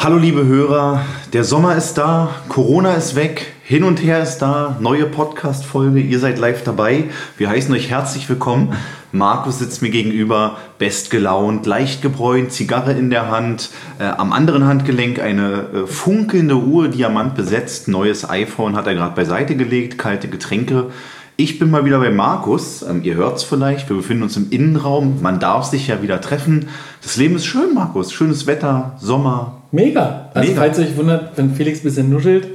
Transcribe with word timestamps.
Hallo 0.00 0.16
liebe 0.16 0.46
Hörer, 0.46 1.04
der 1.32 1.42
Sommer 1.42 1.74
ist 1.74 1.94
da, 1.94 2.30
Corona 2.48 2.94
ist 2.94 3.16
weg, 3.16 3.52
hin 3.64 3.82
und 3.82 4.00
her 4.00 4.22
ist 4.22 4.38
da, 4.38 4.78
neue 4.80 5.06
Podcast-Folge, 5.06 5.98
ihr 5.98 6.20
seid 6.20 6.38
live 6.38 6.62
dabei. 6.62 7.06
Wir 7.36 7.50
heißen 7.50 7.74
euch 7.74 7.90
herzlich 7.90 8.28
willkommen. 8.28 8.74
Markus 9.10 9.58
sitzt 9.58 9.82
mir 9.82 9.90
gegenüber, 9.90 10.56
bestgelaunt, 10.78 11.66
leicht 11.66 12.00
gebräunt, 12.00 12.52
Zigarre 12.52 12.92
in 12.92 13.10
der 13.10 13.28
Hand, 13.28 13.70
äh, 13.98 14.04
am 14.04 14.32
anderen 14.32 14.66
Handgelenk 14.66 15.18
eine 15.18 15.64
äh, 15.74 15.86
funkelnde 15.88 16.54
Uhr, 16.54 16.86
Diamant 16.86 17.34
besetzt, 17.34 17.88
neues 17.88 18.30
iPhone 18.30 18.76
hat 18.76 18.86
er 18.86 18.94
gerade 18.94 19.16
beiseite 19.16 19.56
gelegt, 19.56 19.98
kalte 19.98 20.28
Getränke. 20.28 20.92
Ich 21.36 21.58
bin 21.58 21.72
mal 21.72 21.84
wieder 21.84 21.98
bei 21.98 22.10
Markus. 22.10 22.82
Ähm, 22.82 23.02
ihr 23.02 23.16
hört 23.16 23.38
es 23.38 23.42
vielleicht. 23.42 23.88
Wir 23.88 23.96
befinden 23.96 24.22
uns 24.22 24.36
im 24.36 24.50
Innenraum. 24.50 25.22
Man 25.22 25.40
darf 25.40 25.64
sich 25.64 25.88
ja 25.88 26.02
wieder 26.02 26.20
treffen. 26.20 26.68
Das 27.02 27.16
Leben 27.16 27.34
ist 27.34 27.46
schön, 27.46 27.74
Markus. 27.74 28.12
Schönes 28.12 28.46
Wetter, 28.46 28.96
Sommer. 29.00 29.57
Mega. 29.70 30.30
Also, 30.34 30.48
Mega. 30.48 30.60
falls 30.62 30.78
ihr 30.78 30.86
euch 30.86 30.96
wundert, 30.96 31.36
wenn 31.36 31.54
Felix 31.54 31.80
ein 31.80 31.84
bisschen 31.84 32.10
nuschelt, 32.10 32.46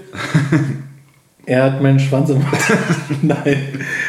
er 1.46 1.64
hat 1.64 1.82
meinen 1.82 2.00
Schwanz 2.00 2.30
im 2.30 2.38
Mund. 2.38 2.48
Nein. 3.22 3.58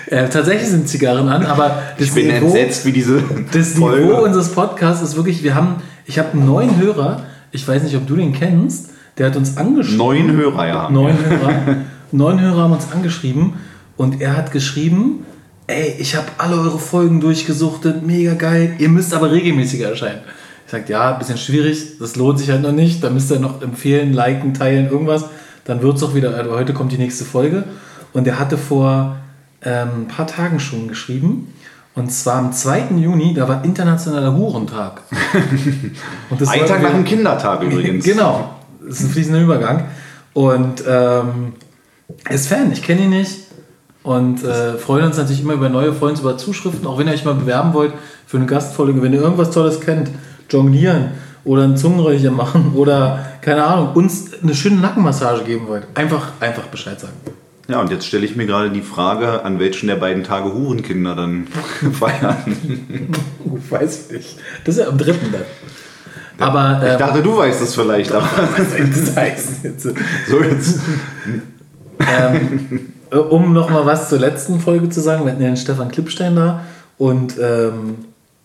Äh, 0.07 0.29
tatsächlich 0.29 0.69
sind 0.69 0.89
Zigarren 0.89 1.29
an, 1.29 1.45
aber 1.45 1.83
das 1.99 2.09
Ich 2.09 2.15
bin 2.15 2.31
entsetzt, 2.31 2.87
wie 2.87 2.93
diese 2.93 3.23
Das 3.53 3.75
Folge. 3.75 4.07
Niveau 4.07 4.23
unseres 4.25 4.53
Podcasts 4.53 5.03
ist 5.03 5.17
wirklich, 5.17 5.43
wir 5.43 5.55
haben, 5.55 5.77
ich 6.07 6.19
habe 6.19 6.33
einen 6.33 6.47
neuen 6.47 6.79
Hörer, 6.79 7.23
ich 7.53 7.67
weiß 7.67 7.83
nicht, 7.83 7.97
ob 7.97 8.07
du 8.07 8.17
den 8.17 8.33
kennst, 8.33 8.91
der 9.19 9.27
hat 9.27 9.37
uns 9.37 9.57
angeschrieben. 9.57 9.99
Neun 9.99 10.33
Hörer, 10.33 10.67
ja. 10.67 10.91
Neun 10.91 11.17
Hörer. 11.25 11.77
neun 12.13 12.41
Hörer 12.41 12.63
haben 12.63 12.73
uns 12.73 12.91
angeschrieben 12.93 13.55
und 13.97 14.21
er 14.21 14.37
hat 14.37 14.51
geschrieben, 14.51 15.25
ey, 15.67 15.95
ich 15.99 16.17
habe 16.17 16.27
alle 16.39 16.57
eure 16.57 16.79
Folgen 16.79 17.21
durchgesuchtet, 17.21 18.07
mega 18.07 18.35
geil, 18.35 18.75
ihr 18.79 18.89
müsst 18.89 19.15
aber 19.15 19.31
regelmäßiger 19.31 19.91
erscheinen. 19.91 20.21
Ich 20.67 20.73
sag, 20.73 20.89
ja, 20.89 21.13
ein 21.13 21.19
bisschen 21.19 21.39
schwierig, 21.39 21.99
das 21.99 22.17
lohnt 22.17 22.39
sich 22.39 22.51
halt 22.51 22.63
noch 22.63 22.73
nicht, 22.73 23.05
da 23.05 23.11
müsst 23.11 23.31
ihr 23.31 23.39
noch 23.39 23.63
empfehlen, 23.63 24.13
liken, 24.13 24.55
teilen, 24.55 24.91
irgendwas, 24.91 25.27
dann 25.65 25.83
wird 25.83 25.97
es 25.97 26.03
auch 26.03 26.15
wieder, 26.15 26.35
also 26.35 26.53
heute 26.53 26.73
kommt 26.73 26.93
die 26.93 26.99
nächste 26.99 27.25
Folge 27.25 27.65
und 28.13 28.27
er 28.27 28.39
hatte 28.39 28.57
vor 28.57 29.17
ähm, 29.63 29.89
ein 30.03 30.09
paar 30.09 30.27
Tagen 30.27 30.61
schon 30.61 30.89
geschrieben 30.89 31.53
und 31.97 32.11
zwar 32.11 32.37
am 32.37 32.53
2. 32.53 32.89
Juni, 32.97 33.35
da 33.35 33.49
war 33.49 33.65
internationaler 33.65 34.35
Hurentag. 34.35 35.03
Und 36.31 36.41
das 36.41 36.49
Ein 36.49 36.67
Tag 36.67 36.83
nach 36.83 36.91
dem 36.91 37.05
Kindertag 37.05 37.63
übrigens. 37.63 38.05
Genau, 38.15 38.51
das 38.85 38.99
ist 38.99 39.05
ein 39.05 39.11
fließender 39.11 39.41
Übergang. 39.41 39.85
Und 40.33 40.83
ähm, 40.89 41.53
er 42.25 42.35
ist 42.35 42.49
Fan, 42.49 42.73
ich 42.73 42.83
kenne 42.83 43.03
ihn 43.03 43.11
nicht. 43.11 43.43
Und 44.03 44.43
äh, 44.43 44.75
freuen 44.75 45.07
uns 45.07 45.17
natürlich 45.17 45.43
immer 45.43 45.55
über 45.55 45.69
neue 45.69 45.93
Folgen, 45.93 46.19
über 46.19 46.37
Zuschriften, 46.37 46.87
auch 46.87 46.99
wenn 46.99 47.07
ihr 47.07 47.15
euch 47.15 47.25
mal 47.25 47.35
bewerben 47.35 47.73
wollt 47.73 47.93
für 48.27 48.39
eine 48.39 48.47
Gastfolge. 48.47 49.01
Wenn 49.01 49.13
ihr 49.13 49.21
irgendwas 49.21 49.53
Tolles 49.53 49.81
kennt, 49.81 50.11
jonglieren 50.51 51.13
oder 51.45 51.65
ein 51.65 51.77
Zungenräucher 51.77 52.31
machen 52.31 52.73
oder, 52.75 53.25
keine 53.41 53.65
Ahnung, 53.65 53.93
uns 53.95 54.31
eine 54.43 54.55
schöne 54.55 54.77
Nackenmassage 54.77 55.45
geben 55.45 55.69
wollt, 55.69 55.87
einfach, 55.95 56.33
einfach 56.41 56.65
Bescheid 56.65 56.99
sagen. 57.01 57.15
Ja, 57.69 57.81
und 57.81 57.91
jetzt 57.91 58.07
stelle 58.07 58.27
ich 58.27 58.37
mir 58.37 58.47
gerade 58.47 58.71
die 58.71 58.83
Frage, 58.83 59.43
an 59.45 59.59
welchen 59.59 59.87
der 59.87 59.97
beiden 59.97 60.23
Tage 60.23 60.53
Hurenkinder 60.53 61.15
dann 61.15 61.47
feiern. 61.93 62.37
Ich 63.57 63.71
weiß 63.71 64.11
nicht. 64.11 64.37
Das 64.65 64.77
ist 64.77 64.83
ja 64.83 64.89
am 64.89 64.99
dritten 64.99 65.33
dann. 65.33 65.43
Aber 66.39 66.83
Ich 66.85 66.93
äh, 66.93 66.99
dachte, 66.99 67.23
du 67.23 67.37
weißt 67.37 67.63
es 67.63 67.75
vielleicht, 67.75 68.13
aber 68.13 68.29
das 68.59 69.17
heißt 69.17 69.65
jetzt. 69.65 69.83
so 69.83 70.43
jetzt. 70.43 70.81
ähm, 72.01 72.93
äh, 73.11 73.17
um 73.17 73.53
nochmal 73.53 73.87
was 73.87 74.09
zur 74.09 74.19
letzten 74.19 74.61
Folge 74.61 74.89
zu 74.91 75.01
sagen, 75.01 75.25
wir 75.25 75.33
hatten 75.33 75.43
ja 75.43 75.49
den 75.49 75.57
Stefan 75.57 75.91
Klippstein 75.91 76.37
da 76.37 76.65
und 76.99 77.35
ähm, 77.41 77.97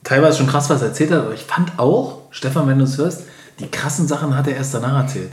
teilweise 0.03 0.37
schon 0.37 0.47
krass 0.47 0.69
was 0.69 0.81
erzählt 0.81 1.11
hat, 1.11 1.19
aber 1.25 1.33
ich 1.33 1.43
fand 1.43 1.77
auch, 1.77 2.19
Stefan, 2.31 2.67
wenn 2.67 2.77
du 2.77 2.85
es 2.85 2.97
hörst, 2.97 3.23
die 3.59 3.67
krassen 3.67 4.07
Sachen 4.07 4.35
hat 4.35 4.47
er 4.47 4.55
erst 4.55 4.73
danach 4.73 5.03
erzählt. 5.03 5.31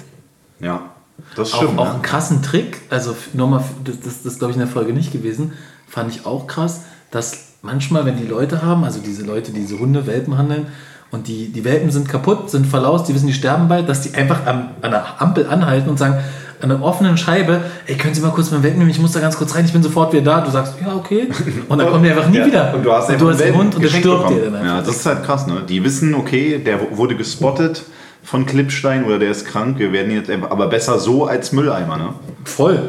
Ja, 0.61 0.91
das 1.35 1.53
Auch, 1.53 1.63
stimmt. 1.63 1.79
auch 1.79 1.87
ja. 1.87 1.93
einen 1.93 2.03
krassen 2.03 2.43
Trick, 2.43 2.83
also 2.91 3.17
nochmal, 3.33 3.63
das, 3.85 4.01
das, 4.01 4.23
das 4.23 4.39
glaube 4.39 4.53
ich 4.53 4.57
in 4.57 4.65
der 4.65 4.73
Folge 4.73 4.93
nicht 4.93 5.13
gewesen, 5.13 5.53
fand 5.89 6.11
ich 6.11 6.27
auch 6.27 6.47
krass, 6.47 6.83
dass 7.11 7.53
manchmal, 7.63 8.05
wenn 8.05 8.17
die 8.17 8.27
Leute 8.27 8.63
haben, 8.63 8.85
also 8.85 9.01
diese 9.01 9.25
Leute, 9.25 9.53
die 9.53 9.61
diese 9.61 9.79
Hunde, 9.79 10.07
Welpen 10.07 10.37
handeln, 10.37 10.67
und 11.13 11.29
die, 11.29 11.53
die 11.53 11.65
Welpen 11.65 11.91
sind 11.91 12.09
kaputt, 12.09 12.51
sind 12.51 12.67
verlaust, 12.67 13.09
die 13.09 13.15
wissen, 13.15 13.29
die 13.29 13.33
sterben 13.33 13.69
bald, 13.69 13.89
dass 13.89 14.03
die 14.03 14.15
einfach 14.15 14.45
am, 14.47 14.71
an 14.83 14.91
der 14.91 15.23
Ampel 15.23 15.47
anhalten 15.47 15.89
und 15.89 15.99
sagen, 15.99 16.19
an 16.61 16.69
der 16.71 16.83
offenen 16.83 17.17
Scheibe, 17.17 17.61
ey, 17.87 17.97
können 17.97 18.15
Sie 18.15 18.21
mal 18.21 18.31
kurz 18.31 18.51
meinen 18.51 18.63
Welpen 18.63 18.79
nehmen, 18.79 18.91
ich 18.91 18.99
muss 18.99 19.13
da 19.13 19.21
ganz 19.21 19.37
kurz 19.37 19.55
rein, 19.55 19.65
ich 19.65 19.73
bin 19.73 19.83
sofort 19.83 20.13
wieder 20.13 20.23
da. 20.23 20.41
Du 20.41 20.51
sagst, 20.51 20.75
ja, 20.81 20.95
okay. 20.95 21.29
Und 21.69 21.79
dann 21.79 21.91
kommen 21.91 22.03
die 22.05 22.11
einfach 22.11 22.29
nie 22.29 22.39
Ja, 22.39 22.47
wieder. 22.47 22.75
Und 22.75 22.83
du 22.85 22.93
hast, 22.93 23.11
und 23.11 23.21
du 23.21 23.29
hast 23.31 23.41
den 23.41 23.55
Hund 23.55 23.75
und 23.75 23.83
der 23.83 23.89
stirbt 23.89 24.05
bekommen. 24.05 24.37
dir 24.37 24.45
dann 24.47 24.55
einfach. 24.57 24.77
Ja, 24.77 24.81
das 24.83 24.97
ist 24.97 25.07
halt 25.07 25.25
krass, 25.25 25.47
ne? 25.47 25.63
Die 25.69 25.83
wissen, 25.85 26.15
okay, 26.15 26.59
der 26.59 26.97
wurde 26.97 27.17
gespottet 27.17 27.85
von 28.23 28.47
Klippstein 28.47 29.05
oder 29.05 29.19
der 29.19 29.31
ist 29.31 29.47
krank, 29.47 29.79
wir 29.79 29.93
werden 29.93 30.11
ihn 30.11 30.17
jetzt 30.19 30.31
einfach, 30.31 30.51
aber 30.51 30.69
besser 30.69 30.99
so 30.99 31.27
als 31.27 31.53
Mülleimer, 31.53 31.97
ne? 31.97 32.09
Voll. 32.45 32.81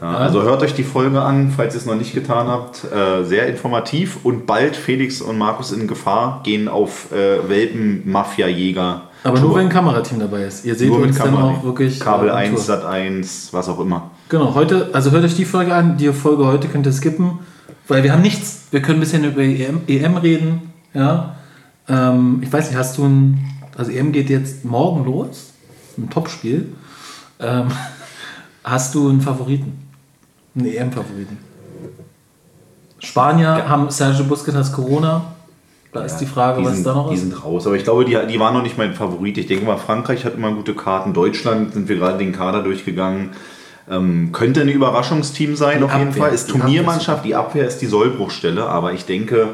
Ja, 0.00 0.14
also 0.16 0.42
hört 0.42 0.62
euch 0.62 0.74
die 0.74 0.84
Folge 0.84 1.20
an, 1.20 1.52
falls 1.56 1.74
ihr 1.74 1.80
es 1.80 1.86
noch 1.86 1.96
nicht 1.96 2.14
getan 2.14 2.46
habt. 2.46 2.84
Äh, 2.84 3.24
sehr 3.24 3.48
informativ 3.48 4.18
und 4.22 4.46
bald 4.46 4.76
Felix 4.76 5.20
und 5.20 5.36
Markus 5.38 5.72
in 5.72 5.88
Gefahr 5.88 6.40
gehen 6.44 6.68
auf 6.68 7.10
äh, 7.10 7.48
Welpen-Mafia-Jäger. 7.48 9.02
Aber 9.24 9.40
nur 9.40 9.56
wenn 9.56 9.66
ein 9.66 9.68
Kamerateam 9.68 10.20
dabei 10.20 10.44
ist. 10.44 10.64
Ihr 10.64 10.74
seht 10.74 10.88
Nur 10.88 11.00
mit 11.00 11.08
uns 11.08 11.18
dann 11.18 11.34
Kamera. 11.34 11.50
auch 11.50 11.64
wirklich. 11.64 11.98
Kabel 12.00 12.28
äh, 12.28 12.32
on 12.32 12.38
1, 12.38 12.54
Tour. 12.54 12.60
Sat 12.60 12.84
1, 12.84 13.48
was 13.52 13.68
auch 13.68 13.80
immer. 13.80 14.10
Genau, 14.28 14.54
heute, 14.54 14.90
also 14.92 15.10
hört 15.10 15.24
euch 15.24 15.34
die 15.34 15.44
Folge 15.44 15.74
an, 15.74 15.96
die 15.96 16.12
Folge 16.12 16.46
heute 16.46 16.68
könnt 16.68 16.86
ihr 16.86 16.92
skippen, 16.92 17.38
weil 17.88 18.02
wir 18.02 18.12
haben 18.12 18.22
nichts. 18.22 18.66
Wir 18.70 18.80
können 18.80 18.98
ein 18.98 19.00
bisschen 19.00 19.24
über 19.24 19.42
EM, 19.42 19.80
EM 19.86 20.16
reden, 20.16 20.72
ja. 20.94 21.34
Ähm, 21.88 22.40
ich 22.42 22.52
weiß 22.52 22.68
nicht, 22.68 22.78
hast 22.78 22.98
du 22.98 23.04
ein, 23.04 23.38
also 23.76 23.90
EM 23.90 24.12
geht 24.12 24.28
jetzt 24.30 24.64
morgen 24.64 25.04
los, 25.04 25.52
ein 25.96 26.10
Topspiel. 26.10 26.74
Ähm, 27.40 27.68
hast 28.64 28.94
du 28.94 29.08
einen 29.08 29.20
Favoriten? 29.20 29.88
Einen 30.54 30.66
EM-Favoriten? 30.66 31.38
Spanier 32.98 33.68
haben 33.68 33.90
Sergio 33.90 34.24
Busquets 34.24 34.72
Corona. 34.72 35.22
Da 35.92 36.04
ist 36.04 36.18
die 36.18 36.26
Frage, 36.26 36.60
die 36.60 36.66
was 36.66 36.74
sind, 36.74 36.86
da 36.86 36.94
noch 36.94 37.08
die 37.08 37.14
ist. 37.14 37.22
sind 37.22 37.44
raus. 37.44 37.66
Aber 37.66 37.76
ich 37.76 37.84
glaube, 37.84 38.04
die, 38.04 38.18
die 38.30 38.38
waren 38.38 38.52
noch 38.54 38.62
nicht 38.62 38.76
mein 38.76 38.94
Favorit. 38.94 39.38
Ich 39.38 39.46
denke 39.46 39.64
mal, 39.64 39.78
Frankreich 39.78 40.24
hat 40.24 40.34
immer 40.34 40.52
gute 40.52 40.74
Karten. 40.74 41.14
Deutschland 41.14 41.72
sind 41.72 41.88
wir 41.88 41.96
gerade 41.96 42.18
den 42.18 42.32
Kader 42.32 42.62
durchgegangen. 42.62 43.30
Ähm, 43.90 44.30
könnte 44.32 44.60
ein 44.60 44.68
Überraschungsteam 44.68 45.56
sein, 45.56 45.78
Die 45.78 45.84
auf 45.84 45.94
jeden 45.94 46.08
Abwehr. 46.08 46.24
Fall. 46.24 46.34
Ist 46.34 46.48
Die 46.48 46.52
Turniermannschaft, 46.52 47.24
die 47.24 47.34
Abwehr 47.34 47.66
ist 47.66 47.78
die 47.78 47.86
Sollbruchstelle. 47.86 48.66
Aber 48.66 48.92
ich 48.92 49.06
denke, 49.06 49.48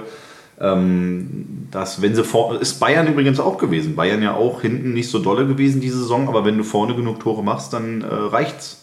ähm, 0.61 1.67
dass 1.71 2.03
wenn 2.03 2.17
sie 2.17 2.25
vor. 2.25 2.61
Ist 2.61 2.81
Bayern 2.81 3.07
übrigens 3.07 3.39
auch 3.39 3.59
gewesen. 3.59 3.95
Bayern 3.95 4.21
ja 4.23 4.35
auch 4.35 4.61
hinten 4.61 4.93
nicht 4.93 5.11
so 5.11 5.21
dolle 5.21 5.47
gewesen 5.47 5.81
diese 5.81 5.99
Saison. 5.99 6.29
Aber 6.29 6.45
wenn 6.45 6.59
du 6.59 6.65
vorne 6.65 6.97
genug 6.97 7.21
Tore 7.21 7.45
machst, 7.45 7.73
dann 7.73 8.03
äh, 8.03 8.07
reicht's. 8.07 8.81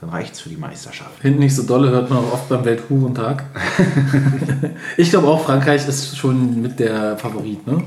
Dann 0.00 0.10
reicht's 0.10 0.40
für 0.40 0.48
die 0.48 0.56
Meisterschaft. 0.56 1.20
Hinten 1.20 1.40
nicht 1.40 1.54
so 1.54 1.62
dolle, 1.62 1.90
hört 1.90 2.08
man 2.08 2.20
auch 2.20 2.32
oft 2.32 2.48
beim 2.48 2.64
Welthurentag. 2.64 3.44
ich 4.96 5.10
glaube 5.10 5.28
auch, 5.28 5.44
Frankreich 5.44 5.86
ist 5.86 6.16
schon 6.16 6.62
mit 6.62 6.80
der 6.80 7.18
Favorit, 7.18 7.66
ne? 7.66 7.82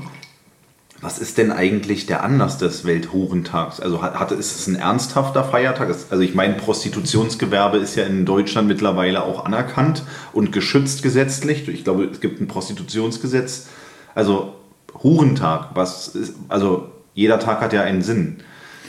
Was 1.00 1.18
ist 1.18 1.36
denn 1.36 1.52
eigentlich 1.52 2.06
der 2.06 2.22
Anlass 2.24 2.56
des 2.56 2.86
Welthurentags? 2.86 3.78
Also 3.78 4.00
hat, 4.00 4.32
ist 4.32 4.58
es 4.58 4.66
ein 4.68 4.76
ernsthafter 4.76 5.44
Feiertag? 5.44 5.88
Also 6.08 6.22
ich 6.22 6.34
meine, 6.34 6.54
Prostitutionsgewerbe 6.54 7.76
ist 7.76 7.96
ja 7.96 8.04
in 8.04 8.24
Deutschland 8.24 8.68
mittlerweile 8.68 9.22
auch 9.22 9.44
anerkannt 9.44 10.02
und 10.32 10.50
geschützt 10.50 11.02
gesetzlich. 11.02 11.68
Ich 11.68 11.84
glaube, 11.84 12.04
es 12.04 12.20
gibt 12.20 12.40
ein 12.40 12.48
Prostitutionsgesetz. 12.48 13.66
Also 14.14 14.54
Hurentag, 15.02 15.70
was 15.74 16.08
ist, 16.08 16.36
also 16.48 16.88
jeder 17.12 17.38
Tag 17.38 17.60
hat 17.60 17.74
ja 17.74 17.82
einen 17.82 18.00
Sinn. 18.00 18.36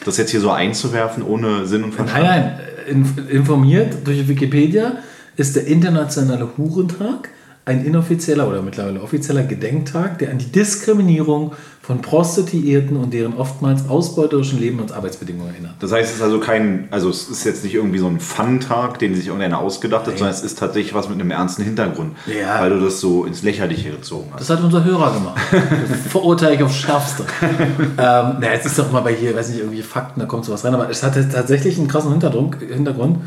Das 0.05 0.15
jetzt 0.17 0.31
hier 0.31 0.39
so 0.39 0.51
einzuwerfen 0.51 1.21
ohne 1.21 1.65
Sinn 1.65 1.83
und 1.83 1.93
Verstand. 1.95 2.23
Nein, 2.23 2.41
nein, 2.55 2.59
in- 2.59 2.74
informiert 2.87 3.97
durch 4.05 4.27
Wikipedia 4.27 4.97
ist 5.35 5.55
der 5.55 5.67
Internationale 5.67 6.49
Hurentag 6.57 7.29
ein 7.65 7.83
inoffizieller 7.83 8.47
oder 8.47 8.61
mittlerweile 8.61 9.01
offizieller 9.01 9.43
Gedenktag, 9.43 10.19
der 10.19 10.29
an 10.29 10.37
die 10.37 10.51
Diskriminierung 10.51 11.53
von 11.85 12.01
Prostituierten 12.01 12.97
und 12.97 13.13
deren 13.13 13.35
oftmals 13.37 13.87
ausbeuterischen 13.87 14.59
Leben 14.59 14.79
und 14.79 14.91
Arbeitsbedingungen 14.91 15.53
erinnert. 15.53 15.73
Das 15.81 15.91
heißt, 15.91 16.09
es 16.09 16.15
ist 16.15 16.23
also 16.23 16.39
kein, 16.39 16.87
also 16.89 17.09
es 17.11 17.29
ist 17.29 17.43
jetzt 17.43 17.63
nicht 17.63 17.75
irgendwie 17.75 17.99
so 17.99 18.07
ein 18.07 18.19
Fun-Tag, 18.19 18.97
den 18.97 19.13
sich 19.13 19.27
irgendeiner 19.27 19.59
ausgedacht 19.59 20.01
hat, 20.01 20.07
Nein. 20.07 20.17
sondern 20.17 20.33
es 20.35 20.41
ist 20.41 20.57
tatsächlich 20.57 20.95
was 20.95 21.09
mit 21.09 21.19
einem 21.19 21.29
ernsten 21.29 21.63
Hintergrund, 21.63 22.15
Ja. 22.25 22.59
weil 22.59 22.71
du 22.71 22.79
das 22.79 22.99
so 22.99 23.25
ins 23.25 23.43
Lächerliche 23.43 23.91
gezogen 23.91 24.29
hast. 24.33 24.41
Das 24.41 24.49
hat 24.49 24.63
unser 24.63 24.83
Hörer 24.83 25.13
gemacht. 25.13 25.39
Das 25.51 25.99
verurteile 26.11 26.55
ich 26.55 26.63
aufs 26.63 26.75
Schärfste. 26.77 27.23
ähm, 27.41 27.87
na, 27.97 28.53
jetzt 28.53 28.65
ist 28.65 28.79
doch 28.79 28.91
mal 28.91 29.01
bei 29.01 29.13
hier, 29.13 29.35
weiß 29.35 29.49
nicht, 29.49 29.59
irgendwie 29.59 29.83
Fakten, 29.83 30.19
da 30.19 30.25
kommt 30.25 30.45
sowas 30.45 30.65
rein, 30.65 30.73
aber 30.73 30.89
es 30.89 31.03
hatte 31.03 31.29
tatsächlich 31.29 31.77
einen 31.77 31.87
krassen 31.87 32.09
Hintergrund. 32.11 32.55
Hintergrund. 32.67 33.19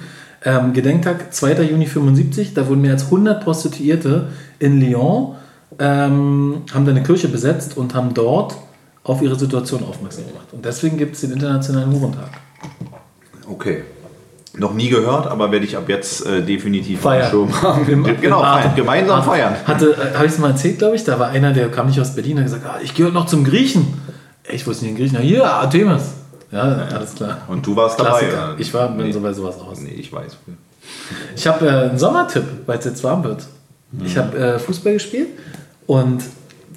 Ähm, 0.44 0.72
Gedenktag 0.72 1.32
2. 1.32 1.62
Juni 1.62 1.86
75, 1.86 2.54
da 2.54 2.66
wurden 2.66 2.80
mehr 2.80 2.92
als 2.92 3.04
100 3.04 3.42
Prostituierte 3.44 4.30
in 4.58 4.80
Lyon, 4.80 5.36
ähm, 5.78 6.62
haben 6.72 6.84
da 6.84 6.90
eine 6.90 7.02
Kirche 7.02 7.28
besetzt 7.28 7.76
und 7.76 7.94
haben 7.94 8.14
dort 8.14 8.56
auf 9.04 9.22
ihre 9.22 9.36
Situation 9.36 9.82
aufmerksam 9.84 10.26
gemacht. 10.26 10.48
Und 10.52 10.64
deswegen 10.64 10.98
gibt 10.98 11.14
es 11.14 11.22
den 11.22 11.32
Internationalen 11.32 11.92
Hurentag. 11.92 12.30
Okay. 13.50 13.84
Noch 14.56 14.74
nie 14.74 14.88
gehört, 14.88 15.26
aber 15.28 15.52
werde 15.52 15.64
ich 15.64 15.76
ab 15.76 15.88
jetzt 15.88 16.26
äh, 16.26 16.42
definitiv 16.42 17.00
Feiern. 17.00 17.30
Schirm 17.30 17.48
genau, 18.20 18.40
im 18.40 18.44
feiern. 18.44 18.74
Gemeinsam 18.74 19.22
feiern. 19.22 19.54
Hatte, 19.66 19.92
äh, 19.92 20.14
habe 20.14 20.26
ich 20.26 20.32
es 20.32 20.38
mal 20.38 20.50
erzählt, 20.50 20.78
glaube 20.78 20.96
ich, 20.96 21.04
da 21.04 21.18
war 21.18 21.28
einer, 21.28 21.52
der 21.52 21.70
kam 21.70 21.86
nicht 21.86 22.00
aus 22.00 22.14
Berlin, 22.14 22.38
hat 22.38 22.44
gesagt, 22.44 22.64
ah, 22.66 22.78
ich 22.82 22.92
heute 22.92 23.12
noch 23.12 23.26
zum 23.26 23.44
Griechen. 23.44 23.86
Ich 24.50 24.66
wusste 24.66 24.84
nicht 24.84 24.92
in 24.92 24.98
Griechen. 24.98 25.18
Hier, 25.18 25.44
Artemis. 25.48 26.02
Ja, 26.50 26.62
alles 26.62 27.14
klar. 27.14 27.42
Und 27.48 27.66
du 27.66 27.76
warst 27.76 27.98
Klassiker. 27.98 28.32
dabei. 28.32 28.52
oder? 28.52 28.60
Ich 28.60 28.72
war 28.72 28.88
bin 28.88 29.06
nee. 29.06 29.12
so 29.12 29.20
bei 29.20 29.32
sowas 29.32 29.56
aus. 29.60 29.80
Nee, 29.80 29.90
ich 29.90 30.12
weiß. 30.12 30.36
Ich 31.36 31.46
habe 31.46 31.66
äh, 31.66 31.70
einen 31.70 31.98
Sommertipp, 31.98 32.44
weil 32.66 32.78
es 32.78 32.84
jetzt 32.84 33.04
warm 33.04 33.22
wird. 33.24 33.44
Ich 34.04 34.16
habe 34.16 34.36
äh, 34.38 34.58
Fußball 34.58 34.94
gespielt 34.94 35.28
und 35.86 36.22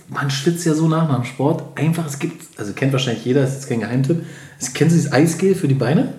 man 0.09 0.29
schwitzt 0.29 0.65
ja 0.65 0.73
so 0.73 0.87
nach 0.87 1.07
nach 1.07 1.15
dem 1.17 1.25
Sport. 1.25 1.77
Einfach, 1.77 2.05
es 2.05 2.19
gibt, 2.19 2.57
also 2.59 2.73
kennt 2.73 2.93
wahrscheinlich 2.93 3.25
jeder, 3.25 3.43
ist 3.43 3.53
jetzt 3.55 3.69
kein 3.69 3.79
Geheimtipp. 3.81 4.23
Es, 4.59 4.73
kennen 4.73 4.89
Sie 4.89 5.01
das 5.01 5.11
Eisgel 5.11 5.55
für 5.55 5.67
die 5.67 5.73
Beine? 5.75 6.13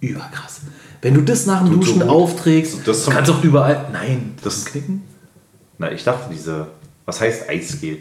Überkrass. 0.00 0.60
Wenn 1.02 1.14
du 1.14 1.20
das 1.22 1.46
nach 1.46 1.60
dem 1.62 1.72
Tut 1.74 1.84
so 1.84 1.92
Duschen 1.92 2.00
gut. 2.02 2.08
aufträgst, 2.10 2.78
Das 2.86 3.04
zum- 3.04 3.12
kannst 3.12 3.28
du 3.30 3.34
auch 3.34 3.44
überall. 3.44 3.86
Nein, 3.92 4.34
Das- 4.42 4.64
Knicken? 4.64 5.02
Na, 5.78 5.92
ich 5.92 6.02
dachte, 6.02 6.28
diese. 6.32 6.66
Was 7.06 7.20
heißt 7.20 7.48
Eisgel? 7.48 7.98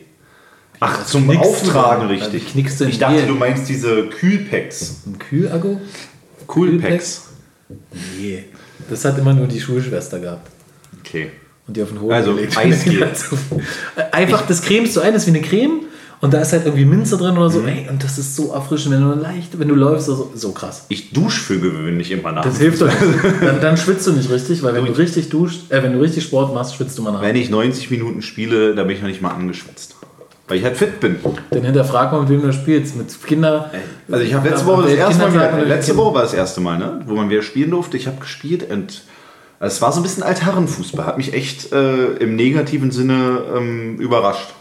Ach, 0.80 1.00
das 1.00 1.08
zum 1.10 1.28
du 1.28 1.38
Auftragen, 1.38 2.08
richtig. 2.08 2.52
Du 2.54 2.86
ich 2.86 3.00
dachte, 3.00 3.16
Gel. 3.18 3.28
du 3.28 3.36
meinst 3.36 3.68
diese 3.70 4.08
Kühlpacks. 4.08 5.02
Ein 5.06 5.18
Kühlakku? 5.18 5.78
Coolpacks. 6.48 7.24
Nee. 8.18 8.46
Das 8.90 9.04
hat 9.06 9.18
immer 9.18 9.34
nur 9.34 9.48
die 9.48 9.60
Schulschwester 9.60 10.20
gehabt. 10.20 10.50
Okay. 11.00 11.32
Und 11.68 11.76
die 11.76 11.84
auf 11.84 11.90
den 11.90 12.02
Hoden 12.02 12.14
Also, 12.14 12.34
gelegt. 12.34 12.58
Eisgel. 12.58 13.08
Einfach, 14.12 14.46
das 14.48 14.62
cremst 14.62 14.96
du 14.96 15.02
ein, 15.02 15.14
das 15.14 15.24
ist 15.28 15.34
wie 15.34 15.38
eine 15.38 15.46
Creme. 15.48 15.82
Und 16.20 16.34
da 16.34 16.42
ist 16.42 16.52
halt 16.52 16.66
irgendwie 16.66 16.86
Minze 16.86 17.16
drin 17.18 17.38
oder 17.38 17.50
so. 17.52 17.60
Mhm. 17.60 17.68
Ey, 17.68 17.88
und 17.90 18.04
das 18.04 18.18
ist 18.18 18.36
so 18.36 18.52
erfrischend, 18.52 18.96
wenn 18.96 19.02
du 19.04 19.14
leicht, 19.16 19.60
wenn 19.60 19.68
du 19.68 19.76
läufst, 19.76 20.08
so, 20.08 20.32
so 20.34 20.52
krass. 20.52 20.86
Ich 20.90 21.12
dusche 21.12 21.40
für 21.42 21.60
gewöhnlich 21.60 22.10
immer 22.10 22.32
nach. 22.32 22.44
Das 22.44 22.58
hilft 22.58 22.82
doch. 22.82 22.90
Dann, 23.42 23.62
dann 23.62 23.78
schwitzt 23.78 24.08
du 24.08 24.14
nicht 24.14 24.32
richtig, 24.32 24.64
weil 24.64 24.74
wenn 24.74 24.86
du 24.86 24.94
richtig 24.94 25.30
duscht, 25.30 25.70
äh, 25.70 25.84
wenn 25.84 25.94
du 25.94 26.00
richtig 26.00 26.24
Sport 26.24 26.56
machst, 26.56 26.74
schwitzt 26.76 26.98
du 26.98 27.04
mal 27.04 27.12
nach. 27.12 27.22
Wenn 27.22 27.36
ich 27.36 27.52
90 27.52 27.92
Minuten 27.92 28.24
spiele, 28.24 28.74
da 28.74 28.84
bin 28.84 28.96
ich 28.96 29.02
noch 29.02 29.10
nicht 29.10 29.22
mal 29.22 29.30
angeschwitzt. 29.30 29.96
Weil 30.48 30.58
ich 30.58 30.64
halt 30.64 30.78
fit 30.78 31.00
bin. 31.02 31.18
Dann 31.52 31.64
hinterfrag 31.64 32.12
mal, 32.12 32.22
mit 32.22 32.30
wem 32.30 32.42
du 32.42 32.52
spielst. 32.54 32.96
Mit 32.96 33.08
Kindern. 33.26 33.66
Also 34.10 34.24
ich 34.24 34.34
habe 34.34 34.50
letzte 34.50 34.66
Ja, 34.66 34.72
Woche 34.72 34.82
das 34.84 34.92
der 34.92 35.00
erste 35.00 35.28
Mal 35.28 35.64
letzte 35.68 35.98
Woche 35.98 36.16
war 36.16 36.22
das 36.24 36.34
erste 36.34 36.62
Mal, 36.62 36.80
ne? 36.80 37.02
wo 37.06 37.14
man 37.16 37.30
wieder 37.30 37.44
spielen 37.44 37.70
durfte. 37.70 37.98
Ich 37.98 38.08
habe 38.08 38.18
gespielt 38.20 38.72
und 38.72 39.04
es 39.60 39.82
war 39.82 39.92
so 39.92 40.00
ein 40.00 40.04
bisschen 40.04 40.24
Altherrenfußball. 40.24 41.06
Hat 41.06 41.18
mich 41.18 41.34
echt 41.34 41.72
äh, 41.72 42.14
im 42.18 42.36
negativen 42.36 42.92
Sinne 42.92 43.42
ähm, 43.56 43.98
überrascht. 43.98 44.54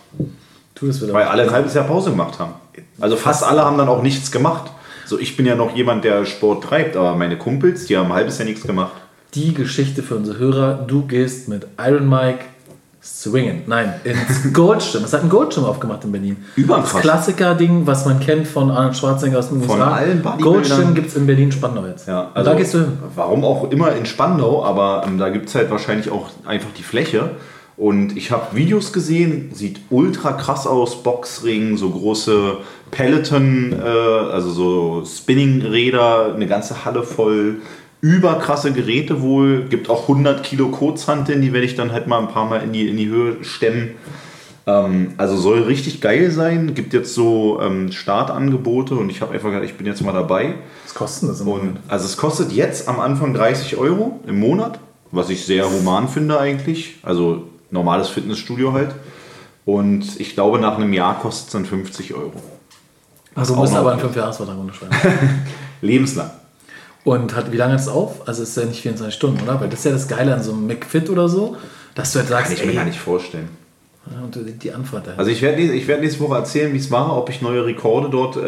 Tu 0.75 0.87
das 0.87 1.03
wieder. 1.03 1.13
Weil 1.13 1.27
alle 1.27 1.45
ein 1.45 1.51
halbes 1.51 1.75
Jahr 1.75 1.85
Pause 1.85 2.11
gemacht 2.11 2.39
haben. 2.39 2.55
Also 3.01 3.17
fast 3.17 3.45
alle 3.45 3.65
haben 3.65 3.79
dann 3.79 3.89
auch 3.89 4.03
nichts 4.03 4.31
gemacht. 4.31 4.71
So, 5.05 5.19
ich 5.19 5.37
bin 5.37 5.47
ja 5.47 5.55
noch 5.55 5.77
jemand, 5.77 6.05
der 6.05 6.25
Sport 6.25 6.65
treibt, 6.65 6.97
aber 6.97 7.15
meine 7.15 7.39
Kumpels, 7.39 7.87
die 7.87 7.97
haben 7.97 8.07
ein 8.07 8.15
halbes 8.15 8.39
Jahr 8.39 8.47
nichts 8.49 8.67
gemacht. 8.67 8.93
Die 9.35 9.55
Geschichte 9.55 10.03
für 10.03 10.17
unsere 10.17 10.39
Hörer. 10.39 10.85
Du 10.87 11.07
gehst 11.07 11.49
mit 11.49 11.67
Iron 11.79 12.09
Mike 12.09 12.45
swingen. 13.07 13.63
Nein, 13.67 13.95
ins 14.05 14.53
Goldschirm. 14.53 15.05
Es 15.05 15.13
hat 15.13 15.23
ein 15.23 15.29
Goldschirm 15.29 15.65
aufgemacht 15.65 16.05
in 16.05 16.13
Berlin. 16.13 16.37
Überkrass. 16.57 16.93
Das 16.93 17.03
Klassiker-Ding, 17.03 17.87
was 17.87 18.05
man 18.05 18.19
kennt 18.21 18.47
von 18.49 18.71
Arnold 18.71 18.97
Schwarzenegger 18.97 19.39
aus 19.39 19.49
Von 19.49 19.63
USA. 19.63 19.93
allen 19.93 20.23
Bodybuildern. 20.23 20.53
Goldschirm 20.53 20.95
gibt 20.95 21.09
es 21.09 21.17
in 21.17 21.27
Berlin-Spandau 21.27 21.87
jetzt. 21.87 22.09
Ja, 22.09 22.31
Und 22.35 22.45
da 22.45 22.55
gehst 22.55 22.75
du 22.75 22.79
hin. 22.79 22.93
Warum 23.15 23.45
auch 23.45 23.71
immer 23.71 23.95
in 23.95 24.07
Spandau, 24.07 24.65
aber 24.65 25.05
ähm, 25.07 25.19
da 25.19 25.29
gibt 25.29 25.49
es 25.49 25.55
halt 25.55 25.71
wahrscheinlich 25.71 26.11
auch 26.11 26.31
einfach 26.45 26.71
die 26.77 26.83
Fläche. 26.83 27.31
Und 27.77 28.17
ich 28.17 28.31
habe 28.31 28.57
Videos 28.57 28.93
gesehen, 28.93 29.51
sieht 29.53 29.81
ultra 29.91 30.33
krass 30.33 30.67
aus, 30.67 31.03
Boxring, 31.03 31.77
so 31.77 31.91
große 31.91 32.57
Peloton, 32.91 33.73
äh, 33.73 33.87
also 33.87 34.51
so 34.51 35.05
Spinning-Räder, 35.05 36.33
eine 36.35 36.47
ganze 36.47 36.85
Halle 36.87 37.03
voll, 37.03 37.57
überkrasse 38.01 38.73
Geräte 38.73 39.23
wohl, 39.23 39.65
gibt 39.65 39.91
auch 39.91 40.03
100 40.03 40.43
Kilo 40.43 40.69
Kurzhanteln, 40.69 41.41
die 41.41 41.53
werde 41.53 41.67
ich 41.67 41.75
dann 41.75 41.93
halt 41.93 42.07
mal 42.07 42.21
ein 42.21 42.29
paar 42.29 42.49
Mal 42.49 42.63
in 42.63 42.73
die, 42.73 42.89
in 42.89 42.97
die 42.97 43.09
Höhe 43.09 43.43
stemmen. 43.43 43.93
Ähm, 44.67 45.15
also 45.17 45.37
soll 45.37 45.63
richtig 45.63 46.01
geil 46.01 46.31
sein, 46.31 46.75
gibt 46.75 46.93
jetzt 46.93 47.15
so 47.15 47.61
ähm, 47.61 47.93
Startangebote 47.93 48.95
und 48.97 49.11
ich 49.11 49.21
habe 49.21 49.33
einfach 49.33 49.49
gesagt, 49.49 49.65
ich 49.65 49.77
bin 49.77 49.87
jetzt 49.87 50.03
mal 50.03 50.13
dabei. 50.13 50.57
Was 50.85 50.95
kostet 50.95 51.31
das 51.31 51.41
im 51.41 51.49
Und 51.49 51.59
Moment? 51.59 51.79
also 51.89 52.05
es 52.05 52.17
kostet 52.17 52.53
jetzt 52.53 52.89
am 52.89 53.01
Anfang 53.01 53.33
30 53.33 53.77
Euro 53.77 54.21
im 54.27 54.41
Monat, 54.41 54.79
was 55.13 55.31
ich 55.31 55.45
sehr 55.47 55.71
human 55.71 56.09
finde 56.09 56.39
eigentlich. 56.39 56.97
Also 57.03 57.45
normales 57.71 58.09
Fitnessstudio 58.09 58.73
halt. 58.73 58.95
Und 59.65 60.21
ich 60.21 60.35
glaube, 60.35 60.59
nach 60.59 60.77
einem 60.77 60.93
Jahr 60.93 61.19
kostet 61.19 61.47
es 61.47 61.53
dann 61.53 61.65
50 61.65 62.15
Euro. 62.15 62.35
Also 63.35 63.55
musst 63.55 63.75
aber 63.75 63.93
einen 63.93 64.03
okay. 64.03 64.19
5-Jahres-Vertrag 64.19 64.59
unterschreiben. 64.59 64.95
Lebenslang. 65.81 66.31
Und 67.07 67.37
hat, 67.37 67.53
wie 67.53 67.57
lange 67.57 67.77
ist 67.77 67.83
es 67.83 67.89
auf? 67.89 68.27
Also 68.29 68.43
es 68.43 68.51
ist 68.51 68.57
ja 68.57 68.65
nicht 68.65 68.81
24 68.83 69.15
Stunden, 69.15 69.41
oder? 69.45 69.61
Weil 69.61 69.69
das 69.69 69.79
ist 69.81 69.85
ja 69.85 69.93
das 69.93 70.09
Geile 70.09 70.35
an 70.35 70.43
so 70.43 70.53
einem 70.53 70.67
McFit 70.67 71.09
oder 71.09 71.29
so, 71.29 71.57
dass 71.95 72.13
du 72.13 72.19
halt 72.19 72.29
sagst, 72.29 72.47
Kann 72.49 72.55
ich 72.57 72.65
mir 72.65 72.71
ey, 72.73 72.77
gar 72.77 72.85
nicht 72.85 72.99
vorstellen. 72.99 73.49
Und 74.25 74.35
die- 74.35 74.53
die 74.53 74.73
Antwort 74.73 75.07
da. 75.07 75.13
Also 75.17 75.31
ich 75.31 75.41
werde 75.43 75.63
ich 75.63 75.87
werd 75.89 76.01
nächste 76.01 76.21
Woche 76.21 76.35
erzählen, 76.37 76.73
wie 76.73 76.79
es 76.79 76.91
war, 76.91 77.17
ob 77.17 77.31
ich 77.31 77.43
neue 77.43 77.65
Rekorde 77.65 78.09
dort 78.11 78.37
äh, 78.37 78.41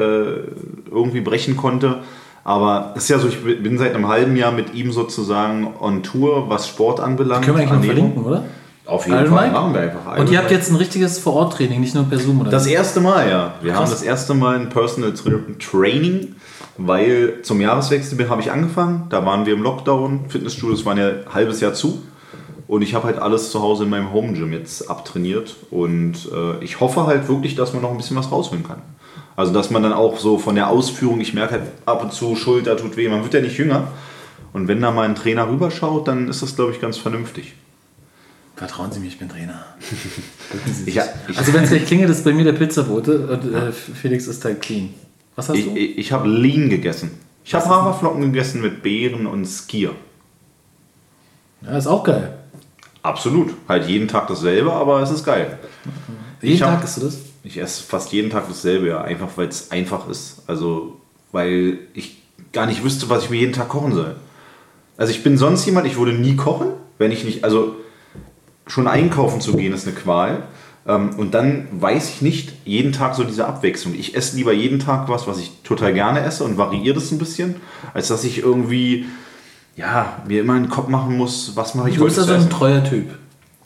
irgendwie 0.91 1.21
brechen 1.21 1.57
konnte. 1.57 1.99
Aber 2.45 2.95
es 2.97 3.05
ist 3.05 3.09
ja 3.11 3.19
so, 3.19 3.29
ich 3.29 3.43
bin 3.43 3.77
seit 3.79 3.95
einem 3.95 4.09
halben 4.09 4.35
Jahr 4.37 4.53
mit 4.53 4.75
ihm 4.75 4.91
sozusagen 4.93 5.75
on 5.81 6.03
Tour, 6.03 6.49
was 6.49 6.67
Sport 6.69 6.99
anbelangt. 7.01 7.45
Können 7.45 7.59
wir 7.59 7.63
eigentlich 7.63 7.73
noch 7.81 7.89
Ernährung. 7.89 8.13
verlinken, 8.13 8.25
oder? 8.25 8.45
Auf 8.87 9.07
jeden 9.07 9.19
Iron 9.19 9.29
Fall 9.31 9.47
Mike? 9.49 9.53
machen 9.61 9.75
wir 9.75 9.81
einfach. 9.83 10.13
Und 10.19 10.27
ihr 10.27 10.33
Iron 10.33 10.37
habt 10.39 10.51
jetzt 10.51 10.71
ein 10.71 10.77
richtiges 10.77 11.19
Vor-Ort-Training, 11.19 11.81
nicht 11.81 11.95
nur 11.95 12.05
per 12.05 12.19
Zoom 12.19 12.41
oder 12.41 12.51
Das 12.51 12.67
erste 12.67 13.01
Mal, 13.01 13.29
ja. 13.29 13.55
Wir 13.61 13.73
Krass. 13.73 13.83
haben 13.83 13.91
das 13.91 14.03
erste 14.03 14.35
Mal 14.35 14.57
ein 14.57 14.69
Personal 14.71 15.11
Tra- 15.11 15.59
Training, 15.59 16.35
weil 16.79 17.43
zum 17.43 17.61
Jahreswechsel 17.61 18.29
habe 18.31 18.41
ich 18.41 18.51
angefangen. 18.51 19.07
Da 19.11 19.27
waren 19.27 19.45
wir 19.47 19.53
im 19.55 19.63
Lockdown. 19.63 20.27
Fitnessstudios 20.29 20.85
waren 20.87 20.97
ja 20.99 21.09
ein 21.09 21.35
halbes 21.35 21.61
Jahr 21.61 21.75
zu. 21.75 22.03
Und 22.67 22.83
ich 22.83 22.95
habe 22.95 23.05
halt 23.07 23.19
alles 23.19 23.51
zu 23.51 23.61
Hause 23.63 23.85
in 23.85 23.91
meinem 23.91 24.13
Home 24.13 24.33
Gym 24.35 24.53
jetzt 24.53 24.89
abtrainiert. 24.91 25.57
Und 25.71 26.29
äh, 26.33 26.63
ich 26.65 26.81
hoffe 26.81 27.07
halt 27.07 27.29
wirklich, 27.29 27.55
dass 27.57 27.73
man 27.73 27.83
noch 27.83 27.91
ein 27.91 27.97
bisschen 27.97 28.17
was 28.17 28.31
rausholen 28.31 28.63
kann. 28.67 28.83
Also, 29.37 29.53
dass 29.53 29.71
man 29.71 29.83
dann 29.83 29.93
auch 29.93 30.19
so 30.19 30.39
von 30.39 30.55
der 30.57 30.69
Ausführung, 30.69 31.21
ich 31.21 31.33
merke 31.33 31.53
halt 31.53 31.63
ab 31.87 32.03
und 32.03 32.13
zu, 32.13 32.35
Schulter 32.37 32.77
tut 32.77 32.97
weh, 32.97 33.09
man 33.09 33.23
wird 33.23 33.35
ja 33.35 33.41
nicht 33.41 33.57
jünger. 33.57 33.89
Und 34.53 34.67
wenn 34.69 34.81
da 34.81 34.91
mal 34.91 35.03
ein 35.09 35.15
Trainer 35.15 35.49
rüberschaut, 35.49 36.09
dann 36.09 36.29
ist 36.29 36.43
das, 36.43 36.57
glaube 36.57 36.73
ich, 36.73 36.81
ganz 36.81 36.97
vernünftig. 36.97 37.55
Vertrauen 38.57 38.91
Sie 38.91 38.99
mir, 38.99 39.07
ich 39.07 39.19
bin 39.19 39.29
Trainer. 39.29 39.65
Drücken 40.51 40.73
Sie 40.75 40.85
sich. 40.85 40.97
Ich- 40.97 41.03
ich- 41.29 41.39
also 41.39 41.55
wenn 41.55 41.63
es 41.65 41.71
gleich 41.71 41.87
klingelt, 41.87 42.11
ist 42.11 42.25
bei 42.25 42.33
mir 42.33 42.45
der 42.45 42.55
Pizzabote 42.55 43.29
und 43.29 43.55
äh, 43.55 43.71
Felix 43.73 44.27
ist 44.27 44.45
halt 44.45 44.61
clean. 44.61 44.91
Was 45.39 45.49
hast 45.51 45.57
Ich, 45.57 45.65
du? 45.67 45.77
ich, 45.77 45.99
ich 45.99 46.11
habe 46.13 46.29
Lean 46.29 46.69
gegessen. 46.69 47.13
Ich 47.45 47.55
habe 47.55 47.65
Haferflocken 47.69 48.23
gegessen 48.23 48.61
mit 48.61 48.83
Beeren 48.83 49.25
und 49.29 49.47
Skier. 49.47 49.93
Ja, 51.63 51.79
ist 51.79 51.87
auch 51.87 52.03
geil. 52.03 52.37
Absolut. 53.05 53.55
Halt 53.69 53.87
jeden 53.87 54.09
Tag 54.09 54.27
dasselbe, 54.27 54.73
aber 54.73 55.01
es 55.01 55.13
ist 55.13 55.25
geil. 55.25 55.61
Jeden 56.43 56.55
Ich 56.57 56.63
hab- 56.63 56.71
Tag 56.75 56.83
isst 56.85 56.97
du 56.97 57.03
das? 57.03 57.19
Ich 57.45 57.57
esse 57.57 57.85
fast 57.85 58.13
jeden 58.13 58.31
Tag 58.31 58.49
dasselbe, 58.49 58.89
ja. 58.89 59.01
Einfach 59.01 59.29
weil 59.37 59.47
es 59.47 59.71
einfach 59.71 60.09
ist. 60.09 60.43
Also, 60.49 60.97
weil 61.31 61.79
ich 61.95 62.21
gar 62.53 62.67
nicht 62.67 62.83
wüsste, 62.83 63.09
was 63.09 63.23
ich 63.23 63.31
mir 63.31 63.37
jeden 63.39 63.53
Tag 63.53 63.69
kochen 63.69 63.95
soll. 63.95 64.17
Also, 64.97 65.13
ich 65.13 65.23
bin 65.23 65.39
sonst 65.39 65.65
jemand, 65.67 65.87
ich 65.87 65.97
würde 65.97 66.15
nie 66.15 66.35
kochen, 66.35 66.73
wenn 66.99 67.13
ich 67.13 67.23
nicht. 67.23 67.45
Also, 67.45 67.77
schon 68.67 68.89
einkaufen 68.89 69.41
zu 69.41 69.57
gehen 69.57 69.73
ist 69.73 69.87
eine 69.87 69.95
Qual. 69.95 70.43
Ähm, 70.89 71.11
Und 71.17 71.35
dann 71.35 71.69
weiß 71.71 72.09
ich 72.09 72.23
nicht 72.23 72.53
jeden 72.65 72.93
Tag 72.93 73.15
so 73.15 73.23
diese 73.23 73.47
Abwechslung. 73.47 73.95
Ich 73.95 74.17
esse 74.17 74.37
lieber 74.37 74.53
jeden 74.53 74.79
Tag 74.79 75.09
was, 75.09 75.27
was 75.27 75.39
ich 75.39 75.53
total 75.63 75.93
gerne 75.93 76.21
esse 76.23 76.43
und 76.45 76.57
variiere 76.57 76.95
das 76.95 77.13
ein 77.13 77.19
bisschen, 77.19 77.57
als 77.93 78.09
dass 78.09 78.25
ich 78.25 78.39
irgendwie, 78.39 79.05
ja, 79.77 80.23
mir 80.27 80.41
immer 80.41 80.55
einen 80.55 80.71
Kopf 80.71 80.89
machen 80.89 81.17
muss, 81.17 81.53
was 81.55 81.75
mache 81.75 81.91
ich 81.91 81.97
Du 81.97 82.01
heute 82.01 82.15
bist 82.15 82.27
zu 82.27 82.33
also 82.33 82.45
ein 82.45 82.51
treuer 82.51 82.83
Typ. 82.83 83.07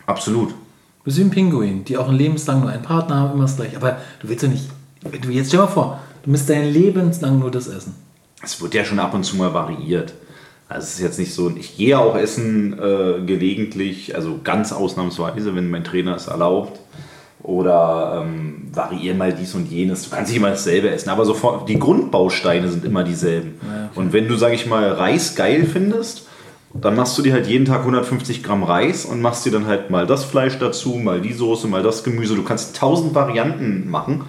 Absolut. 0.04 0.50
Du 0.50 1.04
bist 1.04 1.16
wie 1.18 1.22
ein 1.22 1.30
Pinguin, 1.30 1.84
die 1.84 1.96
auch 1.96 2.08
ein 2.08 2.16
lebenslang 2.16 2.60
nur 2.60 2.70
einen 2.70 2.82
Partner 2.82 3.16
haben, 3.16 3.34
immer 3.34 3.42
das 3.42 3.56
gleiche. 3.56 3.76
Aber 3.76 3.98
du 4.20 4.28
willst 4.28 4.42
ja 4.42 4.48
nicht. 4.48 4.64
Du, 5.02 5.30
jetzt 5.30 5.48
stell 5.48 5.60
dir 5.60 5.66
mal 5.66 5.72
vor, 5.72 6.00
du 6.24 6.30
müsst 6.30 6.50
dein 6.50 6.72
lebenslang 6.72 7.38
nur 7.38 7.50
das 7.50 7.68
essen. 7.68 7.94
Es 8.42 8.60
wird 8.60 8.74
ja 8.74 8.84
schon 8.84 8.98
ab 8.98 9.14
und 9.14 9.24
zu 9.24 9.36
mal 9.36 9.54
variiert. 9.54 10.12
Also 10.68 10.84
es 10.84 10.94
ist 10.94 11.00
jetzt 11.00 11.18
nicht 11.18 11.34
so, 11.34 11.50
ich 11.54 11.76
gehe 11.76 11.98
auch 11.98 12.16
essen 12.16 12.72
äh, 12.72 13.20
gelegentlich, 13.26 14.14
also 14.16 14.40
ganz 14.42 14.72
ausnahmsweise, 14.72 15.54
wenn 15.54 15.70
mein 15.70 15.84
Trainer 15.84 16.16
es 16.16 16.28
erlaubt. 16.28 16.80
Oder 17.42 18.22
ähm, 18.24 18.68
variieren 18.72 19.18
mal 19.18 19.32
dies 19.32 19.54
und 19.54 19.70
jenes. 19.70 20.04
Du 20.04 20.10
kannst 20.14 20.30
nicht 20.30 20.38
immer 20.38 20.50
dasselbe 20.50 20.90
essen, 20.90 21.10
aber 21.10 21.24
sofort, 21.24 21.68
die 21.68 21.78
Grundbausteine 21.78 22.68
sind 22.68 22.84
immer 22.84 23.02
dieselben. 23.02 23.54
Ja, 23.62 23.88
okay. 23.90 24.00
Und 24.00 24.12
wenn 24.12 24.28
du, 24.28 24.36
sag 24.36 24.52
ich 24.52 24.66
mal, 24.66 24.92
Reis 24.92 25.34
geil 25.34 25.66
findest, 25.70 26.28
dann 26.74 26.96
machst 26.96 27.18
du 27.18 27.22
dir 27.22 27.32
halt 27.32 27.46
jeden 27.46 27.66
Tag 27.66 27.80
150 27.80 28.42
Gramm 28.42 28.62
Reis 28.62 29.04
und 29.04 29.20
machst 29.20 29.44
dir 29.44 29.50
dann 29.50 29.66
halt 29.66 29.90
mal 29.90 30.06
das 30.06 30.24
Fleisch 30.24 30.58
dazu, 30.58 30.90
mal 30.90 31.20
die 31.20 31.32
Soße, 31.32 31.66
mal 31.66 31.82
das 31.82 32.04
Gemüse. 32.04 32.34
Du 32.34 32.44
kannst 32.44 32.76
tausend 32.76 33.14
Varianten 33.14 33.90
machen. 33.90 34.24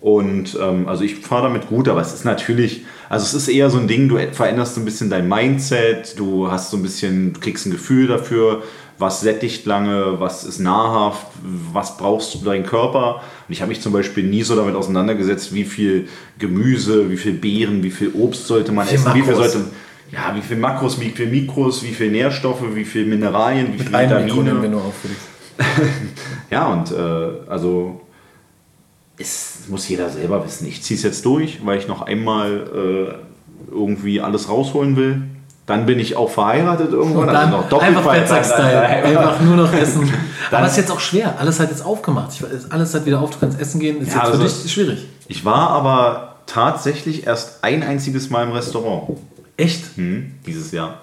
Und 0.00 0.56
ähm, 0.62 0.88
also 0.88 1.04
ich 1.04 1.16
fahre 1.16 1.44
damit 1.44 1.68
gut, 1.68 1.88
aber 1.88 2.00
es 2.00 2.14
ist 2.14 2.24
natürlich, 2.24 2.84
also 3.08 3.24
es 3.24 3.34
ist 3.34 3.48
eher 3.48 3.70
so 3.70 3.78
ein 3.78 3.88
Ding, 3.88 4.08
du 4.08 4.18
veränderst 4.32 4.74
so 4.74 4.80
ein 4.80 4.84
bisschen 4.84 5.10
dein 5.10 5.28
Mindset, 5.28 6.18
du 6.18 6.50
hast 6.50 6.70
so 6.70 6.76
ein 6.76 6.82
bisschen, 6.82 7.32
du 7.32 7.40
kriegst 7.40 7.66
ein 7.66 7.72
Gefühl 7.72 8.06
dafür, 8.06 8.62
was 8.98 9.20
sättigt 9.20 9.66
lange, 9.66 10.18
was 10.20 10.44
ist 10.44 10.58
nahrhaft, 10.58 11.26
was 11.72 11.96
brauchst 11.96 12.34
du 12.34 12.38
deinen 12.38 12.64
Körper. 12.64 13.16
Und 13.46 13.52
ich 13.52 13.60
habe 13.60 13.68
mich 13.68 13.80
zum 13.80 13.92
Beispiel 13.92 14.24
nie 14.24 14.42
so 14.42 14.56
damit 14.56 14.74
auseinandergesetzt, 14.74 15.54
wie 15.54 15.64
viel 15.64 16.08
Gemüse, 16.38 17.10
wie 17.10 17.16
viel 17.16 17.34
Beeren, 17.34 17.82
wie 17.82 17.90
viel 17.90 18.12
Obst 18.14 18.46
sollte 18.46 18.72
man 18.72 18.88
essen, 18.88 19.12
wie 19.14 19.22
viel 19.22 19.34
Makros. 19.34 19.52
sollte, 19.52 19.70
ja, 20.10 20.34
wie 20.34 20.40
viel 20.40 20.56
Makros, 20.56 21.00
wie 21.00 21.10
viel 21.10 21.26
Mikros, 21.26 21.82
wie 21.82 21.92
viel 21.92 22.10
Nährstoffe, 22.10 22.62
wie 22.74 22.84
viel 22.84 23.06
Mineralien, 23.06 23.74
wie 23.74 23.78
viel 23.78 23.90
Mikro 23.90 24.44
Vitamine. 24.44 24.68
nur 24.68 24.84
auf, 24.84 24.94
Felix. 24.94 25.20
Ja, 26.50 26.72
und 26.72 26.92
äh, 26.92 27.50
also 27.50 28.00
es 29.18 29.64
muss 29.68 29.88
jeder 29.88 30.10
selber 30.10 30.44
wissen. 30.44 30.66
Ich 30.68 30.82
ziehe 30.82 30.96
es 30.96 31.02
jetzt 31.02 31.24
durch, 31.24 31.64
weil 31.64 31.78
ich 31.78 31.88
noch 31.88 32.02
einmal 32.02 33.18
äh, 33.70 33.72
irgendwie 33.72 34.20
alles 34.20 34.48
rausholen 34.48 34.96
will. 34.96 35.22
Dann 35.66 35.84
bin 35.84 35.98
ich 35.98 36.16
auch 36.16 36.30
verheiratet 36.30 36.92
irgendwann. 36.92 37.22
Und 37.22 37.26
dann 37.26 37.36
also 37.36 37.56
noch 37.56 37.68
doppelt 37.68 37.96
einfach. 37.96 38.12
Fettsack-Style. 38.14 38.80
Einfach 38.82 39.40
nur 39.40 39.56
noch 39.56 39.72
essen. 39.72 40.02
Dann- 40.50 40.58
Aber 40.58 40.66
es 40.66 40.72
ist 40.72 40.78
jetzt 40.78 40.92
auch 40.92 41.00
schwer. 41.00 41.34
Alles 41.40 41.58
hat 41.58 41.70
jetzt 41.70 41.84
aufgemacht. 41.84 42.30
Ich 42.32 42.44
alles 42.72 42.94
hat 42.94 43.04
wieder 43.04 43.20
auf. 43.20 43.30
Du 43.30 43.38
kannst 43.40 43.60
essen 43.60 43.80
gehen. 43.80 44.00
Ist 44.00 44.14
Ja, 44.14 44.18
jetzt 44.28 44.36
für 44.36 44.42
also- 44.42 44.62
dich 44.62 44.72
schwierig. 44.72 45.06
Ich 45.26 45.44
war 45.44 45.70
aber 45.70 46.36
tatsächlich 46.46 47.26
erst 47.26 47.64
ein 47.64 47.82
einziges 47.82 48.30
Mal 48.30 48.44
im 48.44 48.52
Restaurant 48.52 49.18
Echt? 49.56 49.96
hm, 49.96 50.34
dieses 50.46 50.70
Jahr. 50.70 51.00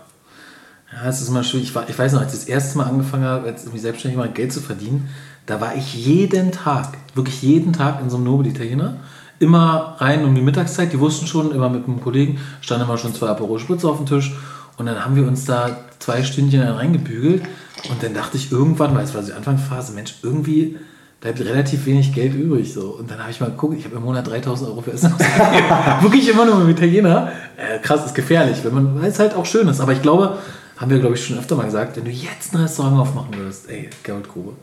Ja, 0.93 1.09
es 1.09 1.19
ist 1.21 1.29
mal 1.31 1.43
schwierig. 1.43 1.67
Ich, 1.67 1.75
war, 1.75 1.89
ich 1.89 1.99
weiß 1.99 2.13
noch, 2.13 2.21
als 2.21 2.33
ich 2.33 2.39
das 2.41 2.47
erste 2.47 2.77
Mal 2.77 2.85
angefangen 2.85 3.25
habe, 3.25 3.47
jetzt 3.49 3.63
irgendwie 3.65 3.79
selbstständig 3.81 4.17
mal 4.17 4.29
Geld 4.29 4.53
zu 4.53 4.61
verdienen, 4.61 5.09
da 5.45 5.59
war 5.59 5.75
ich 5.75 5.93
jeden 5.93 6.51
Tag, 6.53 6.89
wirklich 7.15 7.41
jeden 7.41 7.73
Tag 7.73 7.99
in 7.99 8.09
so 8.09 8.15
einem 8.15 8.25
Nobel-Italiener. 8.25 8.95
Immer 9.43 9.95
rein 9.97 10.23
um 10.23 10.33
die 10.33 10.41
Mittagszeit. 10.41 10.93
Die 10.93 10.99
wussten 11.01 11.27
schon, 11.27 11.53
immer 11.53 11.69
mit 11.69 11.85
einem 11.85 11.99
Kollegen, 11.99 12.39
standen 12.61 12.85
immer 12.85 12.97
schon 12.97 13.13
zwei 13.13 13.27
Aperol 13.27 13.59
Spritze 13.59 13.89
auf 13.89 13.97
dem 13.97 14.05
Tisch. 14.05 14.33
Und 14.77 14.85
dann 14.85 15.03
haben 15.03 15.17
wir 15.17 15.27
uns 15.27 15.43
da 15.43 15.75
zwei 15.99 16.23
Stündchen 16.23 16.61
reingebügelt. 16.61 17.43
Und 17.89 18.01
dann 18.01 18.13
dachte 18.13 18.37
ich 18.37 18.53
irgendwann, 18.53 18.95
weil 18.95 19.03
es 19.03 19.13
war 19.13 19.21
die 19.21 19.33
Anfangsphase, 19.33 19.91
Mensch, 19.91 20.15
irgendwie 20.23 20.77
bleibt 21.19 21.41
relativ 21.41 21.85
wenig 21.85 22.13
Geld 22.13 22.33
übrig. 22.35 22.73
So. 22.73 22.95
Und 22.97 23.11
dann 23.11 23.19
habe 23.19 23.31
ich 23.31 23.41
mal 23.41 23.49
geguckt, 23.49 23.75
ich 23.77 23.83
habe 23.83 23.97
im 23.97 24.03
Monat 24.03 24.25
3000 24.29 24.69
Euro 24.69 24.81
für 24.81 24.93
Essen 24.93 25.11
ausgegeben. 25.11 25.41
Wirklich 26.01 26.29
immer 26.29 26.45
nur 26.45 26.55
mit 26.59 26.77
Italiener. 26.77 27.33
Äh, 27.57 27.79
krass, 27.79 28.05
ist 28.05 28.15
gefährlich, 28.15 28.59
wenn 28.63 28.73
man, 28.73 29.01
weil 29.01 29.09
es 29.09 29.19
halt 29.19 29.35
auch 29.35 29.45
schön 29.45 29.67
ist. 29.67 29.81
Aber 29.81 29.91
ich 29.91 30.01
glaube, 30.01 30.37
haben 30.77 30.89
wir, 30.89 30.99
glaube 30.99 31.15
ich, 31.15 31.25
schon 31.25 31.37
öfter 31.37 31.57
mal 31.57 31.65
gesagt, 31.65 31.97
wenn 31.97 32.05
du 32.05 32.11
jetzt 32.11 32.53
ein 32.53 32.61
Restaurant 32.61 32.97
aufmachen 32.97 33.35
würdest, 33.35 33.69
ey, 33.69 33.89
Goldgrube. 34.05 34.53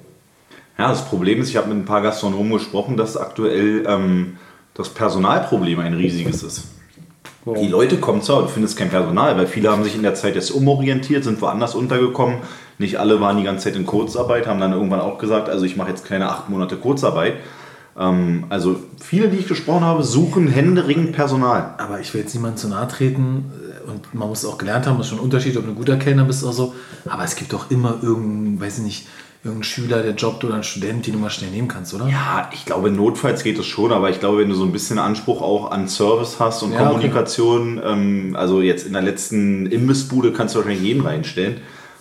Ja, 0.78 0.88
das 0.88 1.04
Problem 1.04 1.42
ist, 1.42 1.50
ich 1.50 1.58
habe 1.58 1.68
mit 1.68 1.76
ein 1.76 1.84
paar 1.84 2.00
Gastronomen 2.00 2.54
gesprochen, 2.54 2.96
dass 2.96 3.18
aktuell 3.18 3.84
ähm, 3.86 4.38
das 4.80 4.88
Personalproblem 4.90 5.78
ein 5.78 5.94
riesiges 5.94 6.42
ist. 6.42 6.64
Die 7.46 7.68
Leute 7.68 7.96
kommen 7.96 8.20
zwar, 8.22 8.42
du 8.42 8.48
findest 8.48 8.76
kein 8.76 8.90
Personal, 8.90 9.36
weil 9.36 9.46
viele 9.46 9.70
haben 9.70 9.82
sich 9.82 9.94
in 9.94 10.02
der 10.02 10.14
Zeit 10.14 10.34
jetzt 10.34 10.50
umorientiert, 10.50 11.24
sind 11.24 11.40
woanders 11.40 11.74
untergekommen. 11.74 12.38
Nicht 12.78 12.98
alle 12.98 13.20
waren 13.20 13.38
die 13.38 13.44
ganze 13.44 13.64
Zeit 13.64 13.76
in 13.76 13.86
Kurzarbeit, 13.86 14.46
haben 14.46 14.60
dann 14.60 14.72
irgendwann 14.72 15.00
auch 15.00 15.18
gesagt, 15.18 15.48
also 15.48 15.64
ich 15.64 15.76
mache 15.76 15.88
jetzt 15.88 16.04
keine 16.04 16.28
acht 16.28 16.50
Monate 16.50 16.76
Kurzarbeit. 16.76 17.34
Ähm, 17.98 18.44
also 18.50 18.76
viele, 19.02 19.28
die 19.28 19.38
ich 19.38 19.48
gesprochen 19.48 19.84
habe, 19.84 20.02
suchen 20.02 20.48
händeringend 20.48 21.12
Personal. 21.12 21.74
Aber 21.78 22.00
ich 22.00 22.12
will 22.12 22.20
jetzt 22.20 22.34
niemandem 22.34 22.58
zu 22.58 22.68
nahe 22.68 22.88
treten 22.88 23.50
äh, 23.86 23.90
und 23.90 24.14
man 24.14 24.28
muss 24.28 24.44
auch 24.44 24.58
gelernt 24.58 24.86
haben, 24.86 24.98
das 24.98 25.06
ist 25.06 25.10
schon 25.10 25.18
ein 25.18 25.24
Unterschied, 25.24 25.56
ob 25.56 25.64
du 25.64 25.70
ein 25.70 25.76
guter 25.76 25.96
Kellner 25.96 26.24
bist 26.24 26.44
oder 26.44 26.52
so. 26.52 26.74
Aber 27.06 27.24
es 27.24 27.36
gibt 27.36 27.52
doch 27.52 27.70
immer 27.70 27.98
irgendeinen, 28.02 28.60
weiß 28.60 28.78
ich 28.78 28.84
nicht, 28.84 29.08
irgendeinen 29.42 29.64
Schüler, 29.64 30.02
der 30.02 30.14
jobbt 30.14 30.44
oder 30.44 30.54
einen 30.54 30.64
Student, 30.64 31.06
den 31.06 31.14
du 31.14 31.18
mal 31.18 31.30
schnell 31.30 31.50
nehmen 31.50 31.68
kannst, 31.68 31.94
oder? 31.94 32.06
Ja, 32.08 32.50
ich 32.52 32.66
glaube, 32.66 32.90
notfalls 32.90 33.42
geht 33.42 33.58
es 33.58 33.64
schon, 33.64 33.90
aber 33.90 34.10
ich 34.10 34.20
glaube, 34.20 34.38
wenn 34.38 34.50
du 34.50 34.54
so 34.54 34.64
ein 34.64 34.72
bisschen 34.72 34.98
Anspruch 34.98 35.40
auch 35.40 35.70
an 35.70 35.88
Service 35.88 36.38
hast 36.38 36.62
und 36.62 36.72
Ja, 36.72 36.80
okay. 36.80 36.88
Kommunikation, 36.88 37.80
ähm, 37.82 38.36
also 38.36 38.60
jetzt 38.60 38.86
in 38.86 38.92
der 38.92 39.00
letzten 39.00 39.64
Imbissbude 39.64 40.32
kannst 40.32 40.54
du 40.54 40.58
wahrscheinlich 40.58 40.82
jeden 40.82 41.06
reinstellen, 41.06 41.56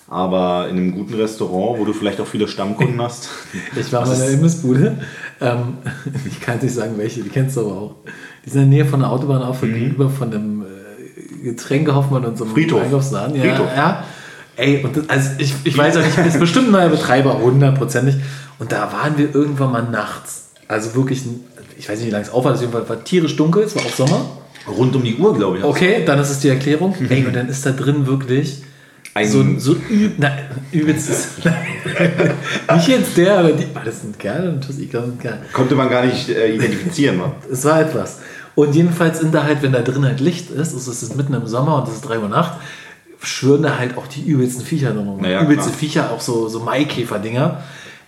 aber 0.09 0.67
in 0.69 0.75
einem 0.75 0.91
guten 0.91 1.13
Restaurant, 1.13 1.79
wo 1.79 1.85
du 1.85 1.93
vielleicht 1.93 2.19
auch 2.19 2.27
viele 2.27 2.49
Stammkunden 2.49 3.01
hast, 3.01 3.29
Ich 3.79 3.93
war 3.93 4.05
mal 4.05 4.13
in 4.13 4.19
der 4.19 4.31
Imbissbude. 4.31 4.97
Ähm, 5.39 5.77
ich 6.27 6.41
kann 6.41 6.59
nicht 6.59 6.73
sagen, 6.73 6.97
welche, 6.97 7.21
die 7.23 7.29
kennst 7.29 7.55
du 7.55 7.61
aber 7.61 7.71
auch. 7.71 7.95
Die 8.45 8.49
sind 8.49 8.63
in 8.63 8.71
der 8.71 8.83
Nähe 8.83 8.89
von 8.89 8.99
der 8.99 9.11
Autobahn 9.11 9.43
auf 9.43 9.61
gegenüber 9.61 10.09
von 10.09 10.33
einem 10.33 10.63
äh, 10.63 11.43
Getränkehoffmann 11.43 12.25
und 12.25 12.37
so 12.37 12.43
einem 12.43 12.53
Friedhof. 12.53 12.81
Einkaufsladen. 12.81 13.35
Ja, 13.37 13.43
Friedhof. 13.43 13.69
ja. 13.77 14.03
Ey, 14.59 14.83
und 14.83 14.95
das, 14.97 15.09
also 15.09 15.29
ich, 15.37 15.53
ich 15.63 15.77
weiß 15.77 15.95
ja 15.95 16.01
nicht, 16.01 16.17
ist 16.17 16.39
bestimmt 16.39 16.67
ein 16.67 16.71
neuer 16.71 16.89
Betreiber, 16.89 17.39
hundertprozentig. 17.39 18.15
Und 18.59 18.71
da 18.71 18.91
waren 18.91 19.17
wir 19.17 19.33
irgendwann 19.33 19.71
mal 19.71 19.83
nachts. 19.83 20.49
Also 20.67 20.93
wirklich, 20.95 21.23
ich 21.77 21.87
weiß 21.89 21.97
nicht, 21.99 22.07
wie 22.07 22.11
lange 22.11 22.25
es 22.25 22.31
auf 22.31 22.43
war, 22.43 22.55
Fall 22.55 22.87
war 22.89 23.03
tierisch 23.03 23.35
dunkel, 23.35 23.63
es 23.63 23.75
war 23.75 23.83
auch 23.85 23.93
Sommer. 23.95 24.25
rund 24.67 24.95
um 24.95 25.03
die 25.03 25.15
Uhr, 25.15 25.33
glaube 25.35 25.57
ich. 25.59 25.63
Okay, 25.63 26.03
dann 26.05 26.19
ist 26.19 26.29
es 26.29 26.39
die 26.39 26.49
Erklärung. 26.49 26.93
Ey, 27.09 27.25
und 27.25 27.35
dann 27.35 27.47
ist 27.47 27.65
da 27.65 27.71
drin 27.71 28.05
wirklich 28.05 28.61
Ein- 29.13 29.29
so, 29.29 29.43
so 29.57 29.75
üb, 29.89 30.13
na, 30.17 30.31
übelst 30.71 31.09
ist. 31.09 31.27
nicht 32.75 32.87
jetzt 32.87 33.17
der, 33.17 33.39
aber 33.39 33.51
die. 33.53 33.73
War 33.73 33.83
das 33.83 34.03
ein 34.03 34.15
Kerl? 34.17 34.49
ein 34.49 34.61
Tussi? 34.61 34.83
Ich 34.83 34.89
glaube, 34.89 35.07
ein 35.07 35.19
Kerl. 35.19 35.39
Konnte 35.53 35.75
man 35.75 35.89
gar 35.89 36.05
nicht 36.05 36.29
äh, 36.29 36.53
identifizieren. 36.53 37.17
Ne? 37.17 37.31
Es 37.51 37.63
war 37.65 37.81
etwas. 37.81 38.19
Und 38.55 38.75
jedenfalls 38.75 39.19
sind 39.19 39.33
da 39.33 39.43
halt, 39.43 39.61
wenn 39.61 39.71
da 39.71 39.81
drin 39.81 40.03
halt 40.03 40.19
Licht 40.19 40.51
ist, 40.51 40.73
also 40.73 40.91
es 40.91 41.01
ist 41.01 41.15
mitten 41.15 41.33
im 41.33 41.47
Sommer 41.47 41.77
und 41.81 41.87
es 41.87 41.95
ist 41.95 42.01
3 42.01 42.19
Uhr 42.19 42.27
Nacht, 42.27 42.59
schwören 43.21 43.63
da 43.63 43.77
halt 43.77 43.97
auch 43.97 44.07
die 44.07 44.21
übelsten 44.21 44.65
Viecher 44.65 44.91
drin 44.91 45.07
rum. 45.07 45.21
Naja, 45.21 45.41
Übelste 45.41 45.69
klar. 45.69 45.79
Viecher, 45.79 46.11
auch 46.11 46.21
so, 46.21 46.47
so 46.47 46.59
Maikäfer-Dinger. 46.61 47.61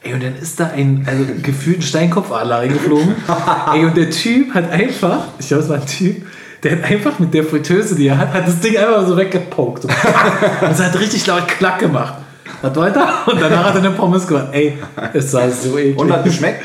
Ey, 0.04 0.14
und 0.14 0.24
dann 0.24 0.36
ist 0.36 0.60
da 0.60 0.68
ein, 0.68 1.06
also 1.08 1.26
gefühlt 1.44 1.80
ein 1.80 1.82
Steinkopfadler 1.84 2.60
reingeflogen. 2.60 3.14
Ey, 3.74 3.86
und 3.86 3.96
der 3.96 4.10
Typ 4.10 4.54
hat 4.54 4.72
einfach, 4.72 5.26
ich 5.38 5.48
glaube, 5.48 5.64
es 5.64 5.70
war 5.70 5.78
ein 5.78 5.86
Typ, 5.86 6.26
der 6.64 6.72
hat 6.74 6.84
einfach 6.84 7.20
mit 7.20 7.34
der 7.34 7.44
Fritteuse, 7.44 7.96
die 7.96 8.08
er 8.08 8.18
hat, 8.18 8.34
hat 8.34 8.48
das 8.48 8.60
Ding 8.60 8.78
einfach 8.78 9.06
so 9.08 9.18
weggepokt. 9.18 9.86
Und 10.62 10.72
es 10.72 10.80
hat 10.80 11.00
richtig 11.00 11.26
laut 11.26 11.48
Klack 11.48 11.80
gemacht. 11.80 12.16
Hat 12.62 12.76
weiter 12.76 13.24
und 13.26 13.42
danach 13.42 13.66
hat 13.66 13.76
er 13.76 13.80
eine 13.80 13.90
Pommes 13.90 14.28
gemacht. 14.28 14.50
Ey, 14.52 14.78
es 15.14 15.34
war 15.34 15.50
so 15.50 15.80
eklig. 15.80 15.98
Und 15.98 16.12
hat 16.12 16.24
geschmeckt? 16.24 16.64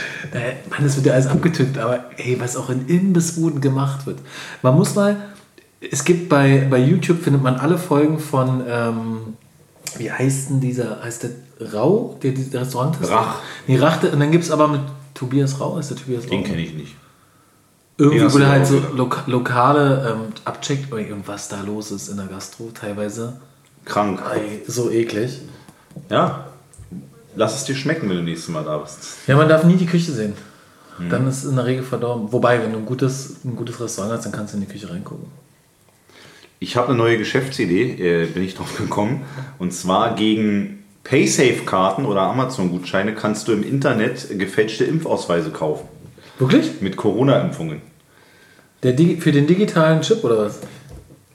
Mann, 0.68 0.80
das 0.82 0.96
wird 0.96 1.06
ja 1.06 1.14
alles 1.14 1.26
abgetünkt, 1.26 1.78
aber 1.78 2.10
ey, 2.18 2.36
was 2.38 2.54
auch 2.56 2.68
in 2.68 2.86
Imbissbuden 2.86 3.62
gemacht 3.62 4.06
wird. 4.06 4.18
Man 4.60 4.74
muss 4.74 4.94
mal, 4.94 5.16
es 5.80 6.04
gibt 6.04 6.28
bei, 6.28 6.66
bei 6.70 6.78
YouTube, 6.78 7.22
findet 7.22 7.42
man 7.42 7.56
alle 7.56 7.78
Folgen 7.78 8.18
von, 8.18 8.62
ähm, 8.68 9.18
wie 9.98 10.10
heißt 10.10 10.50
denn 10.50 10.60
dieser, 10.60 11.02
heißt 11.02 11.24
der 11.24 11.30
Rau, 11.72 12.18
der 12.22 12.32
dieses 12.32 12.52
Restaurant 12.54 13.00
ist? 13.00 13.10
Rach. 13.10 13.40
Nee, 13.66 13.78
Rach, 13.78 14.02
und 14.02 14.20
dann 14.20 14.30
gibt 14.30 14.44
es 14.44 14.50
aber 14.50 14.68
mit 14.68 14.80
Tobias 15.14 15.60
Rau, 15.60 15.78
ist 15.78 15.90
der 15.90 15.96
Tobias 15.96 16.24
Rau? 16.24 16.30
Den 16.30 16.44
kenne 16.44 16.62
ich 16.62 16.74
nicht. 16.74 16.96
Irgendwie, 17.98 18.38
der 18.38 18.48
halt 18.48 18.66
so 18.66 18.78
loka 18.94 19.22
lokale 19.26 20.10
ähm, 20.10 20.32
abcheckt 20.44 20.92
und 20.92 21.26
was 21.28 21.48
da 21.48 21.62
los 21.62 21.90
ist 21.90 22.08
in 22.08 22.18
der 22.18 22.26
Gastro 22.26 22.70
teilweise. 22.74 23.40
Krank. 23.86 24.20
Ey, 24.34 24.62
so 24.66 24.90
eklig. 24.90 25.40
Ja. 26.10 26.48
Lass 27.36 27.56
es 27.56 27.64
dir 27.64 27.74
schmecken, 27.74 28.08
wenn 28.10 28.16
du 28.16 28.22
nächstes 28.22 28.50
Mal 28.50 28.64
da 28.64 28.76
bist. 28.78 28.98
Ja, 29.26 29.36
man 29.36 29.48
darf 29.48 29.64
nie 29.64 29.76
die 29.76 29.86
Küche 29.86 30.12
sehen. 30.12 30.34
Hm. 30.98 31.08
Dann 31.08 31.26
ist 31.26 31.44
es 31.44 31.50
in 31.50 31.56
der 31.56 31.64
Regel 31.64 31.84
verdorben. 31.84 32.32
Wobei, 32.32 32.62
wenn 32.62 32.72
du 32.72 32.78
ein 32.78 32.86
gutes, 32.86 33.36
ein 33.44 33.56
gutes 33.56 33.80
Restaurant 33.80 34.12
hast, 34.12 34.24
dann 34.26 34.32
kannst 34.32 34.52
du 34.52 34.58
in 34.58 34.66
die 34.66 34.70
Küche 34.70 34.90
reingucken. 34.90 35.26
Ich 36.58 36.76
habe 36.76 36.88
eine 36.88 36.96
neue 36.96 37.18
Geschäftsidee, 37.18 38.22
äh, 38.22 38.26
bin 38.26 38.42
ich 38.42 38.54
drauf 38.54 38.76
gekommen. 38.78 39.22
Und 39.58 39.72
zwar 39.72 40.14
gegen 40.14 40.84
Paysafe-Karten 41.04 42.04
oder 42.06 42.22
Amazon-Gutscheine 42.22 43.14
kannst 43.14 43.48
du 43.48 43.52
im 43.52 43.62
Internet 43.62 44.38
gefälschte 44.38 44.84
Impfausweise 44.84 45.50
kaufen. 45.50 45.86
Wirklich? 46.38 46.80
Mit 46.80 46.96
Corona-Impfungen. 46.96 47.80
Für 48.82 48.92
den 49.32 49.46
digitalen 49.46 50.00
Chip 50.02 50.22
oder 50.24 50.38
was? 50.46 50.60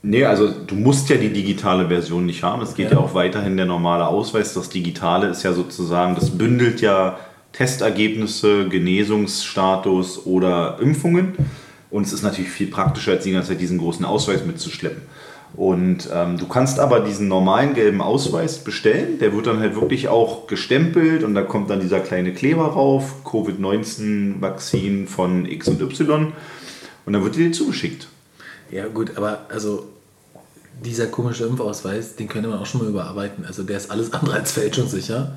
Nee, 0.04 0.26
also 0.26 0.50
du 0.50 0.74
musst 0.76 1.10
ja 1.10 1.18
die 1.18 1.30
digitale 1.30 1.88
Version 1.88 2.26
nicht 2.26 2.42
haben. 2.44 2.62
Es 2.62 2.74
geht 2.74 2.88
ja, 2.88 2.94
Ja. 2.94 3.00
auch 3.00 3.14
weiterhin 3.14 3.56
der 3.58 3.68
normale 3.68 4.08
Ausweis. 4.08 4.54
Das 4.54 4.70
Digitale 4.70 5.28
ist 5.28 5.44
ja 5.44 5.54
sozusagen, 5.54 6.16
das 6.16 6.32
bündelt 6.32 6.82
ja 6.82 7.20
Testergebnisse, 7.54 8.68
Genesungsstatus 8.68 10.26
oder 10.26 10.80
Impfungen. 10.82 11.34
Und 11.92 12.08
es 12.08 12.14
ist 12.14 12.24
natürlich 12.24 12.50
viel 12.50 12.68
praktischer, 12.68 13.12
als 13.12 13.26
die 13.26 13.32
ganze 13.32 13.50
Zeit 13.50 13.62
diesen 13.62 13.78
großen 13.78 14.06
Ausweis 14.06 14.46
mitzuschleppen. 14.46 15.02
Und 15.56 16.10
ähm, 16.14 16.38
du 16.38 16.48
kannst 16.48 16.80
aber 16.80 17.02
diesen 17.02 17.28
normalen 17.28 17.74
gelben 17.74 18.02
Ausweis 18.02 18.60
bestellen. 18.60 19.20
Der 19.20 19.36
wird 19.36 19.48
dann 19.48 19.60
halt 19.60 19.76
wirklich 19.76 20.08
auch 20.08 20.48
gestempelt 20.48 21.24
und 21.24 21.36
da 21.36 21.42
kommt 21.42 21.70
dann 21.70 21.82
dieser 21.82 22.00
kleine 22.00 22.34
Kleber 22.34 22.68
rauf, 22.68 23.24
Covid-19-Vakzin 23.26 25.08
von 25.08 25.46
X 25.46 25.68
und 25.68 25.82
Y. 25.82 26.32
Und 27.06 27.14
dann 27.14 27.24
wird 27.24 27.36
dir 27.36 27.52
zugeschickt. 27.52 28.08
Ja, 28.72 28.88
gut, 28.88 29.18
aber 29.18 29.46
also 29.50 29.90
dieser 30.84 31.08
komische 31.08 31.46
Impfausweis, 31.46 32.16
den 32.16 32.30
könnte 32.30 32.48
man 32.48 32.60
auch 32.60 32.66
schon 32.66 32.82
mal 32.82 32.90
überarbeiten. 32.90 33.46
Also 33.46 33.64
der 33.64 33.78
ist 33.78 33.92
alles 33.92 34.14
andere 34.14 34.36
als 34.36 34.54
fälschungssicher. 34.54 35.34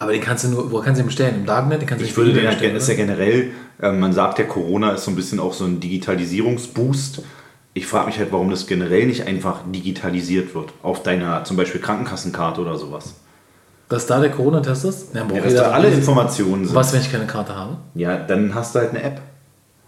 Aber 0.00 0.10
den 0.10 0.20
kannst 0.20 0.42
du 0.42 0.48
nur, 0.48 0.72
wo 0.72 0.80
kannst 0.80 0.98
du 0.98 1.04
den 1.04 1.06
bestellen? 1.06 1.36
Im 1.36 1.46
Darknet? 1.46 1.80
Den 1.80 1.88
kannst 1.88 2.02
du 2.02 2.04
Ich 2.04 2.10
nicht 2.10 2.16
würde 2.16 2.32
den 2.32 2.44
erkennen, 2.44 2.74
ist 2.74 2.88
ja 2.88 2.94
bestellen, 2.94 3.16
generell, 3.16 3.50
äh, 3.80 3.92
man 3.92 4.12
sagt 4.12 4.40
ja, 4.40 4.44
Corona 4.44 4.90
ist 4.90 5.04
so 5.04 5.12
ein 5.12 5.16
bisschen 5.16 5.38
auch 5.38 5.52
so 5.52 5.64
ein 5.64 5.78
Digitalisierungsboost. 5.78 7.22
Ich 7.74 7.86
frage 7.86 8.06
mich 8.06 8.18
halt, 8.18 8.32
warum 8.32 8.50
das 8.50 8.66
generell 8.66 9.06
nicht 9.06 9.26
einfach 9.26 9.60
digitalisiert 9.72 10.54
wird. 10.54 10.72
Auf 10.82 11.02
deiner 11.02 11.44
zum 11.44 11.56
Beispiel 11.56 11.80
Krankenkassenkarte 11.80 12.60
oder 12.60 12.76
sowas. 12.76 13.14
Dass 13.88 14.06
da 14.06 14.20
der 14.20 14.30
Corona-Test 14.30 14.84
ist? 14.84 15.14
Ja, 15.14 15.26
Ja, 15.32 15.40
dass 15.40 15.54
da 15.54 15.70
alle 15.70 15.88
Informationen 15.88 16.66
sind. 16.66 16.74
Was, 16.74 16.92
wenn 16.92 17.00
ich 17.00 17.10
keine 17.10 17.26
Karte 17.26 17.56
habe? 17.56 17.78
Ja, 17.94 18.16
dann 18.16 18.54
hast 18.54 18.74
du 18.74 18.80
halt 18.80 18.90
eine 18.90 19.02
App. 19.02 19.20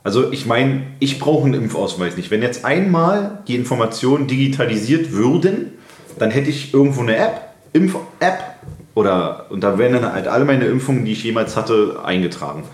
Also 0.03 0.31
ich 0.33 0.47
meine, 0.47 0.83
ich 0.99 1.19
brauche 1.19 1.45
einen 1.47 1.55
Impfausweis 1.55 2.17
nicht. 2.17 2.31
Wenn 2.31 2.43
jetzt 2.43 2.65
einmal 2.65 3.43
die 3.49 3.55
Informationen 3.55 4.27
digitalisiert 4.27 5.13
würden, 5.13 5.73
dann 6.19 6.31
hätte 6.31 6.51
ich 6.51 6.75
irgendwo 6.75 7.01
eine 7.01 7.17
App, 7.17 7.55
Impf-App, 7.73 8.55
oder 8.95 9.47
und 9.51 9.63
da 9.63 9.79
wären 9.79 9.95
dann 9.95 10.13
halt 10.13 10.29
alle 10.29 10.45
meine 10.45 10.67
Impfungen, 10.67 11.05
die 11.05 11.13
ich 11.13 11.25
jemals 11.25 11.57
hatte, 11.57 12.01
eingetragen. 12.05 12.65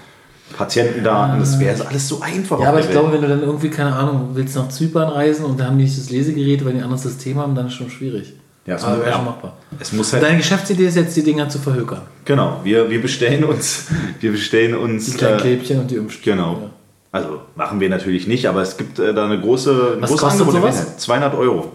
Patientendaten, 0.57 1.39
das 1.41 1.59
wäre 1.59 1.87
alles 1.87 2.09
so 2.09 2.21
einfach. 2.21 2.61
Ja, 2.61 2.69
aber 2.69 2.79
ich 2.81 2.87
Welt. 2.87 2.93
glaube, 2.93 3.13
wenn 3.13 3.23
du 3.23 3.29
dann 3.29 3.43
irgendwie, 3.43 3.71
keine 3.71 3.95
Ahnung, 3.95 4.31
willst 4.35 4.57
nach 4.57 4.69
Zypern 4.69 5.09
reisen 5.09 5.45
und 5.45 5.59
da 5.59 5.67
haben 5.67 5.79
die 5.79 5.85
nicht 5.85 5.99
das 5.99 6.11
Lesegerät, 6.11 6.65
weil 6.65 6.73
die 6.73 6.79
ein 6.79 6.85
anderes 6.85 7.03
System 7.03 7.39
haben, 7.39 7.55
dann 7.55 7.67
ist 7.67 7.75
schon 7.75 7.91
schwierig. 7.91 8.35
Ja, 8.67 8.77
es 8.77 8.87
wäre 8.87 9.13
schon 9.13 9.25
machbar. 9.25 9.57
es 9.81 9.93
muss 9.93 10.13
halt 10.13 10.23
Deine 10.23 10.37
Geschäftsidee 10.37 10.87
ist 10.87 10.97
jetzt, 10.97 11.17
die 11.17 11.23
Dinger 11.23 11.49
zu 11.49 11.59
verhökern. 11.59 12.03
Genau, 12.25 12.61
wir, 12.63 12.91
wir 12.91 13.01
bestellen 13.01 13.45
uns, 13.45 13.87
wir 14.21 14.33
bestellen 14.33 14.75
uns 14.77 15.07
Die 15.07 15.17
kleinen 15.17 15.39
äh, 15.39 15.41
Klebchen 15.41 15.81
und 15.81 15.91
die 15.91 15.97
Impfstoffe. 15.97 16.25
genau. 16.25 16.53
Ja. 16.53 16.71
Also 17.13 17.41
machen 17.57 17.81
wir 17.81 17.89
natürlich 17.89 18.27
nicht, 18.29 18.47
aber 18.47 18.63
es 18.63 18.77
gibt 18.77 18.99
äh, 18.99 19.13
da 19.15 19.25
eine 19.25 19.41
große, 19.41 19.97
Was 20.01 20.11
große 20.11 20.23
kostet 20.23 20.41
Angebot 20.43 20.63
sowas? 20.63 20.79
Internet. 20.79 21.01
200 21.01 21.35
Euro. 21.35 21.73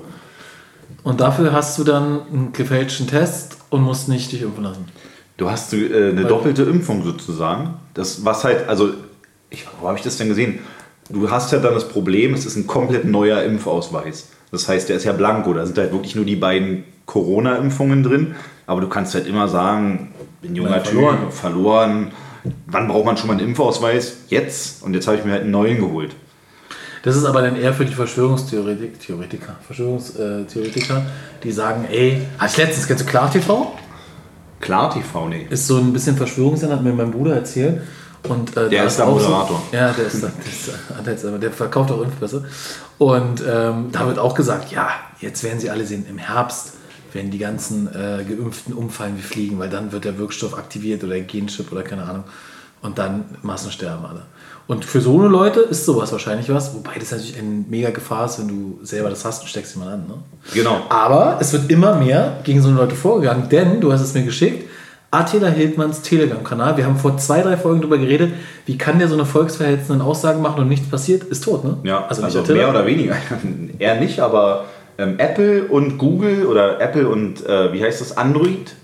Und 1.03 1.20
dafür 1.20 1.51
hast 1.51 1.77
du 1.77 1.84
dann 1.84 2.22
einen 2.32 2.53
gefälschten 2.53 3.08
Test 3.08 3.58
und 3.70 3.82
musst 3.82 4.08
nicht 4.08 4.32
dich 4.32 4.41
impfen 4.41 4.63
lassen. 4.63 4.86
Du 5.38 5.50
hast 5.50 5.74
äh, 5.74 5.77
eine 5.77 6.18
Weil- 6.18 6.25
doppelte 6.25 6.63
Impfung 6.63 7.04
sozusagen. 7.04 7.75
Das, 7.94 8.24
was 8.25 8.44
halt, 8.44 8.68
also, 8.68 8.94
ich, 9.50 9.65
wo 9.82 9.88
habe 9.88 9.98
ich 9.98 10.04
das 10.04 10.18
denn 10.18 10.30
gesehen? 10.30 10.60
Du 11.10 11.30
hast 11.30 11.51
ja 11.51 11.60
dann 11.60 11.74
das 11.74 11.88
Problem, 11.88 12.34
es 12.34 12.46
ist 12.46 12.56
ein 12.56 12.65
komplett 12.68 13.06
neuer 13.06 13.44
Impfausweis. 13.44 14.30
Das 14.51 14.68
heißt, 14.68 14.89
der 14.89 14.96
ist 14.98 15.04
ja 15.04 15.13
blanko. 15.13 15.54
Da 15.54 15.65
sind 15.65 15.77
halt 15.77 15.92
wirklich 15.92 16.15
nur 16.15 16.25
die 16.25 16.36
beiden 16.36 16.84
Corona-Impfungen 17.06 18.01
drin. 18.04 18.36
Aber 18.65 18.82
du 18.82 18.88
kannst 18.88 19.13
halt 19.13 19.27
immer 19.27 19.48
sagen, 19.48 20.13
bin 20.42 20.56
junger 20.56 20.82
Typ, 20.82 20.94
verloren. 20.94 21.32
verloren. 21.32 22.12
Wann 22.68 22.88
braucht 22.88 23.06
man 23.06 23.18
schon 23.18 23.27
mal 23.27 23.34
einen 23.34 23.48
Impfausweis? 23.48 24.18
Jetzt. 24.30 24.84
Und 24.84 24.94
jetzt 24.94 25.08
habe 25.08 25.18
ich 25.18 25.25
mir 25.25 25.32
halt 25.34 25.42
einen 25.44 25.51
neuen 25.51 25.77
geholt. 25.80 26.15
Das 27.04 27.15
ist 27.15 27.25
aber 27.25 27.44
dann 27.44 27.56
eher 27.56 27.74
für 27.74 27.86
die 27.86 27.94
Verschwörungstheoretiker, 27.94 28.98
Theoretiker, 29.00 29.56
Verschwörungstheoretiker, 29.68 31.06
die 31.44 31.51
sagen, 31.51 31.86
ey, 31.92 32.22
hatte 32.39 32.51
ich 32.54 32.58
letztens, 32.58 32.88
kennst 32.88 33.04
du 33.04 33.08
Klar 33.08 33.32
TV? 33.32 33.74
Klar 34.65 34.91
TV, 34.91 35.27
nee. 35.27 35.45
Ist 35.48 35.67
so 35.67 35.77
ein 35.77 35.93
bisschen 35.93 36.17
Verschwörungssender, 36.17 36.75
hat 36.75 36.84
mir 36.84 36.91
mein 36.91 37.12
Bruder 37.12 37.36
erzählt. 37.36 37.81
Und, 38.27 38.57
äh, 38.57 38.67
Der 38.67 38.81
da 38.81 38.88
ist 38.88 38.98
der 38.98 39.07
auch 39.07 39.13
Moderator. 39.13 39.62
So, 39.72 39.77
ja, 39.77 39.91
der 39.91 40.07
ist, 40.07 40.24
der, 40.24 40.31
jetzt, 41.05 41.24
aber 41.24 41.38
der 41.38 41.51
verkauft 41.51 41.91
auch 41.91 42.01
Impfpässe. 42.01 42.43
Und 42.98 43.43
ähm, 43.48 43.89
da 43.91 44.07
wird 44.07 44.17
auch 44.17 44.34
gesagt, 44.34 44.72
ja, 44.72 44.89
jetzt 45.22 45.43
werden 45.43 45.60
sie 45.60 45.69
alle 45.69 45.86
sehen, 45.86 46.07
im 46.10 46.17
Herbst 46.17 46.74
werden 47.13 47.29
die 47.29 47.38
ganzen 47.38 47.88
äh, 47.93 48.25
Geimpften 48.27 48.74
umfallen 48.74 49.15
wie 49.17 49.22
Fliegen, 49.22 49.60
weil 49.60 49.69
dann 49.69 49.91
wird 49.91 50.03
der 50.03 50.17
Wirkstoff 50.17 50.57
aktiviert 50.57 51.03
oder 51.03 51.13
der 51.13 51.22
Genchip 51.22 51.72
oder 51.72 51.84
keine 51.84 52.03
Ahnung. 52.03 52.24
Und 52.81 52.98
dann 52.98 53.25
Massensterben 53.43 54.03
alle. 54.03 54.24
Und 54.67 54.84
für 54.84 55.00
so 55.00 55.19
eine 55.19 55.27
Leute 55.27 55.60
ist 55.60 55.86
sowas 55.86 56.12
wahrscheinlich 56.12 56.50
was, 56.50 56.74
wobei 56.74 56.93
das 57.00 57.12
natürlich 57.12 57.38
eine 57.38 57.65
mega 57.69 57.91
Gefahr 57.91 58.25
ist, 58.25 58.39
wenn 58.39 58.48
du 58.48 58.79
selber 58.81 59.10
das 59.10 59.24
hast 59.24 59.41
und 59.41 59.48
steckst 59.48 59.75
jemand 59.75 59.93
an. 59.93 60.07
Ne? 60.07 60.13
Genau. 60.53 60.81
Aber 60.89 61.38
es 61.39 61.53
wird 61.53 61.69
immer 61.69 61.95
mehr 61.95 62.39
gegen 62.43 62.62
so 62.62 62.69
eine 62.69 62.77
Leute 62.77 62.95
vorgegangen, 62.95 63.48
denn 63.50 63.79
du 63.79 63.93
hast 63.93 64.01
es 64.01 64.13
mir 64.15 64.24
geschickt. 64.24 64.67
Attila 65.12 65.48
Hildmanns 65.48 66.01
Telegram-Kanal. 66.01 66.77
Wir 66.77 66.86
haben 66.86 66.98
vor 66.98 67.17
zwei, 67.17 67.41
drei 67.41 67.57
Folgen 67.57 67.81
darüber 67.81 68.00
geredet, 68.00 68.34
wie 68.65 68.77
kann 68.77 68.98
der 68.98 69.07
so 69.07 69.13
eine 69.13 69.25
volksverhetzenden 69.25 70.01
Aussagen 70.01 70.41
machen 70.41 70.62
und 70.62 70.67
nichts 70.67 70.89
passiert, 70.89 71.24
ist 71.24 71.43
tot, 71.43 71.63
ne? 71.63 71.77
Ja, 71.84 72.05
also, 72.07 72.24
Attila. 72.24 72.57
mehr 72.57 72.69
oder 72.69 72.86
weniger. 72.86 73.15
Eher 73.79 74.00
nicht, 74.00 74.19
aber 74.19 74.65
ähm, 74.98 75.15
Apple 75.19 75.65
und 75.65 75.98
Google 75.98 76.48
oder 76.48 76.81
Apple 76.81 77.07
und 77.07 77.45
äh, 77.45 77.72
wie 77.72 77.84
heißt 77.84 78.01
das, 78.01 78.17
Android, 78.17 78.75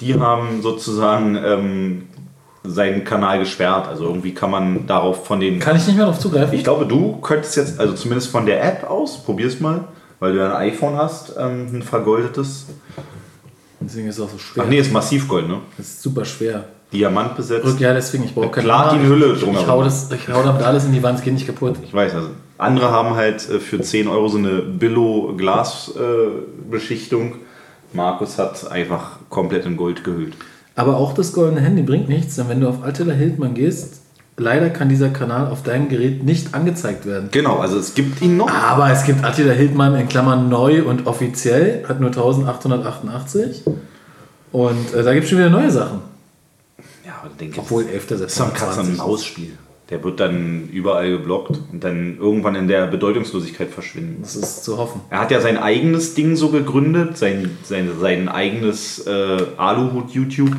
die 0.00 0.14
haben 0.14 0.62
sozusagen 0.62 1.36
ähm, 1.36 2.02
seinen 2.64 3.04
Kanal 3.04 3.38
gesperrt. 3.38 3.86
Also 3.88 4.04
irgendwie 4.04 4.34
kann 4.34 4.50
man 4.50 4.86
darauf 4.86 5.26
von 5.26 5.40
den. 5.40 5.58
Kann 5.58 5.76
ich 5.76 5.86
nicht 5.86 5.96
mehr 5.96 6.06
darauf 6.06 6.20
zugreifen? 6.20 6.54
Ich 6.54 6.64
glaube, 6.64 6.86
du 6.86 7.18
könntest 7.20 7.56
jetzt, 7.56 7.78
also 7.80 7.94
zumindest 7.94 8.30
von 8.30 8.46
der 8.46 8.62
App 8.64 8.88
aus, 8.90 9.22
probier's 9.24 9.60
mal, 9.60 9.84
weil 10.20 10.32
du 10.32 10.38
ja 10.38 10.54
ein 10.56 10.70
iPhone 10.72 10.96
hast, 10.96 11.34
ähm, 11.38 11.68
ein 11.72 11.82
vergoldetes. 11.82 12.66
Deswegen 13.80 14.08
ist 14.08 14.18
es 14.18 14.24
auch 14.24 14.30
so 14.30 14.38
schwer. 14.38 14.64
Ach 14.66 14.68
nee, 14.68 14.78
ist 14.78 14.92
Massivgold, 14.92 15.48
ne? 15.48 15.58
Das 15.76 15.86
ist 15.86 16.02
super 16.02 16.24
schwer. 16.24 16.64
Diamant 16.92 17.36
besetzt. 17.36 17.64
Rück, 17.66 17.78
ja, 17.80 17.92
deswegen, 17.92 18.24
ich 18.24 18.34
brauche 18.34 18.48
keine 18.48 18.64
Platinhülle 18.64 19.26
Ich, 19.26 19.34
ich, 19.34 19.40
drumherum. 19.44 19.68
hau 19.68 19.84
das, 19.84 20.10
ich 20.10 20.26
hau 20.28 20.42
damit 20.42 20.62
alles 20.62 20.84
in 20.86 20.92
die 20.92 21.02
Wand, 21.02 21.18
es 21.18 21.24
geht 21.24 21.34
nicht 21.34 21.46
kaputt. 21.46 21.76
Ich 21.84 21.92
weiß, 21.94 22.14
also 22.14 22.30
andere 22.56 22.90
haben 22.90 23.14
halt 23.14 23.46
äh, 23.48 23.60
für 23.60 23.78
10 23.80 24.08
Euro 24.08 24.26
so 24.28 24.38
eine 24.38 24.62
Billo-Glas-Beschichtung. 24.62 27.34
Markus 27.92 28.38
hat 28.38 28.70
einfach 28.70 29.18
komplett 29.28 29.66
in 29.66 29.76
Gold 29.76 30.02
gehüllt. 30.04 30.34
Aber 30.78 30.96
auch 30.96 31.12
das 31.12 31.32
goldene 31.32 31.60
Handy 31.60 31.82
bringt 31.82 32.08
nichts, 32.08 32.36
denn 32.36 32.48
wenn 32.48 32.60
du 32.60 32.68
auf 32.68 32.84
Attila 32.84 33.12
Hildmann 33.12 33.54
gehst, 33.54 34.00
leider 34.36 34.70
kann 34.70 34.88
dieser 34.88 35.08
Kanal 35.08 35.50
auf 35.50 35.64
deinem 35.64 35.88
Gerät 35.88 36.22
nicht 36.22 36.54
angezeigt 36.54 37.04
werden. 37.04 37.30
Genau, 37.32 37.56
also 37.56 37.76
es 37.80 37.94
gibt 37.94 38.22
ihn 38.22 38.36
noch. 38.36 38.48
Aber 38.48 38.88
es 38.88 39.04
gibt 39.04 39.24
Attila 39.24 39.54
Hildmann 39.54 39.96
in 39.96 40.08
Klammern 40.08 40.48
neu 40.48 40.84
und 40.84 41.08
offiziell, 41.08 41.84
hat 41.88 41.98
nur 41.98 42.10
1888. 42.10 43.64
Und 44.52 44.94
äh, 44.94 45.02
da 45.02 45.14
gibt 45.14 45.24
es 45.24 45.30
schon 45.30 45.40
wieder 45.40 45.50
neue 45.50 45.72
Sachen. 45.72 45.98
Ja, 47.04 47.14
aber 47.22 47.32
ich 47.32 47.38
denke, 47.38 47.58
Obwohl 47.58 47.84
11. 47.84 48.06
das 48.06 48.20
ist 48.20 48.40
ein 48.40 48.50
September 48.50 48.54
Katz- 48.54 48.78
und 48.78 48.84
20 48.84 48.98
Maus-Spiel. 48.98 49.58
Der 49.90 50.04
wird 50.04 50.20
dann 50.20 50.68
überall 50.68 51.10
geblockt 51.10 51.58
und 51.72 51.82
dann 51.82 52.18
irgendwann 52.18 52.54
in 52.56 52.68
der 52.68 52.86
Bedeutungslosigkeit 52.88 53.70
verschwinden. 53.70 54.18
Das 54.20 54.36
ist 54.36 54.62
zu 54.62 54.76
hoffen. 54.76 55.00
Er 55.08 55.20
hat 55.20 55.30
ja 55.30 55.40
sein 55.40 55.56
eigenes 55.56 56.14
Ding 56.14 56.36
so 56.36 56.50
gegründet, 56.50 57.16
sein, 57.16 57.56
sein, 57.64 57.90
sein 57.98 58.28
eigenes 58.28 59.06
äh, 59.06 59.46
Aluhut-YouTube. 59.56 60.54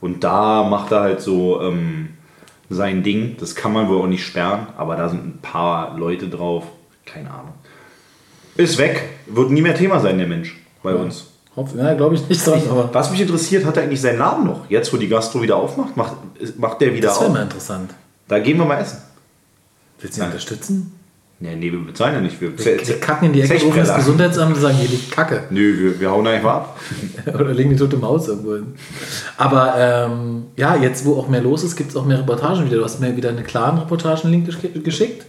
Und 0.00 0.24
da 0.24 0.64
macht 0.64 0.92
er 0.92 1.00
halt 1.00 1.20
so 1.20 1.60
ähm, 1.60 2.10
sein 2.68 3.02
Ding. 3.02 3.36
Das 3.38 3.54
kann 3.54 3.72
man 3.72 3.88
wohl 3.88 4.00
auch 4.00 4.06
nicht 4.06 4.24
sperren, 4.24 4.68
aber 4.76 4.96
da 4.96 5.08
sind 5.08 5.26
ein 5.26 5.38
paar 5.42 5.96
Leute 5.98 6.28
drauf. 6.28 6.64
Keine 7.04 7.30
Ahnung. 7.30 7.54
Ist 8.56 8.78
weg. 8.78 9.02
Wird 9.26 9.50
nie 9.50 9.62
mehr 9.62 9.74
Thema 9.74 10.00
sein, 10.00 10.18
der 10.18 10.26
Mensch, 10.26 10.56
bei 10.82 10.94
uns. 10.94 11.26
Hoff, 11.56 11.70
ja, 11.76 11.94
glaube 11.94 12.14
ich 12.14 12.28
nicht 12.28 12.46
dran, 12.46 12.62
aber 12.70 12.90
Was 12.92 13.10
mich 13.10 13.20
interessiert, 13.20 13.64
hat 13.64 13.76
er 13.76 13.82
eigentlich 13.82 14.00
seinen 14.00 14.18
Laden 14.18 14.46
noch? 14.46 14.70
Jetzt, 14.70 14.92
wo 14.92 14.96
die 14.96 15.08
Gastro 15.08 15.42
wieder 15.42 15.56
aufmacht, 15.56 15.96
macht, 15.96 16.16
macht 16.58 16.80
der 16.80 16.94
wieder 16.94 17.08
das 17.08 17.18
wäre 17.18 17.28
auf? 17.28 17.34
mal 17.34 17.42
interessant. 17.42 17.92
Da 18.28 18.38
gehen 18.38 18.56
wir 18.58 18.64
mal 18.64 18.78
essen. 18.80 18.98
Willst 19.98 20.16
du 20.16 20.20
ihn 20.20 20.24
Nein. 20.24 20.30
unterstützen? 20.32 20.99
Nee, 21.42 21.56
nee, 21.56 21.72
wir 21.72 21.78
bezahlen 21.78 22.14
ja 22.16 22.20
nicht. 22.20 22.38
Wir, 22.38 22.56
Wir, 22.58 22.86
wir 22.86 23.00
kacken 23.00 23.28
in 23.28 23.32
die 23.32 23.40
Ecke, 23.40 23.64
rufen 23.64 23.78
das. 23.78 23.96
Gesundheitsamt 23.96 24.54
und 24.56 24.60
sagen, 24.60 24.76
hier 24.76 24.90
liegt 24.90 25.10
Kacke. 25.10 25.44
Nö, 25.48 25.78
wir, 25.78 25.98
wir 26.00 26.10
hauen 26.10 26.26
einfach 26.26 26.50
ab. 26.54 26.80
Oder 27.26 27.54
legen 27.54 27.70
die 27.70 27.76
tote 27.76 27.96
Maus 27.96 28.28
irgendwo 28.28 28.56
hin. 28.56 28.74
Aber 29.38 29.74
ähm, 29.78 30.44
ja, 30.56 30.76
jetzt 30.76 31.06
wo 31.06 31.14
auch 31.18 31.28
mehr 31.28 31.40
los 31.40 31.64
ist, 31.64 31.76
gibt 31.76 31.90
es 31.90 31.96
auch 31.96 32.04
mehr 32.04 32.18
Reportagen 32.18 32.66
wieder. 32.66 32.76
Du 32.76 32.84
hast 32.84 33.00
mir 33.00 33.16
wieder 33.16 33.30
eine 33.30 33.42
klaren 33.42 33.78
Reportagen-Link 33.78 34.48
gesch- 34.50 34.82
geschickt. 34.82 35.24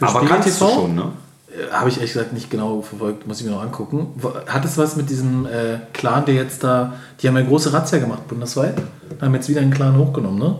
Aber 0.00 0.10
Spiegel 0.20 0.28
kannst 0.28 0.60
du 0.60 0.66
schon, 0.68 0.94
ne? 0.94 1.04
Äh, 1.48 1.72
Habe 1.72 1.88
ich 1.88 1.96
ehrlich 1.96 2.12
gesagt 2.12 2.34
nicht 2.34 2.50
genau 2.50 2.82
verfolgt, 2.82 3.26
muss 3.26 3.40
ich 3.40 3.46
mir 3.46 3.52
noch 3.52 3.62
angucken. 3.62 4.08
Hat 4.46 4.62
es 4.66 4.76
was 4.76 4.94
mit 4.96 5.08
diesem 5.08 5.46
äh, 5.46 5.78
Clan, 5.94 6.26
der 6.26 6.34
jetzt 6.34 6.64
da, 6.64 6.92
die 7.22 7.28
haben 7.28 7.36
ja 7.38 7.42
große 7.42 7.72
Razzia 7.72 7.98
gemacht 7.98 8.28
bundesweit, 8.28 8.74
haben 9.22 9.34
jetzt 9.34 9.48
wieder 9.48 9.62
einen 9.62 9.70
Clan 9.70 9.96
hochgenommen, 9.96 10.38
ne? 10.38 10.56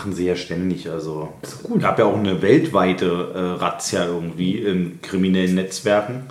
Machen 0.00 0.14
sie 0.14 0.24
ja 0.24 0.34
ständig. 0.34 0.88
Also 0.88 1.28
es 1.42 1.58
gab 1.78 1.98
ja 1.98 2.06
auch 2.06 2.16
eine 2.16 2.40
weltweite 2.40 3.32
äh, 3.34 3.62
Razzia 3.62 4.06
irgendwie 4.06 4.56
in 4.56 5.02
kriminellen 5.02 5.56
Netzwerken. 5.56 6.22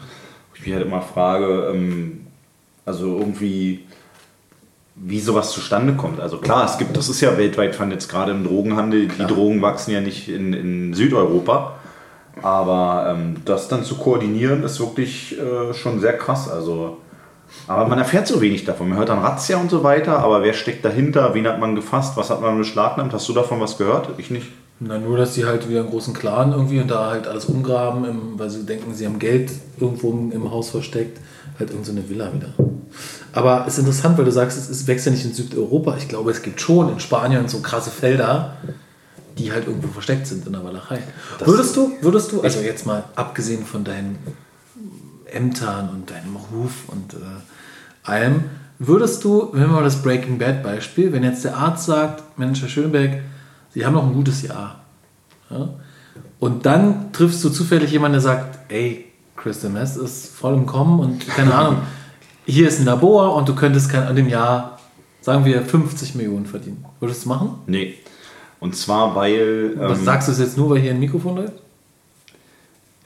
Ich 0.56 0.66
mich 0.66 0.74
halt 0.74 0.84
immer 0.84 1.04
frage, 1.04 1.72
ähm, 1.72 2.26
also 2.84 3.20
irgendwie, 3.20 3.86
wie 4.96 5.20
sowas 5.20 5.52
zustande 5.52 5.94
kommt. 5.94 6.20
Also 6.20 6.38
klar, 6.38 6.66
es 6.66 6.80
gibt, 6.80 6.98
das 6.98 7.10
ist 7.10 7.22
ja 7.22 7.38
weltweit 7.38 7.76
vernetzt, 7.76 8.10
gerade 8.10 8.32
im 8.32 8.44
Drogenhandel. 8.44 9.08
Die 9.08 9.28
Drogen 9.28 9.62
wachsen 9.62 9.92
ja 9.92 10.02
nicht 10.02 10.30
in, 10.30 10.54
in 10.54 10.96
Südeuropa. 10.96 11.76
Aber 12.42 13.14
ähm, 13.14 13.36
das 13.46 13.68
dann 13.68 13.84
zu 13.84 13.98
koordinieren, 13.98 14.64
ist 14.64 14.80
wirklich 14.80 15.38
äh, 15.38 15.76
schon 15.76 16.00
sehr 16.00 16.18
krass. 16.18 16.50
Also, 16.50 16.98
aber 17.68 17.88
man 17.88 18.00
erfährt 18.00 18.28
so 18.28 18.42
wenig 18.42 18.66
davon. 18.66 18.90
Man 18.90 18.98
hört 18.98 19.10
dann 19.10 19.20
Razzia 19.20 19.58
und 19.58 19.70
so 19.70 19.84
weiter, 19.84 20.20
aber 20.20 20.42
wer 20.42 20.54
steckt 20.54 20.84
dahinter? 20.84 21.34
Wen 21.34 21.48
hat 21.48 21.60
man 21.60 21.76
gefasst? 21.76 22.18
Was 22.18 22.30
hat 22.30 22.42
man 22.42 22.58
beschlagnahmt? 22.58 23.14
Hast 23.14 23.28
du 23.30 23.34
davon 23.34 23.60
was 23.60 23.78
gehört? 23.78 24.10
Ich 24.18 24.32
nicht. 24.32 24.48
Na, 24.80 24.98
nur, 24.98 25.18
dass 25.18 25.34
die 25.34 25.46
halt 25.46 25.68
wieder 25.70 25.82
einen 25.82 25.90
großen 25.90 26.14
Clan 26.14 26.54
irgendwie 26.54 26.80
und 26.80 26.90
da 26.90 27.10
halt 27.10 27.28
alles 27.28 27.46
umgraben, 27.46 28.06
im, 28.06 28.40
weil 28.40 28.50
sie 28.50 28.66
denken, 28.66 28.94
sie 28.94 29.06
haben 29.06 29.20
Geld 29.20 29.52
irgendwo 29.78 30.12
im, 30.12 30.52
Haus 30.52 30.70
versteckt. 30.70 31.20
Halt 31.60 31.72
irgend 31.72 31.86
so 31.86 31.92
eine 31.92 32.08
Villa 32.10 32.34
wieder. 32.34 32.54
Aber 33.34 33.66
es 33.68 33.74
ist 33.74 33.80
interessant, 33.80 34.18
weil 34.18 34.24
du 34.24 34.32
sagst, 34.32 34.58
es 34.58 34.70
ist, 34.70 34.88
wächst 34.88 35.06
ja 35.06 35.12
nicht 35.12 35.26
in 35.26 35.34
Südeuropa. 35.34 35.98
Ich 35.98 36.08
glaube, 36.08 36.32
es 36.32 36.42
gibt 36.42 36.62
schon 36.62 36.90
in 36.90 37.02
Spanien 37.02 37.50
so 37.50 37.60
krasse 37.60 37.92
Felder, 37.92 38.56
die 39.38 39.52
halt 39.52 39.68
irgendwo 39.68 39.90
versteckt 39.90 40.28
sind 40.28 40.48
in 40.48 40.54
der 40.54 40.64
Walachei. 40.64 41.00
Würdest 41.44 41.76
du, 41.76 41.92
würdest 42.02 42.32
du, 42.32 42.42
also 42.42 42.62
jetzt 42.62 42.86
mal 42.86 43.04
abgesehen 43.16 43.66
von 43.66 43.84
deinen 43.84 44.18
Ämtern 45.34 45.90
und 45.90 46.10
deinem 46.10 46.36
Ruf 46.36 46.88
und 46.88 47.14
äh, 47.14 47.18
allem, 48.04 48.46
würdest 48.80 49.24
du, 49.24 49.50
wenn 49.54 49.62
wir 49.62 49.68
mal 49.68 49.84
das 49.84 50.02
Breaking 50.02 50.38
Bad 50.38 50.64
Beispiel, 50.64 51.12
wenn 51.12 51.24
jetzt 51.24 51.44
der 51.44 51.58
Arzt 51.58 51.86
sagt, 51.86 52.38
Mensch, 52.38 52.62
Herr 52.62 52.70
Schönberg, 52.70 53.22
Sie 53.72 53.86
haben 53.86 53.94
noch 53.94 54.06
ein 54.06 54.14
gutes 54.14 54.42
Jahr. 54.42 54.82
Ja? 55.50 55.70
Und 56.40 56.66
dann 56.66 57.12
triffst 57.12 57.44
du 57.44 57.50
zufällig 57.50 57.92
jemanden, 57.92 58.14
der 58.14 58.22
sagt, 58.22 58.72
ey, 58.72 59.06
Crystal 59.36 59.70
Meth 59.70 59.96
ist 59.96 60.36
voll 60.36 60.54
im 60.54 60.66
Kommen 60.66 61.00
und 61.00 61.28
keine 61.28 61.54
Ahnung, 61.54 61.78
hier 62.46 62.68
ist 62.68 62.80
ein 62.80 62.86
Labor 62.86 63.36
und 63.36 63.48
du 63.48 63.56
könntest 63.56 63.94
an 63.94 64.16
dem 64.16 64.28
Jahr, 64.28 64.80
sagen 65.22 65.46
wir, 65.46 65.62
50 65.62 66.16
Millionen 66.16 66.46
verdienen. 66.46 66.84
Würdest 67.00 67.26
du 67.26 67.30
machen? 67.30 67.52
Nee. 67.68 67.96
Und 68.60 68.76
zwar, 68.76 69.16
weil. 69.16 69.74
Was 69.78 70.00
ähm, 70.00 70.06
sagst 70.06 70.28
du 70.28 70.32
es 70.34 70.40
jetzt 70.40 70.58
nur, 70.58 70.70
weil 70.70 70.80
hier 70.80 70.92
ein 70.92 71.00
Mikrofon 71.00 71.38
läuft? 71.38 71.54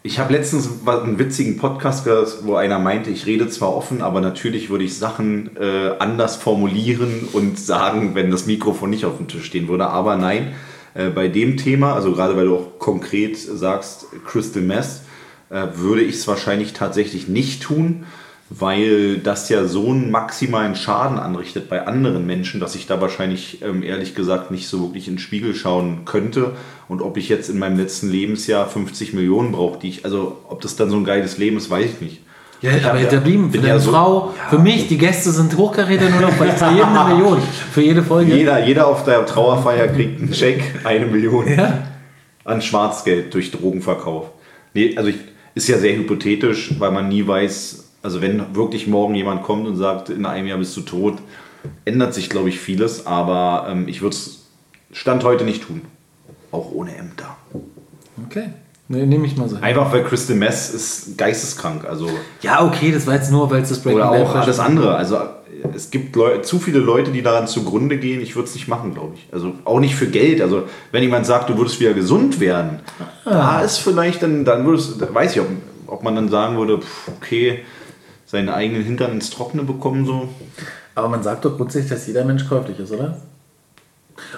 Ich 0.05 0.19
habe 0.19 0.33
letztens 0.33 0.69
einen 0.85 1.17
witzigen 1.17 1.55
Podcast 1.55 2.03
gehört, 2.03 2.39
wo 2.43 2.55
einer 2.55 2.77
meinte, 2.77 3.09
ich 3.09 3.25
rede 3.25 3.47
zwar 3.47 3.73
offen, 3.73 4.01
aber 4.01 4.19
natürlich 4.19 4.69
würde 4.69 4.83
ich 4.83 4.97
Sachen 4.97 5.55
äh, 5.55 5.91
anders 5.97 6.35
formulieren 6.35 7.29
und 7.31 7.57
sagen, 7.57 8.13
wenn 8.13 8.29
das 8.29 8.45
Mikrofon 8.45 8.89
nicht 8.89 9.05
auf 9.05 9.15
dem 9.15 9.29
Tisch 9.29 9.45
stehen 9.45 9.69
würde. 9.69 9.87
Aber 9.87 10.17
nein, 10.17 10.55
äh, 10.93 11.07
bei 11.07 11.29
dem 11.29 11.55
Thema, 11.55 11.93
also 11.93 12.11
gerade 12.11 12.35
weil 12.35 12.47
du 12.47 12.55
auch 12.57 12.79
konkret 12.79 13.37
sagst, 13.37 14.07
Crystal 14.25 14.61
Meth, 14.61 15.03
äh, 15.49 15.67
würde 15.75 16.01
ich 16.01 16.15
es 16.15 16.27
wahrscheinlich 16.27 16.73
tatsächlich 16.73 17.29
nicht 17.29 17.63
tun, 17.63 18.05
weil 18.59 19.17
das 19.17 19.49
ja 19.49 19.65
so 19.65 19.87
einen 19.89 20.11
maximalen 20.11 20.75
Schaden 20.75 21.17
anrichtet 21.17 21.69
bei 21.69 21.87
anderen 21.87 22.25
Menschen, 22.27 22.59
dass 22.59 22.75
ich 22.75 22.85
da 22.85 23.01
wahrscheinlich 23.01 23.61
ähm, 23.63 23.81
ehrlich 23.81 24.13
gesagt 24.13 24.51
nicht 24.51 24.67
so 24.67 24.81
wirklich 24.81 25.07
in 25.07 25.15
den 25.15 25.19
Spiegel 25.19 25.55
schauen 25.55 26.05
könnte. 26.05 26.51
Und 26.87 27.01
ob 27.01 27.17
ich 27.17 27.29
jetzt 27.29 27.49
in 27.49 27.57
meinem 27.57 27.77
letzten 27.79 28.11
Lebensjahr 28.11 28.67
50 28.67 29.13
Millionen 29.13 29.53
brauche, 29.53 29.79
die 29.79 29.89
ich, 29.89 30.05
also 30.05 30.37
ob 30.49 30.61
das 30.61 30.75
dann 30.75 30.89
so 30.91 30.97
ein 30.97 31.03
geiles 31.03 31.37
Leben 31.39 31.57
ist, 31.57 31.69
weiß 31.71 31.85
ich 31.85 32.01
nicht. 32.01 32.21
Ja, 32.61 32.71
Ich 32.77 32.85
aber 32.85 33.01
hab 33.01 33.09
da 33.09 33.19
blieben 33.19 33.51
für 33.51 33.57
deine 33.57 33.69
ja 33.69 33.79
so- 33.79 33.91
Frau, 33.91 34.33
für 34.49 34.59
mich, 34.59 34.87
die 34.87 34.97
Gäste 34.97 35.31
sind 35.31 35.57
hochkaräter 35.57 36.09
nur 36.11 36.21
noch 36.21 36.33
bei 36.37 36.45
jedem 36.45 36.95
eine 36.95 37.13
Million. 37.15 37.39
Für 37.71 37.81
jede 37.81 38.03
Folge. 38.03 38.35
Jeder, 38.35 38.65
jeder 38.65 38.87
auf 38.87 39.03
der 39.03 39.25
Trauerfeier 39.25 39.87
kriegt 39.87 40.21
einen 40.21 40.33
Scheck, 40.33 40.63
eine 40.83 41.05
Million 41.07 41.47
Ja. 41.57 41.87
an 42.45 42.61
Schwarzgeld 42.61 43.33
durch 43.33 43.51
Drogenverkauf. 43.51 44.27
Nee, 44.75 44.93
also 44.95 45.09
ich, 45.09 45.15
ist 45.55 45.67
ja 45.67 45.77
sehr 45.77 45.95
hypothetisch, 45.97 46.73
weil 46.79 46.91
man 46.91 47.09
nie 47.09 47.25
weiß, 47.27 47.82
also 48.03 48.21
wenn 48.21 48.55
wirklich 48.55 48.85
morgen 48.85 49.15
jemand 49.15 49.43
kommt 49.43 49.65
und 49.65 49.75
sagt, 49.77 50.09
in 50.09 50.25
einem 50.25 50.47
Jahr 50.47 50.59
bist 50.59 50.75
du 50.77 50.81
tot, 50.81 51.15
ändert 51.85 52.13
sich, 52.13 52.29
glaube 52.29 52.49
ich, 52.49 52.59
vieles, 52.59 53.07
aber 53.07 53.67
ähm, 53.69 53.87
ich 53.87 54.01
würde 54.01 54.15
es 54.15 54.41
Stand 54.91 55.23
heute 55.23 55.43
nicht 55.43 55.63
tun. 55.63 55.81
Auch 56.51 56.71
ohne 56.71 56.95
Ämter. 56.95 57.35
Okay. 58.27 58.49
Ne, 58.89 59.07
Nehme 59.07 59.25
ich 59.25 59.37
mal 59.37 59.49
so 59.49 59.55
hin. 59.55 59.63
Einfach 59.63 59.91
weil 59.91 60.03
Crystal 60.03 60.35
Mess 60.35 60.71
ist 60.71 61.17
geisteskrank. 61.17 61.85
Also, 61.85 62.09
Ja, 62.41 62.63
okay, 62.63 62.91
das 62.91 63.07
war 63.07 63.15
jetzt 63.15 63.31
nur, 63.31 63.49
weil 63.49 63.63
es 63.63 63.69
das 63.69 63.79
Breaking 63.79 64.01
oder 64.01 64.11
auch 64.11 64.35
alles 64.35 64.59
andere. 64.59 64.95
Also 64.95 65.17
es 65.73 65.89
gibt 65.89 66.15
Leu 66.15 66.39
zu 66.39 66.59
viele 66.59 66.79
Leute, 66.79 67.11
die 67.11 67.21
daran 67.23 67.47
zugrunde 67.47 67.97
gehen. 67.97 68.21
Ich 68.21 68.35
würde 68.35 68.49
es 68.49 68.53
nicht 68.53 68.67
machen, 68.67 68.93
glaube 68.93 69.13
ich. 69.15 69.27
Also 69.31 69.53
auch 69.63 69.79
nicht 69.79 69.95
für 69.95 70.07
Geld. 70.07 70.41
Also 70.41 70.63
wenn 70.91 71.01
jemand 71.01 71.25
sagt, 71.25 71.49
du 71.49 71.57
würdest 71.57 71.79
wieder 71.79 71.93
gesund 71.93 72.39
werden, 72.39 72.81
da 73.25 73.61
ist 73.61 73.77
vielleicht 73.77 74.21
dann, 74.21 74.45
dann 74.45 74.65
würdest, 74.65 75.01
da 75.01 75.11
weiß 75.11 75.35
ich, 75.35 75.41
ob, 75.41 75.47
ob 75.87 76.03
man 76.03 76.15
dann 76.15 76.29
sagen 76.29 76.57
würde, 76.57 76.79
pff, 76.79 77.07
okay, 77.17 77.63
seinen 78.33 78.49
eigenen 78.49 78.83
Hintern 78.83 79.11
ins 79.11 79.29
Trockene 79.29 79.63
bekommen 79.63 80.05
so. 80.05 80.27
Aber 80.95 81.07
man 81.07 81.21
sagt 81.23 81.45
doch 81.45 81.55
grundsätzlich, 81.55 81.91
dass 81.91 82.07
jeder 82.07 82.25
Mensch 82.25 82.47
käuflich 82.49 82.77
ist, 82.79 82.91
oder? 82.91 83.15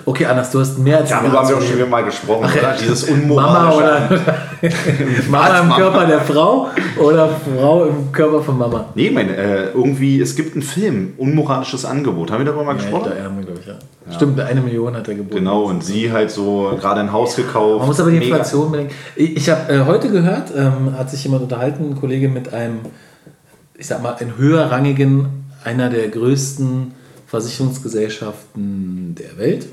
Okay, 0.06 0.26
Anders, 0.26 0.52
du 0.52 0.60
hast 0.60 0.78
mehr 0.80 0.98
als 0.98 1.12
ein 1.12 1.20
Darüber 1.24 1.40
haben 1.40 1.50
wir 1.50 1.58
auch 1.58 1.62
schon 1.62 1.76
wieder 1.76 1.86
mal 1.86 2.04
gesprochen, 2.04 2.46
Ach 2.48 2.56
ja, 2.56 2.62
oder? 2.62 2.76
Dieses 2.78 3.10
Mama 3.10 3.22
unmoralische. 3.70 3.78
oder 3.84 4.10
Mama 5.30 5.60
im 5.60 5.68
Mama. 5.68 5.76
Körper 5.78 6.06
der 6.06 6.22
Frau 6.22 6.68
oder 6.98 7.30
Frau 7.30 7.86
im 7.86 8.12
Körper 8.12 8.42
von 8.42 8.58
Mama. 8.58 8.86
Nee, 8.96 9.12
mein, 9.12 9.30
äh, 9.30 9.70
irgendwie, 9.70 10.20
es 10.22 10.36
gibt 10.36 10.54
einen 10.54 10.62
Film, 10.64 11.14
Unmoralisches 11.18 11.86
Angebot. 11.86 12.32
Haben 12.32 12.40
wir 12.40 12.46
darüber 12.46 12.64
mal 12.64 12.76
Ja, 12.76 12.82
gesprochen? 12.82 13.12
da 13.18 13.24
haben 13.24 13.38
wir, 13.38 13.46
glaube 13.46 13.60
ich, 13.62 13.68
ja. 13.68 13.76
Stimmt, 14.14 14.40
eine 14.40 14.62
Million 14.62 14.96
hat 14.96 15.08
er 15.08 15.16
geboten. 15.16 15.36
Genau, 15.36 15.64
und 15.64 15.84
sie 15.84 16.12
halt 16.12 16.32
so 16.32 16.74
gerade 16.80 17.00
ein 17.02 17.12
Haus 17.12 17.36
gekauft. 17.36 17.80
Man 17.80 17.88
muss 17.88 18.00
aber 18.00 18.12
die. 18.12 18.18
Inflation 18.18 18.72
bedenken. 18.72 18.94
Ich, 19.16 19.36
ich 19.38 19.50
habe 19.50 19.72
äh, 19.74 19.86
heute 19.86 20.10
gehört, 20.10 20.52
ähm, 20.56 20.98
hat 20.98 21.10
sich 21.10 21.24
jemand 21.24 21.44
unterhalten, 21.44 21.92
ein 21.92 22.00
Kollege 22.00 22.28
mit 22.30 22.54
einem, 22.54 22.80
ich 23.78 23.88
sag 23.88 24.02
mal, 24.02 24.16
einen 24.16 24.38
höherrangigen, 24.38 25.28
einer 25.64 25.90
der 25.90 26.08
größten 26.10 26.94
Versicherungsgesellschaften 27.28 29.16
der 29.16 29.38
Welt. 29.38 29.68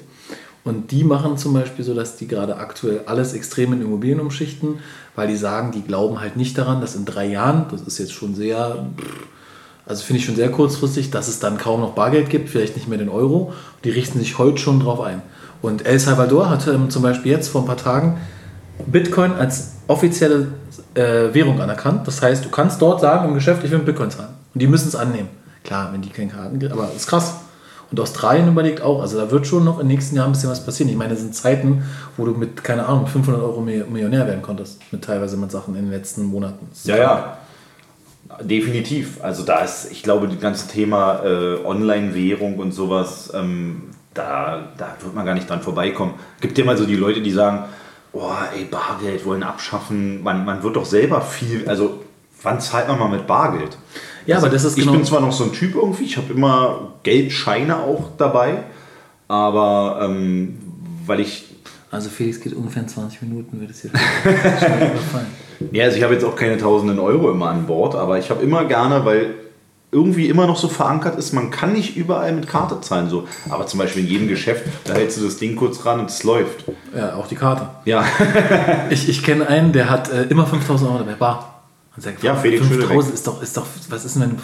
Und 0.64 0.92
die 0.92 1.02
machen 1.04 1.36
zum 1.36 1.54
Beispiel 1.54 1.84
so, 1.84 1.92
dass 1.92 2.16
die 2.16 2.28
gerade 2.28 2.56
aktuell 2.56 3.02
alles 3.06 3.34
extrem 3.34 3.72
in 3.72 3.82
Immobilien 3.82 4.20
umschichten, 4.20 4.78
weil 5.16 5.28
die 5.28 5.36
sagen, 5.36 5.72
die 5.72 5.82
glauben 5.82 6.20
halt 6.20 6.36
nicht 6.36 6.56
daran, 6.56 6.80
dass 6.80 6.94
in 6.94 7.04
drei 7.04 7.26
Jahren, 7.26 7.66
das 7.70 7.82
ist 7.82 7.98
jetzt 7.98 8.12
schon 8.12 8.34
sehr, 8.34 8.86
also 9.86 10.04
finde 10.04 10.20
ich 10.20 10.24
schon 10.24 10.36
sehr 10.36 10.50
kurzfristig, 10.50 11.10
dass 11.10 11.26
es 11.26 11.40
dann 11.40 11.58
kaum 11.58 11.80
noch 11.80 11.94
Bargeld 11.94 12.30
gibt, 12.30 12.48
vielleicht 12.48 12.76
nicht 12.76 12.88
mehr 12.88 12.98
den 12.98 13.08
Euro. 13.08 13.52
Die 13.82 13.90
richten 13.90 14.20
sich 14.20 14.38
heute 14.38 14.58
schon 14.58 14.78
drauf 14.78 15.00
ein. 15.00 15.20
Und 15.62 15.84
El 15.84 15.98
Salvador 15.98 16.48
hat 16.48 16.66
ähm, 16.68 16.90
zum 16.90 17.02
Beispiel 17.02 17.32
jetzt 17.32 17.48
vor 17.48 17.62
ein 17.62 17.66
paar 17.66 17.76
Tagen 17.76 18.18
Bitcoin 18.86 19.32
als 19.32 19.72
offizielle 19.88 20.48
äh, 20.94 21.32
Währung 21.34 21.60
anerkannt. 21.60 22.06
Das 22.06 22.20
heißt, 22.22 22.44
du 22.44 22.48
kannst 22.50 22.80
dort 22.82 23.00
sagen 23.00 23.28
im 23.28 23.34
Geschäft, 23.34 23.62
ich 23.64 23.70
will 23.70 23.78
mit 23.78 23.86
Bitcoin 23.86 24.10
zahlen. 24.10 24.30
Und 24.54 24.60
die 24.60 24.66
müssen 24.66 24.88
es 24.88 24.96
annehmen. 24.96 25.28
Klar, 25.64 25.90
wenn 25.92 26.02
die 26.02 26.10
keine 26.10 26.30
Karten 26.30 26.58
kriegen, 26.58 26.72
aber 26.72 26.90
ist 26.94 27.06
krass. 27.06 27.34
Und 27.90 28.00
Australien 28.00 28.48
überlegt 28.48 28.80
auch, 28.80 29.02
also 29.02 29.18
da 29.18 29.30
wird 29.30 29.46
schon 29.46 29.64
noch 29.64 29.78
in 29.78 29.86
den 29.86 29.96
nächsten 29.96 30.16
Jahren 30.16 30.30
ein 30.30 30.32
bisschen 30.32 30.48
was 30.50 30.64
passieren. 30.64 30.90
Ich 30.90 30.96
meine, 30.96 31.12
es 31.12 31.20
sind 31.20 31.34
Zeiten, 31.34 31.82
wo 32.16 32.24
du 32.24 32.32
mit, 32.32 32.64
keine 32.64 32.86
Ahnung, 32.86 33.06
500 33.06 33.42
Euro 33.42 33.60
Mi- 33.60 33.84
Millionär 33.84 34.26
werden 34.26 34.40
konntest. 34.40 34.80
Mit 34.92 35.04
teilweise 35.04 35.36
mit 35.36 35.50
Sachen 35.50 35.76
in 35.76 35.82
den 35.84 35.90
letzten 35.92 36.24
Monaten. 36.24 36.66
Das 36.70 36.84
Ja, 36.84 36.96
ja. 36.96 37.36
Definitiv. 38.40 39.18
Also 39.22 39.42
da 39.44 39.58
ist, 39.60 39.92
ich 39.92 40.02
glaube, 40.02 40.26
das 40.26 40.40
ganze 40.40 40.66
Thema 40.68 41.22
äh, 41.22 41.64
Online-Währung 41.64 42.58
und 42.58 42.72
sowas, 42.72 43.30
ähm, 43.34 43.82
da, 44.14 44.68
da 44.78 44.96
wird 45.02 45.14
man 45.14 45.26
gar 45.26 45.34
nicht 45.34 45.48
dran 45.50 45.60
vorbeikommen. 45.60 46.14
Gibt 46.40 46.56
ja 46.56 46.64
mal 46.64 46.76
so 46.78 46.86
die 46.86 46.96
Leute, 46.96 47.20
die 47.20 47.30
sagen, 47.30 47.64
oh, 48.12 48.30
ey, 48.56 48.64
Bargeld 48.64 49.24
wollen 49.24 49.42
abschaffen. 49.42 50.22
Man, 50.22 50.44
man 50.44 50.62
wird 50.62 50.76
doch 50.76 50.84
selber 50.84 51.20
viel, 51.20 51.68
also 51.68 52.00
wann 52.42 52.60
zahlt 52.60 52.88
man 52.88 52.98
mal 52.98 53.08
mit 53.08 53.26
Bargeld? 53.26 53.76
Ja, 54.26 54.36
Also 54.36 54.46
aber 54.46 54.54
das 54.54 54.64
ist 54.64 54.76
ich 54.78 54.84
genau. 54.84 54.96
bin 54.96 55.04
zwar 55.04 55.20
noch 55.20 55.32
so 55.32 55.44
ein 55.44 55.52
Typ 55.52 55.74
irgendwie, 55.74 56.04
ich 56.04 56.16
habe 56.16 56.32
immer 56.32 56.92
Geldscheine 57.02 57.78
auch 57.78 58.10
dabei, 58.18 58.64
aber 59.28 60.00
ähm, 60.02 60.58
weil 61.06 61.20
ich 61.20 61.46
Also 61.90 62.08
Felix 62.08 62.40
geht 62.40 62.54
ungefähr 62.54 62.82
in 62.82 62.88
20 62.88 63.22
Minuten, 63.22 63.60
wird 63.60 63.70
es 63.70 63.82
hier 63.82 63.90
überfallen. 64.24 65.26
Ja, 65.70 65.84
also 65.84 65.96
ich 65.96 66.02
habe 66.02 66.14
jetzt 66.14 66.24
auch 66.24 66.36
keine 66.36 66.58
tausenden 66.58 66.98
Euro 66.98 67.30
immer 67.30 67.48
an 67.50 67.66
Bord, 67.66 67.94
aber 67.94 68.18
ich 68.18 68.30
habe 68.30 68.42
immer 68.42 68.64
gerne, 68.64 69.04
weil 69.04 69.34
irgendwie 69.92 70.28
immer 70.28 70.46
noch 70.46 70.56
so 70.56 70.68
verankert 70.68 71.18
ist, 71.18 71.34
man 71.34 71.50
kann 71.50 71.74
nicht 71.74 71.96
überall 71.96 72.32
mit 72.32 72.48
Karte 72.48 72.80
zahlen. 72.80 73.10
So. 73.10 73.28
Aber 73.50 73.66
zum 73.66 73.78
Beispiel 73.78 74.02
in 74.02 74.08
jedem 74.08 74.26
Geschäft, 74.28 74.64
da 74.84 74.94
hältst 74.94 75.20
du 75.20 75.24
das 75.24 75.36
Ding 75.36 75.54
kurz 75.54 75.84
ran 75.84 76.00
und 76.00 76.08
es 76.10 76.22
läuft. 76.24 76.64
Ja, 76.96 77.14
auch 77.14 77.26
die 77.26 77.36
Karte. 77.36 77.68
Ja, 77.84 78.02
Ich, 78.90 79.08
ich 79.08 79.22
kenne 79.22 79.46
einen, 79.46 79.72
der 79.72 79.90
hat 79.90 80.10
äh, 80.10 80.22
immer 80.24 80.46
5000 80.46 80.88
Euro 80.90 80.98
dabei, 81.00 81.12
bar. 81.14 81.62
Und 81.94 82.02
sagt, 82.02 82.22
Ja, 82.22 82.34
Felix 82.34 82.66
5000 82.66 83.14
ist 83.14 83.26
doch, 83.26 83.42
ist 83.42 83.54
doch, 83.54 83.66
was 83.90 84.06
ist 84.06 84.16
denn, 84.16 84.22
wenn 84.22 84.30
du, 84.30 84.42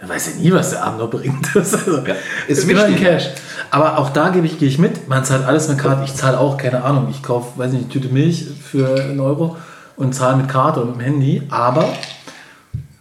er 0.00 0.08
weiß 0.08 0.30
ja 0.34 0.42
nie, 0.42 0.50
was 0.52 0.70
der 0.70 0.82
Abend 0.82 0.98
noch 0.98 1.10
bringt. 1.10 1.48
Also, 1.54 1.78
Ja, 1.98 2.14
ist 2.48 2.58
ist 2.58 2.68
immer 2.68 2.86
in. 2.86 2.96
Cash. 2.96 3.28
Aber 3.70 3.98
auch 3.98 4.10
da 4.10 4.30
gebe 4.30 4.46
ich, 4.46 4.58
gehe 4.58 4.68
ich 4.68 4.80
mit, 4.80 5.08
man 5.08 5.24
zahlt 5.24 5.46
alles 5.46 5.68
mit 5.68 5.78
Karte. 5.78 6.02
Ich 6.04 6.14
zahle 6.16 6.40
auch, 6.40 6.56
keine 6.56 6.82
Ahnung, 6.82 7.06
ich 7.08 7.22
kaufe, 7.22 7.56
weiß 7.56 7.70
nicht, 7.70 7.82
eine 7.84 7.88
Tüte 7.92 8.08
Milch 8.08 8.48
für 8.68 9.00
einen 9.00 9.20
Euro 9.20 9.56
und 9.94 10.12
zahle 10.12 10.36
mit 10.38 10.48
Karte 10.48 10.80
und 10.80 10.88
mit 10.88 10.96
dem 10.96 11.00
Handy. 11.02 11.42
Aber 11.50 11.88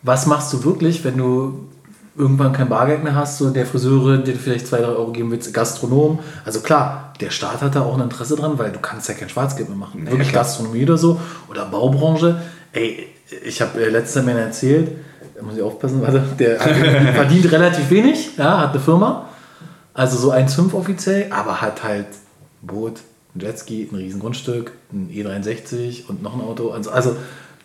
was 0.04 0.28
machst 0.28 0.54
du 0.54 0.64
wirklich, 0.64 1.04
wenn 1.04 1.18
du 1.18 1.68
irgendwann 2.18 2.52
kein 2.52 2.68
Bargeld 2.68 3.04
mehr 3.04 3.16
hast, 3.16 3.38
so 3.38 3.50
der 3.50 3.66
Friseurin, 3.66 4.24
dir 4.24 4.36
vielleicht 4.36 4.68
2, 4.68 4.78
3 4.78 4.86
Euro 4.88 5.12
geben 5.12 5.32
willst, 5.32 5.54
Gastronom. 5.54 6.20
Also 6.46 6.62
klar, 6.62 7.14
der 7.22 7.30
Staat 7.30 7.62
hat 7.62 7.76
da 7.76 7.82
auch 7.82 7.96
ein 7.96 8.02
Interesse 8.02 8.36
dran, 8.36 8.58
weil 8.58 8.72
du 8.72 8.80
kannst 8.80 9.08
ja 9.08 9.14
kein 9.14 9.30
Schwarzgeld 9.30 9.70
mehr 9.70 9.78
machen. 9.78 10.06
Wirklich 10.06 10.30
klar. 10.30 10.44
Gastronomie 10.44 10.84
oder 10.84 10.98
so 10.98 11.20
oder 11.50 11.66
Baubranche. 11.66 12.42
Ey, 12.74 13.08
ich 13.44 13.62
habe 13.62 13.84
äh, 13.84 13.90
letztes 13.90 14.24
Mal 14.26 14.38
erzählt, 14.38 14.92
da 15.36 15.44
muss 15.44 15.56
ich 15.56 15.62
aufpassen, 15.62 16.02
warte, 16.02 16.24
der 16.40 16.60
verdient 17.14 17.52
relativ 17.52 17.90
wenig, 17.90 18.32
ja, 18.38 18.62
hat 18.62 18.72
eine 18.72 18.80
Firma, 18.80 19.30
also 19.94 20.18
so 20.18 20.32
1,5 20.32 20.74
offiziell, 20.74 21.32
aber 21.32 21.62
hat 21.62 21.84
halt 21.84 22.08
Boot, 22.62 23.02
ein 23.36 23.42
Jetski, 23.42 23.88
ein 23.92 23.96
riesen 23.96 24.20
Grundstück, 24.20 24.72
ein 24.92 25.10
E63 25.14 26.08
und 26.08 26.24
noch 26.24 26.34
ein 26.34 26.42
Auto. 26.42 26.72
Also, 26.72 26.90
also 26.90 27.16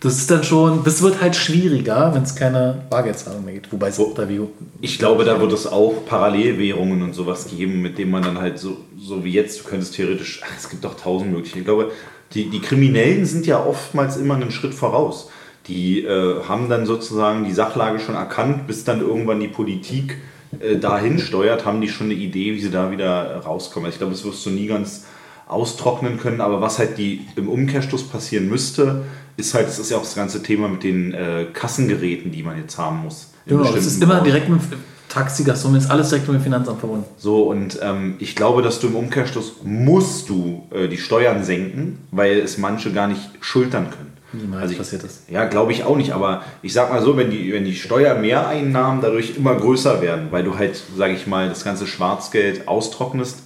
das 0.02 0.18
ist 0.18 0.30
dann 0.32 0.42
schon, 0.42 0.82
das 0.82 1.00
wird 1.00 1.20
halt 1.20 1.36
schwieriger, 1.36 2.12
wenn 2.12 2.24
es 2.24 2.34
keine 2.34 2.82
Bargeldzahlung 2.90 3.44
mehr 3.44 3.54
gibt. 3.54 3.72
Wobei 3.72 3.88
es 3.88 4.00
da 4.16 4.28
wie 4.28 4.40
ich 4.80 4.98
glaube, 4.98 5.24
da 5.24 5.40
wird 5.40 5.52
es 5.52 5.68
auch 5.68 6.04
Parallelwährungen 6.06 7.02
und 7.02 7.14
sowas 7.14 7.46
geben, 7.46 7.82
mit 7.82 7.98
denen 7.98 8.10
man 8.10 8.24
dann 8.24 8.40
halt 8.40 8.58
so, 8.58 8.78
so 8.98 9.22
wie 9.24 9.30
jetzt, 9.30 9.60
du 9.60 9.64
könntest 9.64 9.94
theoretisch, 9.94 10.40
ach, 10.44 10.52
es 10.58 10.68
gibt 10.68 10.84
doch 10.84 10.96
tausend 10.96 11.30
Möglichkeiten. 11.30 11.60
Ich 11.60 11.66
glaube, 11.66 11.92
die, 12.34 12.50
die 12.50 12.60
Kriminellen 12.60 13.24
sind 13.26 13.46
ja 13.46 13.64
oftmals 13.64 14.16
immer 14.16 14.34
einen 14.34 14.50
Schritt 14.50 14.74
voraus. 14.74 15.30
Die 15.68 16.02
äh, 16.02 16.42
haben 16.48 16.68
dann 16.68 16.84
sozusagen 16.84 17.44
die 17.44 17.52
Sachlage 17.52 18.00
schon 18.00 18.16
erkannt, 18.16 18.66
bis 18.66 18.82
dann 18.82 19.00
irgendwann 19.00 19.38
die 19.38 19.46
Politik 19.46 20.18
äh, 20.58 20.78
dahin 20.78 21.20
steuert, 21.20 21.64
haben 21.64 21.80
die 21.80 21.88
schon 21.88 22.06
eine 22.06 22.14
Idee, 22.14 22.54
wie 22.54 22.60
sie 22.60 22.72
da 22.72 22.90
wieder 22.90 23.36
rauskommen. 23.36 23.86
Also 23.86 23.94
ich 23.94 23.98
glaube, 23.98 24.14
das 24.14 24.24
wirst 24.24 24.44
du 24.44 24.50
nie 24.50 24.66
ganz 24.66 25.04
austrocknen 25.48 26.18
können, 26.18 26.40
aber 26.40 26.60
was 26.60 26.78
halt 26.78 26.98
die 26.98 27.26
im 27.36 27.48
Umkehrschluss 27.48 28.04
passieren 28.04 28.48
müsste, 28.48 29.02
ist 29.36 29.54
halt, 29.54 29.66
das 29.68 29.78
ist 29.78 29.90
ja 29.90 29.96
auch 29.96 30.02
das 30.02 30.14
ganze 30.14 30.42
Thema 30.42 30.68
mit 30.68 30.82
den 30.82 31.12
äh, 31.14 31.46
Kassengeräten, 31.52 32.32
die 32.32 32.42
man 32.42 32.58
jetzt 32.58 32.78
haben 32.78 33.02
muss. 33.04 33.30
Genau, 33.46 33.64
das 33.72 33.86
ist 33.86 34.02
immer 34.02 34.14
Branchen. 34.16 34.24
direkt 34.24 34.48
mit 34.48 34.60
Taxi, 35.08 35.44
Gastronomie, 35.44 35.78
ist 35.82 35.90
alles 35.90 36.08
direkt 36.08 36.26
mit 36.28 36.38
dem 36.40 36.42
Finanzamt 36.42 36.78
verbunden. 36.80 37.04
So, 37.18 37.42
und 37.42 37.78
ähm, 37.82 38.14
ich 38.18 38.34
glaube, 38.36 38.62
dass 38.62 38.80
du 38.80 38.86
im 38.86 38.96
Umkehrschluss 38.96 39.56
musst 39.62 40.28
du 40.30 40.62
äh, 40.70 40.88
die 40.88 40.96
Steuern 40.96 41.44
senken, 41.44 41.98
weil 42.12 42.38
es 42.38 42.56
manche 42.56 42.92
gar 42.92 43.08
nicht 43.08 43.20
schultern 43.40 43.88
können. 43.90 44.12
Niemals 44.34 44.62
Also 44.62 44.72
ich- 44.72 44.78
passiert 44.78 45.04
das. 45.04 45.24
Ja, 45.28 45.44
glaube 45.44 45.72
ich 45.72 45.84
auch 45.84 45.96
nicht, 45.96 46.12
aber 46.12 46.42
ich 46.62 46.72
sag 46.72 46.90
mal 46.90 47.02
so, 47.02 47.16
wenn 47.18 47.30
die, 47.30 47.52
wenn 47.52 47.64
die 47.66 47.74
Steuermehreinnahmen 47.74 49.02
dadurch 49.02 49.36
immer 49.36 49.54
größer 49.54 50.00
werden, 50.00 50.28
weil 50.30 50.44
du 50.44 50.56
halt, 50.56 50.80
sage 50.96 51.12
ich 51.14 51.26
mal, 51.26 51.48
das 51.50 51.64
ganze 51.64 51.86
Schwarzgeld 51.86 52.66
austrocknest, 52.68 53.41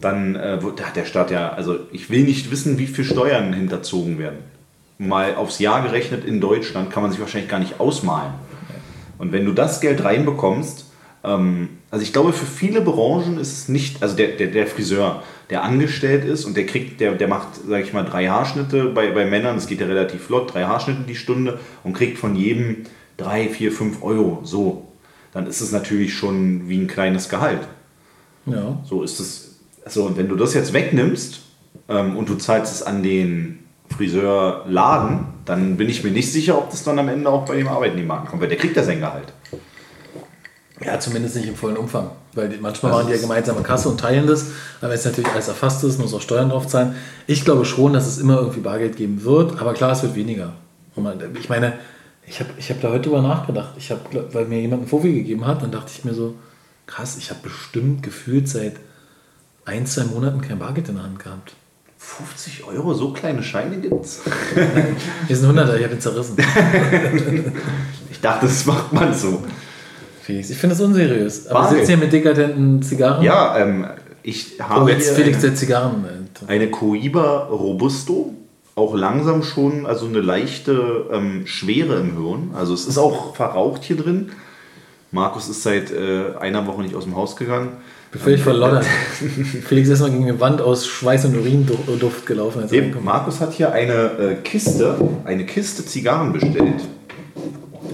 dann 0.00 0.36
äh, 0.36 0.58
hat 0.82 0.96
der 0.96 1.04
Staat 1.04 1.30
ja, 1.30 1.50
also 1.52 1.78
ich 1.92 2.10
will 2.10 2.24
nicht 2.24 2.50
wissen, 2.50 2.78
wie 2.78 2.86
viel 2.86 3.04
Steuern 3.04 3.52
hinterzogen 3.52 4.18
werden. 4.18 4.38
Mal 4.98 5.34
aufs 5.34 5.58
Jahr 5.58 5.82
gerechnet 5.82 6.24
in 6.24 6.40
Deutschland 6.40 6.90
kann 6.90 7.02
man 7.02 7.10
sich 7.10 7.20
wahrscheinlich 7.20 7.50
gar 7.50 7.60
nicht 7.60 7.80
ausmalen. 7.80 8.32
Und 9.18 9.32
wenn 9.32 9.44
du 9.44 9.52
das 9.52 9.80
Geld 9.80 10.02
reinbekommst, 10.04 10.86
ähm, 11.24 11.68
also 11.90 12.02
ich 12.02 12.12
glaube, 12.12 12.32
für 12.32 12.46
viele 12.46 12.80
Branchen 12.80 13.38
ist 13.38 13.52
es 13.52 13.68
nicht, 13.68 14.02
also 14.02 14.16
der, 14.16 14.28
der, 14.28 14.48
der 14.48 14.66
Friseur, 14.66 15.22
der 15.50 15.62
angestellt 15.62 16.24
ist 16.24 16.44
und 16.44 16.56
der 16.56 16.66
kriegt, 16.66 17.00
der, 17.00 17.14
der 17.14 17.28
macht, 17.28 17.48
sage 17.68 17.82
ich 17.82 17.92
mal, 17.92 18.04
drei 18.04 18.28
Haarschnitte 18.28 18.86
bei, 18.86 19.10
bei 19.10 19.26
Männern, 19.26 19.56
das 19.56 19.66
geht 19.66 19.80
ja 19.80 19.86
relativ 19.86 20.22
flott, 20.22 20.54
drei 20.54 20.64
Haarschnitte 20.64 21.02
die 21.02 21.16
Stunde 21.16 21.58
und 21.82 21.92
kriegt 21.92 22.18
von 22.18 22.36
jedem 22.36 22.84
3, 23.16 23.48
4, 23.48 23.72
5 23.72 24.02
Euro, 24.02 24.40
so, 24.44 24.88
dann 25.32 25.46
ist 25.46 25.60
es 25.60 25.72
natürlich 25.72 26.14
schon 26.14 26.68
wie 26.68 26.78
ein 26.78 26.86
kleines 26.86 27.28
Gehalt. 27.28 27.60
Ja. 28.46 28.78
So 28.84 29.02
ist 29.02 29.20
es. 29.20 29.49
Also, 29.90 30.04
und 30.04 30.16
wenn 30.16 30.28
du 30.28 30.36
das 30.36 30.54
jetzt 30.54 30.72
wegnimmst 30.72 31.40
ähm, 31.88 32.16
und 32.16 32.28
du 32.28 32.36
zahlst 32.36 32.72
es 32.72 32.84
an 32.84 33.02
den 33.02 33.58
Friseurladen, 33.96 35.26
dann 35.44 35.76
bin 35.76 35.88
ich 35.88 36.04
mir 36.04 36.12
nicht 36.12 36.30
sicher, 36.30 36.56
ob 36.56 36.70
das 36.70 36.84
dann 36.84 36.96
am 37.00 37.08
Ende 37.08 37.28
auch 37.28 37.44
bei 37.44 37.56
dem 37.56 37.66
Arbeitnehmer 37.66 38.20
ankommt, 38.20 38.40
weil 38.40 38.48
der 38.48 38.56
kriegt 38.56 38.76
ja 38.76 38.84
sein 38.84 39.00
Gehalt. 39.00 39.32
Ja, 40.80 41.00
zumindest 41.00 41.34
nicht 41.34 41.48
im 41.48 41.56
vollen 41.56 41.76
Umfang. 41.76 42.12
Weil 42.34 42.56
manchmal 42.60 42.92
Also 42.92 43.02
machen 43.02 43.12
die 43.12 43.16
ja 43.16 43.20
gemeinsame 43.20 43.62
Kasse 43.62 43.88
und 43.88 43.98
teilen 43.98 44.28
das. 44.28 44.46
Aber 44.80 44.90
wenn 44.90 44.98
es 44.98 45.04
natürlich 45.04 45.28
alles 45.28 45.48
erfasst 45.48 45.82
ist, 45.82 45.98
muss 45.98 46.14
auch 46.14 46.20
Steuern 46.20 46.50
drauf 46.50 46.68
zahlen. 46.68 46.94
Ich 47.26 47.44
glaube 47.44 47.64
schon, 47.64 47.92
dass 47.92 48.06
es 48.06 48.18
immer 48.18 48.38
irgendwie 48.38 48.60
Bargeld 48.60 48.96
geben 48.96 49.24
wird. 49.24 49.60
Aber 49.60 49.74
klar, 49.74 49.90
es 49.90 50.04
wird 50.04 50.14
weniger. 50.14 50.52
Ich 51.40 51.48
meine, 51.48 51.72
ich 52.28 52.38
habe 52.38 52.50
ich 52.56 52.70
hab 52.70 52.80
da 52.80 52.90
heute 52.90 53.08
drüber 53.08 53.22
nachgedacht. 53.22 53.74
Ich 53.76 53.90
habe, 53.90 54.28
weil 54.32 54.44
mir 54.44 54.60
jemand 54.60 54.82
einen 54.82 54.88
Fofi 54.88 55.12
gegeben 55.12 55.48
hat, 55.48 55.62
dann 55.62 55.72
dachte 55.72 55.90
ich 55.92 56.04
mir 56.04 56.14
so, 56.14 56.36
krass, 56.86 57.16
ich 57.18 57.30
habe 57.30 57.40
bestimmt 57.42 58.04
gefühlt 58.04 58.48
seit 58.48 58.76
ein, 59.64 59.86
zwei 59.86 60.04
Monaten 60.04 60.40
kein 60.40 60.58
Bargeld 60.58 60.88
in 60.88 60.94
der 60.96 61.04
Hand 61.04 61.18
gehabt. 61.18 61.52
50 61.98 62.64
Euro, 62.64 62.94
so 62.94 63.12
kleine 63.12 63.42
Scheine 63.42 63.76
gibt's? 63.76 64.22
Hier 64.54 65.36
ist 65.36 65.44
ein 65.44 65.50
100er, 65.56 65.76
ich 65.76 65.84
habe 65.84 65.94
ihn 65.94 66.00
zerrissen. 66.00 66.36
Ich 68.10 68.20
dachte, 68.20 68.46
das 68.46 68.66
macht 68.66 68.92
man 68.92 69.14
so. 69.14 69.42
Felix, 70.22 70.50
ich 70.50 70.58
finde 70.58 70.76
das 70.76 70.84
unseriös. 70.84 71.46
Aber 71.46 71.60
Bargeld. 71.60 71.78
sitzen 71.86 71.88
hier 71.92 72.04
mit 72.04 72.12
dekadenten 72.12 72.82
Zigarren. 72.82 73.22
Ja, 73.24 73.56
ähm, 73.58 73.86
ich 74.22 74.56
Oh, 74.60 74.64
habe 74.64 74.90
jetzt 74.92 75.06
hier 75.06 75.14
Felix 75.14 75.38
eine, 75.38 75.46
der 75.46 75.54
Zigarren. 75.54 76.04
eine 76.46 76.70
Coiba 76.70 77.46
Robusto. 77.50 78.34
Auch 78.74 78.94
langsam 78.94 79.42
schon, 79.42 79.86
also 79.86 80.06
eine 80.06 80.20
leichte 80.20 81.06
ähm, 81.12 81.46
Schwere 81.46 81.96
im 82.00 82.18
Hirn. 82.22 82.50
Also 82.54 82.74
es 82.74 82.86
ist 82.86 82.98
auch 82.98 83.34
verraucht 83.36 83.84
hier 83.84 83.96
drin. 83.96 84.30
Markus 85.12 85.48
ist 85.48 85.62
seit 85.62 85.90
äh, 85.90 86.34
einer 86.38 86.66
Woche 86.66 86.82
nicht 86.82 86.94
aus 86.94 87.04
dem 87.04 87.16
Haus 87.16 87.36
gegangen. 87.36 87.70
Bin 88.10 88.20
völlig 88.20 88.42
verloddert. 88.42 88.84
Felix 88.84 89.86
ist 89.86 89.90
erstmal 89.90 90.10
gegen 90.10 90.24
eine 90.24 90.40
Wand 90.40 90.60
aus 90.60 90.86
Schweiß 90.86 91.26
und 91.26 91.36
Urinduft 91.36 92.26
gelaufen. 92.26 92.62
Als 92.62 92.72
Eben. 92.72 92.92
Markus 93.04 93.40
hat 93.40 93.52
hier 93.52 93.72
eine 93.72 93.92
äh, 93.92 94.34
Kiste, 94.42 94.96
eine 95.24 95.46
Kiste 95.46 95.84
Zigarren 95.84 96.32
bestellt. 96.32 96.82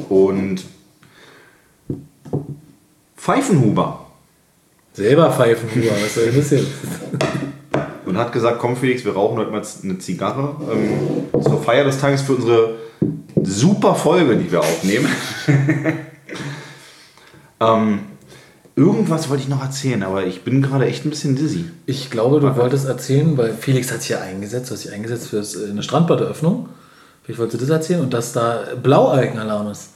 Und 0.08 0.64
Pfeifenhuber. 3.16 4.06
Selber 4.94 5.30
pfeifen, 5.30 5.68
Huber, 5.74 5.90
was 6.02 6.14
soll 6.14 6.32
das 6.32 6.50
jetzt? 6.50 6.68
Und 8.06 8.16
hat 8.16 8.32
gesagt, 8.32 8.60
komm 8.60 8.76
Felix, 8.76 9.04
wir 9.04 9.12
rauchen 9.12 9.36
heute 9.36 9.50
mal 9.50 9.62
eine 9.82 9.98
Zigarre. 9.98 10.56
Ähm, 10.72 11.42
zur 11.42 11.60
Feier 11.60 11.84
des 11.84 12.00
Tages 12.00 12.22
für 12.22 12.36
unsere 12.36 12.76
super 13.42 13.94
Folge, 13.94 14.36
die 14.36 14.50
wir 14.50 14.60
aufnehmen. 14.60 15.08
ähm, 17.60 17.98
irgendwas 18.76 19.30
wollte 19.30 19.42
ich 19.42 19.48
noch 19.48 19.62
erzählen, 19.62 20.02
aber 20.02 20.26
ich 20.26 20.42
bin 20.42 20.62
gerade 20.62 20.86
echt 20.86 21.04
ein 21.04 21.10
bisschen 21.10 21.34
dizzy. 21.34 21.64
Ich 21.86 22.10
glaube, 22.10 22.40
du 22.40 22.56
wolltest 22.56 22.86
erzählen, 22.86 23.36
weil 23.36 23.54
Felix 23.54 23.90
hat 23.90 24.02
sich 24.02 24.10
ja 24.10 24.20
eingesetzt, 24.20 24.70
du 24.70 24.74
hast 24.74 24.84
dich 24.84 24.92
eingesetzt 24.92 25.28
für 25.28 25.38
äh, 25.38 25.70
eine 25.70 25.82
Strandbaderöffnung. 25.82 26.68
Vielleicht 27.24 27.40
wolltest 27.40 27.60
du 27.60 27.66
das 27.66 27.74
erzählen 27.74 28.00
und 28.00 28.12
dass 28.12 28.32
da 28.32 28.60
Blaualgenalarm 28.80 29.70
ist. 29.70 29.90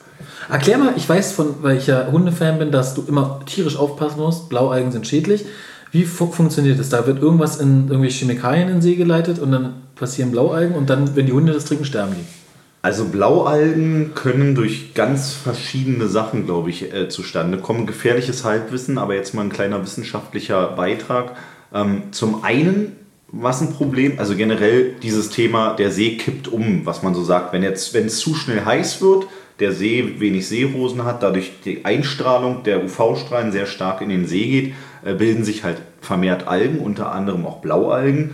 Erklär 0.49 0.79
mal, 0.79 0.95
ich 0.97 1.09
weiß 1.09 1.33
von, 1.33 1.63
weil 1.63 1.77
ich 1.77 1.87
ja 1.87 2.09
Hundefan 2.11 2.59
bin, 2.59 2.73
dass 2.73 2.95
du 2.95 3.05
immer 3.07 3.41
tierisch 3.47 3.77
aufpassen 3.77 4.19
musst. 4.19 4.49
Blaualgen 4.49 4.91
sind 4.91 5.07
schädlich. 5.07 5.45
Wie 5.93 6.05
fu 6.05 6.31
funktioniert 6.31 6.79
das? 6.79 6.89
Da 6.89 7.07
wird 7.07 7.23
irgendwas 7.23 7.57
in 7.57 7.89
irgendwelche 7.89 8.21
Chemikalien 8.21 8.69
in 8.69 8.77
den 8.77 8.83
See 8.83 8.97
geleitet 8.97 9.39
und 9.39 9.53
dann 9.53 9.75
passieren 9.95 10.31
Blaualgen 10.31 10.75
und 10.75 10.91
dann, 10.91 11.17
wenn 11.17 11.27
die 11.27 11.33
Hunde 11.33 11.53
das 11.53 11.65
trinken, 11.65 11.85
sterben 11.85 12.15
die. 12.15 12.40
Also 12.83 13.05
Blaualgen 13.07 14.13
können 14.15 14.55
durch 14.55 14.95
ganz 14.95 15.35
verschiedene 15.35 16.07
Sachen, 16.09 16.47
glaube 16.47 16.71
ich, 16.71 16.95
äh, 16.95 17.11
zustande 17.11 17.59
kommen. 17.59 17.87
Gefährliches 17.87 18.45
Halbwissen, 18.45 18.97
aber 18.97 19.15
jetzt 19.15 19.35
mal 19.35 19.43
ein 19.43 19.51
kleiner 19.51 19.83
wissenschaftlicher 19.83 20.69
Beitrag. 20.69 21.37
Ähm, 21.75 22.05
zum 22.13 22.43
einen, 22.43 22.97
was 23.29 23.61
ein 23.61 23.75
Problem, 23.75 24.19
also 24.19 24.35
generell 24.35 24.95
dieses 25.03 25.29
Thema, 25.29 25.75
der 25.75 25.91
See 25.91 26.17
kippt 26.17 26.49
um, 26.49 26.87
was 26.87 27.03
man 27.03 27.15
so 27.15 27.23
sagt. 27.23 27.53
Wenn 27.53 27.65
es 27.65 28.19
zu 28.19 28.35
schnell 28.35 28.65
heiß 28.65 29.03
wird, 29.03 29.27
der 29.61 29.73
See 29.73 30.15
wenig 30.19 30.49
Seerosen 30.49 31.05
hat, 31.05 31.23
dadurch 31.23 31.53
die 31.67 31.85
Einstrahlung 31.85 32.63
der 32.63 32.83
UV-Strahlen 32.83 33.53
sehr 33.53 33.67
stark 33.67 34.01
in 34.01 34.09
den 34.09 34.27
See 34.27 34.47
geht, 34.49 34.75
äh, 35.05 35.13
bilden 35.13 35.45
sich 35.45 35.65
halt 35.65 35.77
vermehrt 36.01 36.49
Algen, 36.49 36.79
unter 36.79 37.13
anderem 37.13 37.45
auch 37.45 37.61
Blaualgen. 37.61 38.31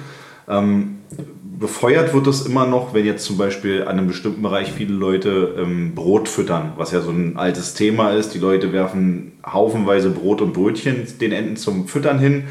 Ähm, 0.48 0.98
befeuert 1.59 2.12
wird 2.12 2.27
es 2.27 2.47
immer 2.47 2.66
noch, 2.66 2.95
wenn 2.95 3.07
jetzt 3.07 3.25
zum 3.25 3.38
Beispiel 3.38 3.83
an 3.83 3.99
einem 3.99 4.09
bestimmten 4.09 4.42
Bereich 4.42 4.73
viele 4.73 4.95
Leute 4.95 5.55
ähm, 5.59 5.95
Brot 5.95 6.29
füttern, 6.29 6.73
was 6.77 6.92
ja 6.92 7.01
so 7.01 7.11
ein 7.11 7.37
altes 7.37 7.75
Thema 7.75 8.11
ist. 8.11 8.35
Die 8.35 8.38
Leute 8.38 8.73
werfen 8.73 9.33
haufenweise 9.45 10.11
Brot 10.11 10.42
und 10.42 10.53
Brötchen 10.53 11.07
den 11.21 11.33
Enten 11.33 11.57
zum 11.57 11.88
Füttern 11.88 12.19
hin. 12.19 12.45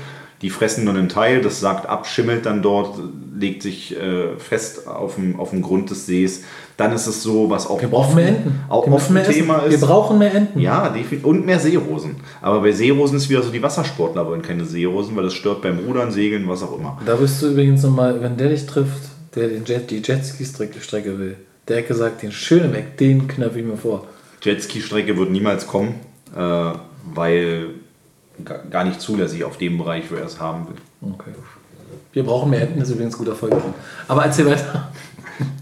Die 0.45 0.51
fressen 0.51 0.83
nur 0.83 0.93
einen 0.93 1.09
Teil, 1.09 1.41
das 1.41 1.59
sagt 1.59 1.89
ab, 1.89 2.05
schimmelt 2.05 2.45
dann 2.45 2.61
dort, 2.61 2.99
legt 3.35 3.63
sich 3.63 3.99
äh, 3.99 4.37
fest 4.37 4.87
auf 4.87 5.15
dem, 5.15 5.39
auf 5.39 5.49
dem 5.49 5.63
Grund 5.63 5.89
des 5.89 6.05
Sees. 6.05 6.43
Dann 6.77 6.93
ist 6.93 7.07
es 7.07 7.23
so, 7.23 7.49
was 7.49 7.65
auch 7.65 7.81
Wir 7.81 7.87
brauchen 7.87 8.13
mehr 8.13 8.27
Enten. 8.27 8.59
auch 8.69 8.85
Wir 8.85 8.93
oft 8.93 9.09
ein 9.09 9.15
mehr 9.15 9.23
essen. 9.23 9.33
Thema 9.33 9.57
ist. 9.63 9.81
Wir 9.81 9.87
brauchen 9.87 10.19
mehr 10.19 10.35
Enten. 10.35 10.59
Ja, 10.59 10.89
definitiv. 10.89 11.25
Und 11.25 11.47
mehr 11.47 11.59
Seerosen. 11.59 12.17
Aber 12.43 12.61
bei 12.61 12.71
Seerosen 12.71 13.17
ist 13.17 13.27
wieder 13.27 13.41
so, 13.41 13.49
die 13.49 13.63
Wassersportler 13.63 14.27
wollen 14.27 14.43
keine 14.43 14.65
Seerosen, 14.65 15.15
weil 15.15 15.23
das 15.23 15.33
stört 15.33 15.63
beim 15.63 15.79
Rudern, 15.79 16.11
Segeln, 16.11 16.47
was 16.47 16.61
auch 16.61 16.77
immer. 16.77 17.01
Da 17.03 17.19
wirst 17.19 17.41
du 17.41 17.47
übrigens 17.47 17.81
nochmal, 17.81 18.21
wenn 18.21 18.37
der 18.37 18.49
dich 18.49 18.67
trifft, 18.67 19.01
der 19.33 19.47
den 19.47 19.65
Jet, 19.65 19.89
die 19.89 20.03
Jetski-Strecke 20.03 21.17
will, 21.17 21.37
der 21.67 21.79
hat 21.79 21.87
gesagt, 21.87 22.21
den 22.21 22.31
schönen 22.31 22.71
weg, 22.71 22.99
den 22.99 23.27
knöpfe 23.27 23.61
ich 23.61 23.65
mir 23.65 23.77
vor. 23.77 24.05
Jetski-Strecke 24.43 25.17
wird 25.17 25.31
niemals 25.31 25.65
kommen, 25.65 25.95
äh, 26.37 26.69
weil 27.15 27.69
gar 28.69 28.83
nicht 28.83 29.01
zulässig 29.01 29.43
auf 29.43 29.57
dem 29.57 29.77
Bereich, 29.77 30.11
wo 30.11 30.15
er 30.15 30.25
es 30.25 30.39
haben 30.39 30.67
will. 30.67 31.11
Okay. 31.13 31.31
Wir 32.13 32.23
brauchen 32.23 32.49
mehr 32.49 32.61
Enten, 32.61 32.81
ist 32.81 32.89
übrigens 32.89 33.17
guter 33.17 33.35
Folge. 33.35 33.61
Aber 34.07 34.23
erzähl 34.23 34.45
weiter. 34.45 34.91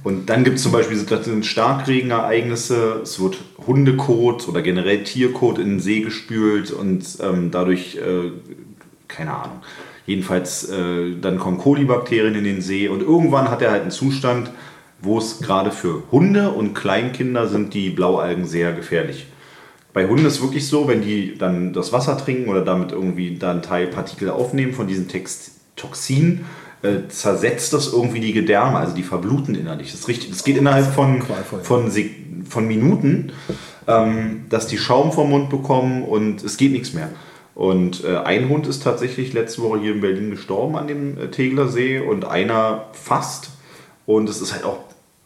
Und 0.04 0.30
dann 0.30 0.44
gibt 0.44 0.58
es 0.58 0.64
zum 0.64 0.72
Beispiel 0.72 0.98
Situationen, 0.98 1.44
Starkregenereignisse, 1.44 3.02
es 3.04 3.20
wird 3.20 3.38
Hundekot 3.66 4.48
oder 4.48 4.62
generell 4.62 5.04
Tierkot 5.04 5.58
in 5.58 5.70
den 5.70 5.80
See 5.80 6.02
gespült 6.02 6.72
und 6.72 7.04
ähm, 7.22 7.50
dadurch, 7.50 7.96
äh, 7.96 8.32
keine 9.08 9.34
Ahnung, 9.34 9.62
jedenfalls 10.06 10.70
äh, 10.70 11.16
dann 11.20 11.40
kommen 11.40 11.58
Kolibakterien 11.58 12.36
in 12.36 12.44
den 12.44 12.62
See 12.62 12.88
und 12.88 13.02
irgendwann 13.02 13.50
hat 13.50 13.62
er 13.62 13.72
halt 13.72 13.82
einen 13.82 13.92
Zustand, 13.92 14.52
wo 15.02 15.18
es 15.18 15.40
gerade 15.40 15.72
für 15.72 16.04
Hunde 16.12 16.52
und 16.52 16.74
Kleinkinder 16.74 17.48
sind 17.48 17.74
die 17.74 17.90
Blaualgen 17.90 18.46
sehr 18.46 18.74
gefährlich. 18.74 19.26
Bei 19.94 20.08
Hunden 20.08 20.26
ist 20.26 20.42
wirklich 20.42 20.68
so, 20.68 20.88
wenn 20.88 21.02
die 21.02 21.38
dann 21.38 21.72
das 21.72 21.94
Wasser 21.94 22.18
trinken 22.18 22.50
oder 22.50 22.62
damit 22.62 22.92
irgendwie 22.92 23.38
dann 23.38 23.62
Teil 23.62 23.88
Partikel 23.88 24.30
aufnehmen 24.30 24.74
von 24.74 24.88
diesen 24.88 25.08
Text 25.08 25.52
Toxinen, 25.76 26.46
äh, 26.82 27.08
zersetzt 27.10 27.74
das 27.74 27.94
irgendwie 27.94 28.20
die 28.20 28.34
Gedärme, 28.34 28.78
also 28.78 28.96
die 28.96 29.04
verbluten 29.04 29.56
innerlich. 29.56 29.92
Das, 29.92 30.08
richtig, 30.08 30.32
das 30.32 30.44
geht 30.44 30.58
innerhalb 30.58 30.86
von, 30.94 31.22
von, 31.62 31.92
von 32.50 32.68
Minuten, 32.68 33.32
ähm, 33.88 34.46
dass 34.50 34.68
die 34.68 34.78
Schaum 34.78 35.12
vom 35.12 35.30
Mund 35.30 35.50
bekommen 35.50 36.04
und 36.04 36.44
es 36.44 36.58
geht 36.58 36.72
nichts 36.72 36.94
mehr. 36.94 37.10
Und 37.56 38.04
äh, 38.04 38.18
ein 38.18 38.50
Hund 38.50 38.68
ist 38.68 38.84
tatsächlich 38.84 39.34
letzte 39.34 39.62
Woche 39.62 39.80
hier 39.80 39.94
in 39.94 40.02
Berlin 40.02 40.32
gestorben 40.32 40.76
an 40.76 40.88
dem 40.88 41.18
äh, 41.18 41.28
Tegeler 41.30 41.68
See 41.68 42.00
und 42.00 42.26
einer 42.26 42.86
fast. 42.94 43.52
Und 44.06 44.28
es 44.28 44.42
ist 44.42 44.54
halt 44.54 44.66
auch 44.66 44.80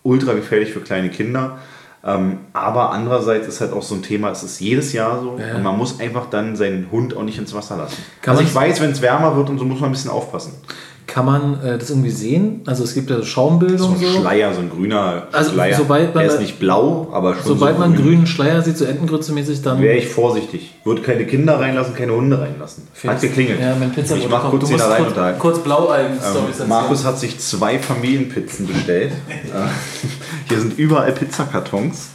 ultra 0.04 0.34
gefährlich 0.34 0.72
für 0.72 0.82
kleine 0.82 1.10
Kinder. 1.10 1.60
Ähm, 2.08 2.38
aber 2.54 2.92
andererseits 2.94 3.48
ist 3.48 3.60
halt 3.60 3.74
auch 3.74 3.84
so 3.84 3.94
ein 3.96 4.02
Thema, 4.02 4.32
es 4.32 4.42
ist 4.42 4.62
jedes 4.62 4.94
Jahr 4.94 5.20
so 5.22 5.38
Ja. 5.38 5.56
und 5.58 5.64
man 5.64 5.78
muss 5.78 6.00
einfach 6.00 6.30
dann 6.30 6.56
seinen 6.56 6.88
Hund 6.90 7.16
auch 7.18 7.24
nicht 7.24 7.38
ins 7.38 7.54
Wasser 7.54 7.76
lassen. 7.76 7.98
Kann 8.22 8.38
also 8.38 8.48
ich 8.48 8.56
weiß, 8.56 8.80
wenn 8.82 8.92
es 8.92 9.02
wärmer 9.02 9.36
wird 9.36 9.50
und 9.50 9.60
so 9.60 9.66
muss 9.66 9.82
man 9.82 9.90
ein 9.90 9.94
bisschen 9.94 10.12
aufpassen. 10.12 10.54
Kann 11.06 11.26
man 11.26 11.60
äh, 11.64 11.78
das 11.78 11.90
irgendwie 11.90 12.10
sehen? 12.10 12.62
Also 12.66 12.84
es 12.84 12.94
gibt 12.94 13.10
ja 13.10 13.16
so 13.16 13.22
So 13.22 13.28
Schaumbildung 13.28 13.94
ein 13.94 14.00
so. 14.00 14.20
Schleier, 14.20 14.54
so 14.54 14.60
ein 14.60 14.70
grüner 14.70 15.28
Also, 15.32 15.52
Schleier. 15.54 15.76
sobald 15.78 16.14
man 16.14 16.22
Der 16.24 16.32
ist 16.32 16.38
da- 16.38 16.42
nicht 16.42 16.60
blau, 16.60 17.08
aber 17.14 17.34
schon 17.36 17.44
Sobald 17.46 17.76
so 17.76 17.80
man 17.80 17.90
einen 17.92 17.96
grün. 17.96 18.06
grünen 18.14 18.28
Schleier 18.28 18.62
sieht, 18.62 18.78
so 18.78 18.84
Entengrütze-mäßig, 18.86 19.62
dann... 19.64 19.82
Wäre 19.82 19.96
ich 19.98 20.08
vorsichtig. 20.10 20.76
Würde 20.84 21.02
keine 21.02 21.26
Kinder 21.26 21.60
reinlassen, 21.62 21.96
keine 21.96 22.12
Hunde 22.14 22.40
reinlassen. 22.40 22.84
Hat 23.08 23.22
geklingelt. 23.22 23.60
Ja, 23.62 23.74
mein 23.80 23.92
Pizza 23.94 24.18
ich 24.18 24.28
mach 24.30 24.50
kurz 24.50 24.70
musst 24.70 24.84
allein 24.84 24.98
kurz, 24.98 25.10
unterhalten. 25.10 25.40
kurz 25.40 25.60
Blaualgen-Storys 25.60 26.60
Ähm, 26.62 26.68
Markus 26.70 27.06
hat 27.06 27.18
sich 27.20 27.40
zwei 27.40 27.80
Familienpizzen 27.80 28.68
bestellt. 28.68 29.14
Hier 30.48 30.60
sind 30.60 30.78
überall 30.78 31.12
Pizzakartons 31.12 32.10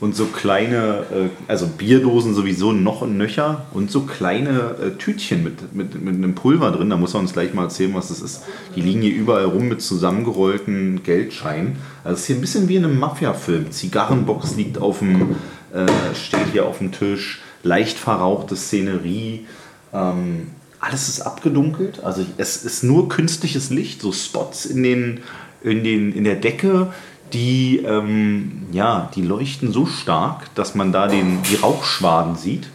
und 0.00 0.14
so 0.14 0.26
kleine, 0.26 1.04
äh, 1.10 1.28
also 1.48 1.66
Bierdosen 1.66 2.34
sowieso 2.34 2.72
noch 2.72 3.00
und 3.02 3.16
nöcher 3.16 3.66
und 3.72 3.90
so 3.90 4.02
kleine 4.02 4.76
äh, 4.80 4.90
Tütchen 4.98 5.42
mit, 5.42 5.74
mit, 5.74 6.00
mit 6.00 6.14
einem 6.14 6.34
Pulver 6.34 6.70
drin. 6.70 6.90
Da 6.90 6.96
muss 6.96 7.14
er 7.14 7.20
uns 7.20 7.32
gleich 7.32 7.54
mal 7.54 7.64
erzählen, 7.64 7.94
was 7.94 8.08
das 8.08 8.20
ist. 8.20 8.42
Die 8.76 8.80
liegen 8.80 9.00
hier 9.00 9.14
überall 9.14 9.46
rum 9.46 9.68
mit 9.68 9.82
zusammengerollten 9.82 11.02
Geldscheinen. 11.02 11.76
Also 12.04 12.14
es 12.14 12.20
ist 12.20 12.26
hier 12.26 12.36
ein 12.36 12.40
bisschen 12.42 12.68
wie 12.68 12.76
in 12.76 12.84
einem 12.84 12.98
Mafia-Film. 12.98 13.70
Zigarrenbox 13.70 14.56
liegt 14.56 14.78
auf 14.78 15.00
dem, 15.00 15.36
äh, 15.72 15.86
steht 16.14 16.52
hier 16.52 16.66
auf 16.66 16.78
dem 16.78 16.92
Tisch, 16.92 17.40
leicht 17.62 17.98
verrauchte 17.98 18.56
Szenerie. 18.56 19.46
Ähm, 19.92 20.48
alles 20.80 21.08
ist 21.08 21.22
abgedunkelt. 21.22 22.04
Also 22.04 22.24
es 22.36 22.62
ist 22.62 22.84
nur 22.84 23.08
künstliches 23.08 23.70
Licht, 23.70 24.02
so 24.02 24.12
Spots 24.12 24.66
in, 24.66 24.82
den, 24.82 25.20
in, 25.62 25.82
den, 25.82 26.12
in 26.12 26.24
der 26.24 26.36
Decke. 26.36 26.92
Die, 27.32 27.78
ähm, 27.78 28.62
ja, 28.72 29.10
die 29.14 29.22
leuchten 29.22 29.72
so 29.72 29.86
stark, 29.86 30.54
dass 30.54 30.74
man 30.74 30.92
da 30.92 31.08
den, 31.08 31.42
die 31.50 31.56
Rauchschwaden 31.56 32.36
sieht. 32.36 32.68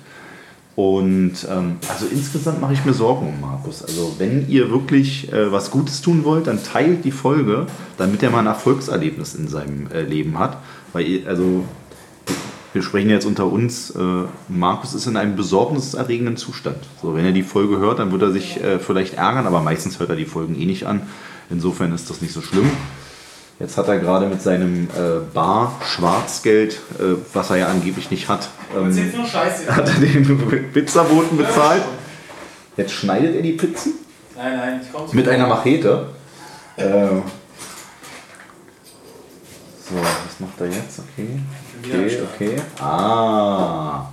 Und 0.76 1.46
ähm, 1.50 1.76
also 1.90 2.06
insgesamt 2.10 2.62
mache 2.62 2.72
ich 2.72 2.86
mir 2.86 2.94
Sorgen 2.94 3.28
um 3.28 3.42
Markus. 3.42 3.84
Also 3.84 4.16
wenn 4.18 4.48
ihr 4.48 4.72
wirklich 4.72 5.32
äh, 5.32 5.52
was 5.52 5.72
Gutes 5.72 6.02
tun 6.02 6.24
wollt, 6.24 6.48
dann 6.48 6.64
teilt 6.64 7.04
die 7.04 7.12
Folge, 7.12 7.68
damit 7.98 8.24
er 8.24 8.30
mal 8.30 8.40
ein 8.40 8.46
Erfolgserlebnis 8.46 9.36
in 9.36 9.50
seinem 9.50 9.92
äh, 9.92 10.04
Leben 10.04 10.40
hat. 10.40 10.58
Weil 10.94 11.24
also 11.28 11.66
wir 12.72 12.82
sprechen 12.82 13.10
jetzt 13.10 13.26
unter 13.26 13.48
uns, 13.48 13.92
äh, 13.92 14.24
Markus 14.48 14.94
ist 14.94 15.08
in 15.08 15.18
einem 15.18 15.36
besorgniserregenden 15.36 16.38
Zustand. 16.38 16.78
So, 17.02 17.16
wenn 17.16 17.26
er 17.26 17.32
die 17.32 17.44
Folge 17.44 17.80
hört, 17.80 18.00
dann 18.00 18.12
wird 18.12 18.22
er 18.22 18.32
sich 18.32 18.64
äh, 18.64 18.80
vielleicht 18.80 19.16
ärgern, 19.16 19.48
aber 19.48 19.62
meistens 19.62 20.00
hört 20.00 20.12
er 20.12 20.16
die 20.16 20.26
Folgen 20.26 20.56
eh 20.56 20.66
nicht 20.66 20.86
an. 20.86 21.02
Insofern 21.50 21.92
ist 21.94 22.10
das 22.10 22.22
nicht 22.22 22.34
so 22.34 22.42
schlimm. 22.42 22.70
Jetzt 23.60 23.78
hat 23.78 23.89
er 23.89 24.00
gerade 24.00 24.28
mit 24.28 24.41
seinem 24.41 24.86
äh, 24.95 25.19
Bar 25.34 25.80
Schwarzgeld, 25.84 26.80
äh, 26.98 27.15
was 27.34 27.50
er 27.50 27.58
ja 27.58 27.67
angeblich 27.67 28.10
nicht 28.10 28.30
hat, 28.30 28.48
ähm, 28.74 28.95
hat 29.69 29.88
er 29.88 30.00
den 30.00 30.72
Pizzaboten 30.72 31.38
bezahlt. 31.38 31.84
Jetzt 32.78 32.93
schneidet 32.93 33.36
er 33.36 33.41
die 33.41 33.54
Pizzen 33.54 33.93
Nein, 34.41 34.56
nein, 34.56 34.82
ich 34.82 34.93
komme 34.93 35.10
mit 35.12 35.28
einer 35.28 35.48
Machete. 35.48 36.08
Äh, 36.78 36.84
so, 39.84 39.95
was 39.95 40.39
macht 40.39 40.62
er 40.62 40.67
jetzt? 40.67 41.00
Okay. 41.00 41.39
Okay, 41.84 42.22
okay. 42.34 42.56
Ah. 42.82 44.08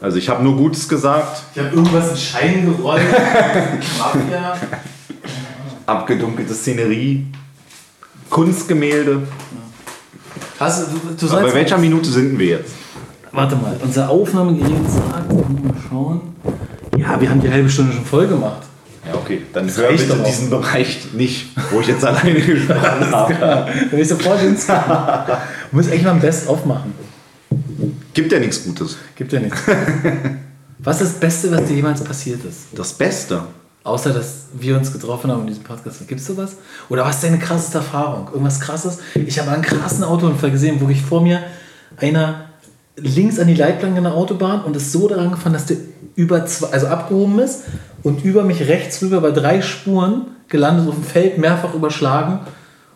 Also 0.00 0.16
ich 0.16 0.28
habe 0.30 0.42
nur 0.42 0.56
Gutes 0.56 0.88
gesagt. 0.88 1.42
Ich 1.54 1.60
habe 1.60 1.74
irgendwas 1.74 2.10
in 2.12 2.16
Schein 2.16 2.64
gerollt. 2.64 3.02
Mafia. 3.98 4.56
Abgedunkelte 5.84 6.54
Szenerie. 6.54 7.26
Kunstgemälde. 8.32 9.22
Hast 10.58 10.86
du, 10.90 11.26
du, 11.26 11.32
bei 11.32 11.52
welcher 11.52 11.76
Minute 11.76 12.08
sind 12.10 12.38
wir 12.38 12.46
jetzt? 12.46 12.72
Warte 13.30 13.56
mal, 13.56 13.76
unser 13.82 14.08
Aufnahmegerät 14.08 14.90
sagt, 14.90 15.32
mal 15.32 15.74
schauen. 15.88 16.20
Ja, 16.96 17.20
wir 17.20 17.28
haben 17.28 17.42
die 17.42 17.50
halbe 17.50 17.68
Stunde 17.68 17.92
schon 17.92 18.06
voll 18.06 18.26
gemacht. 18.26 18.62
Ja, 19.06 19.16
okay. 19.16 19.42
Dann 19.52 19.66
Das 19.66 19.76
hör 19.76 19.90
bitte 19.90 20.16
diesen 20.26 20.48
Bereich 20.48 21.08
nicht, 21.12 21.48
wo 21.70 21.80
ich 21.80 21.88
jetzt 21.88 22.04
alleine 22.04 22.40
gesprochen 22.40 23.10
habe. 23.10 23.66
Wenn 23.90 24.00
ich 24.00 24.08
sofort 24.08 24.42
ins. 24.42 24.66
Du 24.66 24.74
musst 25.72 25.92
echt 25.92 26.02
mal 26.02 26.12
ein 26.12 26.20
Best 26.20 26.48
aufmachen. 26.48 26.94
Gibt 28.14 28.32
ja 28.32 28.38
nichts 28.38 28.64
Gutes. 28.64 28.96
Gibt 29.14 29.32
ja 29.34 29.40
nichts. 29.40 29.60
Was 30.78 31.02
ist 31.02 31.12
das 31.12 31.20
Beste, 31.20 31.50
was 31.50 31.64
dir 31.66 31.76
jemals 31.76 32.02
passiert 32.02 32.42
ist? 32.46 32.68
Das 32.74 32.94
Beste. 32.94 33.42
Außer, 33.84 34.12
dass 34.12 34.46
wir 34.52 34.76
uns 34.76 34.92
getroffen 34.92 35.30
haben 35.30 35.40
in 35.42 35.48
diesem 35.48 35.64
Podcast. 35.64 36.06
Gibt 36.06 36.20
es 36.20 36.26
sowas? 36.26 36.56
Oder 36.88 37.04
was 37.04 37.16
ist 37.16 37.24
deine 37.24 37.38
krasseste 37.38 37.78
Erfahrung? 37.78 38.28
Irgendwas 38.28 38.60
krasses? 38.60 38.98
Ich 39.14 39.38
habe 39.38 39.50
einen 39.50 39.62
krassen 39.62 40.04
Autounfall 40.04 40.52
gesehen, 40.52 40.80
wo 40.80 40.88
ich 40.88 41.02
vor 41.02 41.20
mir 41.20 41.42
einer 41.96 42.46
links 42.96 43.38
an 43.38 43.48
die 43.48 43.54
Leitplanke 43.54 43.98
in 43.98 44.04
der 44.04 44.14
Autobahn 44.14 44.62
und 44.62 44.76
ist 44.76 44.92
so 44.92 45.08
daran 45.08 45.30
gefahren, 45.30 45.52
dass 45.52 45.66
der 45.66 45.78
über 46.14 46.46
zwei, 46.46 46.68
also 46.68 46.86
abgehoben 46.86 47.38
ist 47.38 47.64
und 48.02 48.24
über 48.24 48.44
mich 48.44 48.60
rechts 48.68 49.02
rüber 49.02 49.20
bei 49.20 49.30
drei 49.30 49.62
Spuren 49.62 50.26
gelandet 50.48 50.88
auf 50.88 50.94
dem 50.94 51.04
Feld, 51.04 51.38
mehrfach 51.38 51.74
überschlagen 51.74 52.40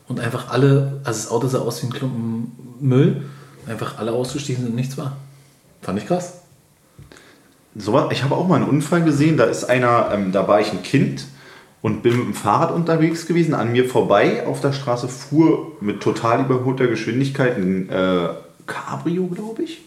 und 0.07 0.21
einfach 0.21 0.51
alle, 0.51 1.01
also 1.03 1.23
das 1.23 1.31
Auto 1.31 1.49
sah 1.49 1.59
aus 1.61 1.83
wie 1.83 1.87
ein 1.87 1.93
Klumpen 1.93 2.53
Müll, 2.79 3.25
einfach 3.67 3.99
alle 3.99 4.13
ausgestiegen 4.13 4.63
sind 4.63 4.71
und 4.71 4.77
nichts 4.77 4.99
war. 4.99 5.17
Fand 5.81 5.99
ich 5.99 6.07
krass. 6.07 6.46
So, 7.79 7.93
was- 7.93 8.11
ich 8.13 8.23
habe 8.23 8.35
auch 8.35 8.47
mal 8.49 8.57
einen 8.57 8.69
Unfall 8.69 9.03
gesehen. 9.03 9.37
Da 9.37 9.45
ist 9.45 9.65
einer, 9.65 10.09
ähm, 10.13 10.33
da 10.33 10.47
war 10.49 10.61
ich 10.61 10.73
ein 10.73 10.83
Kind 10.83 11.27
und 11.83 12.03
bin 12.03 12.17
mit 12.17 12.27
dem 12.27 12.35
Fahrrad 12.35 12.73
unterwegs 12.73 13.27
gewesen. 13.27 13.55
An 13.55 13.73
mir 13.73 13.89
vorbei 13.89 14.47
auf 14.47 14.61
der 14.61 14.73
Straße 14.73 15.09
fuhr 15.09 15.73
mit 15.81 16.01
total 16.01 16.41
überholter 16.41 16.87
Geschwindigkeit 16.87 17.57
ein 17.57 17.89
äh, 17.91 18.29
Cabrio, 18.67 19.27
glaube 19.27 19.63
ich. 19.63 19.83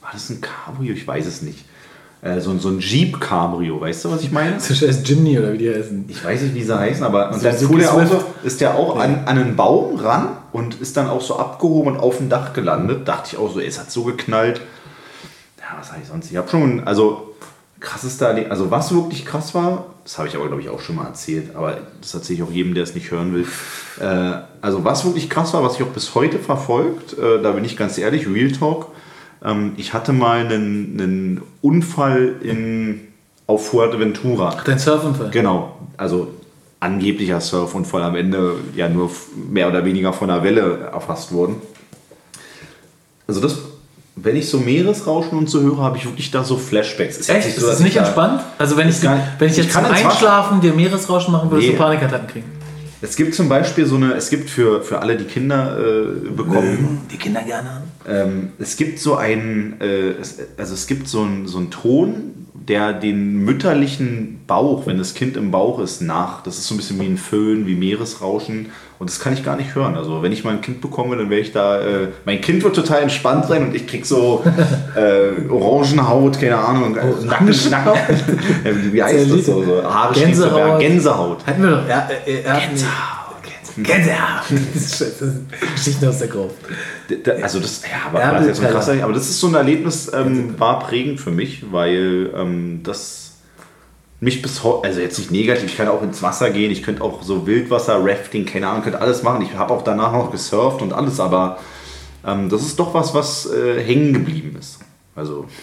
War 0.00 0.10
das 0.12 0.30
ein 0.30 0.40
Cabrio? 0.40 0.92
Ich 0.92 1.06
weiß 1.06 1.26
es 1.26 1.42
nicht. 1.42 1.64
Äh, 2.22 2.40
so, 2.40 2.50
ein- 2.52 2.60
so 2.60 2.68
ein 2.68 2.78
Jeep 2.78 3.20
Cabrio, 3.20 3.80
weißt 3.80 4.04
du, 4.04 4.12
was 4.12 4.22
ich 4.22 4.30
meine? 4.30 4.52
Das 4.54 4.70
ist 4.70 4.78
scheiß 4.78 5.02
Jimny 5.04 5.36
oder 5.40 5.52
wie 5.54 5.58
die 5.58 5.74
heißen. 5.74 6.04
Ich 6.06 6.24
weiß 6.24 6.42
nicht, 6.42 6.54
wie 6.54 6.62
sie 6.62 6.78
heißen, 6.78 7.02
aber 7.04 7.30
und 7.32 7.40
So 7.40 7.48
dann 7.48 7.56
fuhr 7.58 7.78
der 7.78 7.92
auch 7.92 8.06
so, 8.06 8.24
ist 8.44 8.60
der 8.60 8.76
auch 8.76 8.96
an, 8.96 9.22
an 9.26 9.38
einen 9.38 9.56
Baum 9.56 9.96
ran 9.96 10.28
und 10.52 10.80
ist 10.80 10.96
dann 10.96 11.08
auch 11.10 11.20
so 11.20 11.36
abgehoben 11.36 11.94
und 11.94 12.00
auf 12.00 12.18
dem 12.18 12.28
Dach 12.28 12.52
gelandet. 12.52 13.08
Dachte 13.08 13.30
ich 13.32 13.38
auch 13.38 13.52
so, 13.52 13.58
ey, 13.58 13.66
es 13.66 13.80
hat 13.80 13.90
so 13.90 14.04
geknallt. 14.04 14.60
Ja, 15.72 15.78
was 15.80 15.90
habe 15.90 16.02
ich 16.02 16.08
sonst? 16.08 16.30
Ich 16.30 16.36
habe 16.36 16.48
schon, 16.50 16.84
also 16.86 17.34
krassester, 17.80 18.30
Erle- 18.30 18.48
also 18.48 18.70
was 18.70 18.92
wirklich 18.94 19.24
krass 19.24 19.54
war, 19.54 19.86
das 20.04 20.18
habe 20.18 20.28
ich 20.28 20.36
aber 20.36 20.46
glaube 20.48 20.60
ich 20.60 20.68
auch 20.68 20.80
schon 20.80 20.96
mal 20.96 21.06
erzählt, 21.06 21.56
aber 21.56 21.78
das 22.00 22.12
erzähle 22.12 22.36
ich 22.38 22.42
auch 22.42 22.50
jedem, 22.50 22.74
der 22.74 22.82
es 22.84 22.94
nicht 22.94 23.10
hören 23.10 23.34
will. 23.34 23.46
Äh, 24.00 24.32
also 24.62 24.84
was 24.86 25.04
wirklich 25.04 25.28
krass 25.28 25.52
war, 25.52 25.62
was 25.62 25.76
ich 25.76 25.82
auch 25.82 25.88
bis 25.88 26.14
heute 26.14 26.38
verfolgt, 26.38 27.12
äh, 27.18 27.42
da 27.42 27.52
bin 27.52 27.62
ich 27.62 27.76
ganz 27.76 27.98
ehrlich, 27.98 28.26
Real 28.26 28.50
Talk. 28.50 28.86
Ähm, 29.44 29.72
ich 29.76 29.92
hatte 29.92 30.14
mal 30.14 30.38
einen, 30.40 30.98
einen 30.98 31.42
Unfall 31.60 32.36
in, 32.40 33.00
auf 33.46 33.66
Fuerteventura. 33.68 34.56
Dein 34.64 34.78
Surfunfall. 34.78 35.30
Genau, 35.30 35.76
also 35.98 36.28
angeblicher 36.80 37.42
Surfunfall 37.42 38.02
am 38.02 38.16
Ende 38.16 38.54
ja 38.74 38.88
nur 38.88 39.10
mehr 39.50 39.68
oder 39.68 39.84
weniger 39.84 40.14
von 40.14 40.30
einer 40.30 40.42
Welle 40.42 40.88
erfasst 40.90 41.32
worden. 41.32 41.56
Also 43.28 43.42
das, 43.42 43.58
wenn 44.22 44.36
ich 44.36 44.48
so 44.48 44.58
Meeresrauschen 44.58 45.36
und 45.36 45.50
so 45.50 45.60
höre, 45.60 45.78
habe 45.78 45.96
ich 45.96 46.04
wirklich 46.06 46.30
da 46.30 46.44
so 46.44 46.56
Flashbacks. 46.56 47.16
Ist 47.18 47.28
Echt? 47.28 47.46
nicht 47.46 47.56
Ist 47.56 47.60
so, 47.60 47.66
das 47.66 47.78
dass 47.78 47.80
ich 47.80 47.84
nicht 47.86 47.96
entspannt? 47.96 48.40
Also 48.58 48.76
wenn 48.76 48.88
ich, 48.88 48.94
Ist 48.96 49.02
gar- 49.02 49.18
wenn 49.38 49.48
ich 49.48 49.58
ich 49.58 49.64
jetzt 49.64 49.72
kann 49.74 49.84
zum 49.86 49.94
Einschlafen 49.94 50.60
dir 50.60 50.72
Meeresrauschen 50.72 51.32
machen 51.32 51.50
würde, 51.50 51.64
Nee. 51.66 51.72
du 51.72 51.78
Panikattacken 51.78 52.28
kriegen. 52.28 52.46
Es 53.04 53.16
gibt 53.16 53.34
zum 53.34 53.48
Beispiel 53.48 53.84
so 53.84 53.96
eine, 53.96 54.14
es 54.14 54.30
gibt 54.30 54.48
für, 54.48 54.80
für 54.82 55.00
alle, 55.00 55.16
die 55.16 55.24
Kinder 55.24 55.76
äh, 55.76 56.28
bekommen, 56.30 57.00
Die 57.10 57.16
Kinder 57.16 57.42
gerne. 57.42 57.82
Ähm, 58.08 58.52
es 58.60 58.76
gibt 58.76 59.00
so 59.00 59.16
einen, 59.16 59.80
äh, 59.80 60.10
es, 60.20 60.38
also 60.56 60.74
es 60.74 60.86
gibt 60.86 61.08
so 61.08 61.22
einen, 61.22 61.48
so 61.48 61.58
einen 61.58 61.70
Ton, 61.70 62.46
der 62.68 62.92
den 62.92 63.44
mütterlichen 63.44 64.40
Bauch, 64.46 64.86
wenn 64.86 64.98
das 64.98 65.14
Kind 65.14 65.36
im 65.36 65.50
Bauch 65.50 65.78
ist, 65.80 66.00
nach. 66.00 66.42
Das 66.42 66.58
ist 66.58 66.66
so 66.66 66.74
ein 66.74 66.76
bisschen 66.76 67.00
wie 67.00 67.06
ein 67.06 67.16
Föhn, 67.16 67.66
wie 67.66 67.74
Meeresrauschen. 67.74 68.70
Und 68.98 69.10
das 69.10 69.18
kann 69.18 69.32
ich 69.32 69.44
gar 69.44 69.56
nicht 69.56 69.74
hören. 69.74 69.96
Also 69.96 70.22
wenn 70.22 70.30
ich 70.30 70.44
mal 70.44 70.52
ein 70.52 70.60
Kind 70.60 70.80
bekomme, 70.80 71.16
dann 71.16 71.28
werde 71.28 71.42
ich 71.42 71.52
da. 71.52 71.80
Äh, 71.80 72.08
mein 72.24 72.40
Kind 72.40 72.62
wird 72.62 72.76
total 72.76 73.02
entspannt 73.02 73.46
sein 73.46 73.66
und 73.66 73.74
ich 73.74 73.86
krieg 73.86 74.06
so 74.06 74.44
äh, 74.96 75.50
Orangenhaut, 75.50 76.38
keine 76.38 76.58
Ahnung, 76.58 76.96
äh, 76.96 77.24
Nacken, 77.26 77.54
Nacken. 77.70 77.92
Ja, 78.64 78.92
wie 78.92 79.02
heißt 79.02 79.30
das 79.30 79.46
so? 79.46 79.64
so 79.64 79.82
Haare. 79.82 80.14
Gänsehaut. 80.14 80.80
Gänsehaut. 80.80 81.46
Hatten 81.46 81.62
wir 81.62 81.70
doch. 81.70 81.88
Ja, 81.88 82.08
äh, 82.26 82.42
er 82.42 82.52
hat 82.52 82.68
Gänsehaut. 82.68 83.21
Das 84.74 84.82
ist 84.82 84.98
scheiße. 84.98 85.40
Geschichten 85.74 86.06
aus 86.06 86.18
der 86.18 86.28
Gruft. 86.28 86.56
Also 87.42 87.60
das, 87.60 87.82
ja, 87.82 88.08
aber, 88.08 88.18
war 88.18 88.32
das 88.34 88.46
jetzt 88.46 88.56
so 88.56 88.62
Teller. 88.62 88.74
krass, 88.74 88.88
aber 88.88 89.12
das 89.12 89.28
ist 89.28 89.40
so 89.40 89.48
ein 89.48 89.54
Erlebnis, 89.54 90.10
ähm, 90.12 90.58
war 90.58 90.80
prägend 90.80 91.20
für 91.20 91.30
mich, 91.30 91.64
weil 91.72 92.30
ähm, 92.34 92.80
das 92.82 93.32
mich 94.20 94.40
bis 94.40 94.62
heute, 94.62 94.86
also 94.86 95.00
jetzt 95.00 95.18
nicht 95.18 95.30
negativ, 95.30 95.64
ich 95.64 95.76
kann 95.76 95.88
auch 95.88 96.02
ins 96.02 96.22
Wasser 96.22 96.50
gehen, 96.50 96.70
ich 96.70 96.82
könnte 96.82 97.02
auch 97.02 97.22
so 97.22 97.46
Wildwasser, 97.46 97.98
Rafting, 98.00 98.46
keine 98.46 98.68
Ahnung, 98.68 98.82
könnte 98.82 99.00
alles 99.00 99.22
machen. 99.22 99.42
Ich 99.42 99.56
habe 99.56 99.74
auch 99.74 99.82
danach 99.82 100.12
noch 100.12 100.30
gesurft 100.30 100.80
und 100.80 100.92
alles, 100.92 101.18
aber 101.18 101.58
ähm, 102.24 102.48
das 102.48 102.62
ist 102.62 102.78
doch 102.78 102.94
was, 102.94 103.14
was 103.14 103.50
äh, 103.50 103.82
hängen 103.82 104.12
geblieben 104.12 104.56
ist. 104.58 104.78
Also 105.16 105.46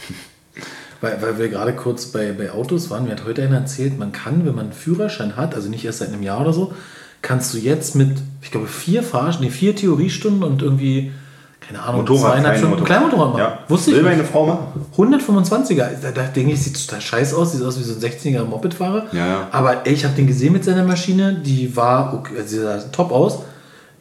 Weil, 1.02 1.22
weil 1.22 1.38
wir 1.38 1.50
gerade 1.50 1.74
kurz 1.74 2.08
bei, 2.08 2.34
bei 2.34 2.52
Autos 2.52 2.89
waren, 2.89 3.06
mir 3.06 3.12
hat 3.12 3.26
heute 3.26 3.41
einer 3.41 3.58
erzählt, 3.58 3.98
man 3.98 4.12
kann, 4.12 4.45
wenn 4.45 4.56
man 4.56 4.65
einen 4.65 4.74
Führerschein 4.74 5.38
hat, 5.38 5.56
also 5.56 5.69
nicht 5.69 5.86
erst 5.86 6.00
seit 6.00 6.10
einem 6.10 6.24
Jahr 6.24 6.41
oder 6.41 6.52
so, 6.52 6.74
kannst 7.21 7.53
du 7.53 7.58
jetzt 7.58 7.95
mit, 7.95 8.17
ich 8.41 8.51
glaube, 8.51 8.67
vier 8.67 9.03
Fahr 9.03 9.36
nee, 9.39 9.49
vier 9.49 9.75
Theoriestunden 9.75 10.43
und 10.43 10.62
irgendwie, 10.62 11.12
keine 11.60 11.82
Ahnung, 11.82 12.01
Motorrad, 12.01 12.34
zweieinhalb 12.34 12.58
Stunden 12.58 12.75
Motorrad. 12.75 12.88
Kleinmotorrad 12.88 13.29
machen. 13.34 13.39
Ja. 13.39 13.60
Wusste 13.67 13.91
ich 13.91 13.97
Will 13.97 14.03
nicht. 14.03 14.12
meine 14.12 14.23
Frau 14.23 14.45
machen. 14.45 14.86
125er, 14.97 15.89
da, 16.01 16.12
da 16.12 16.23
denke 16.23 16.53
ich, 16.53 16.62
sieht 16.62 16.86
total 16.86 17.01
scheiße 17.01 17.36
aus, 17.36 17.51
sieht 17.51 17.63
aus 17.63 17.77
wie 17.79 17.84
so 17.84 17.93
ein 17.93 17.99
16er 17.99 18.45
Mopedfahrer. 18.45 19.08
Ja, 19.12 19.27
ja. 19.27 19.47
Aber 19.51 19.86
ey, 19.86 19.93
ich 19.93 20.03
habe 20.05 20.15
den 20.15 20.27
gesehen 20.27 20.53
mit 20.53 20.63
seiner 20.63 20.84
Maschine, 20.84 21.34
die 21.34 21.75
war, 21.75 22.13
okay, 22.13 22.34
also 22.38 22.55
die 22.55 22.62
sah 22.62 22.77
top 22.91 23.12
aus. 23.12 23.39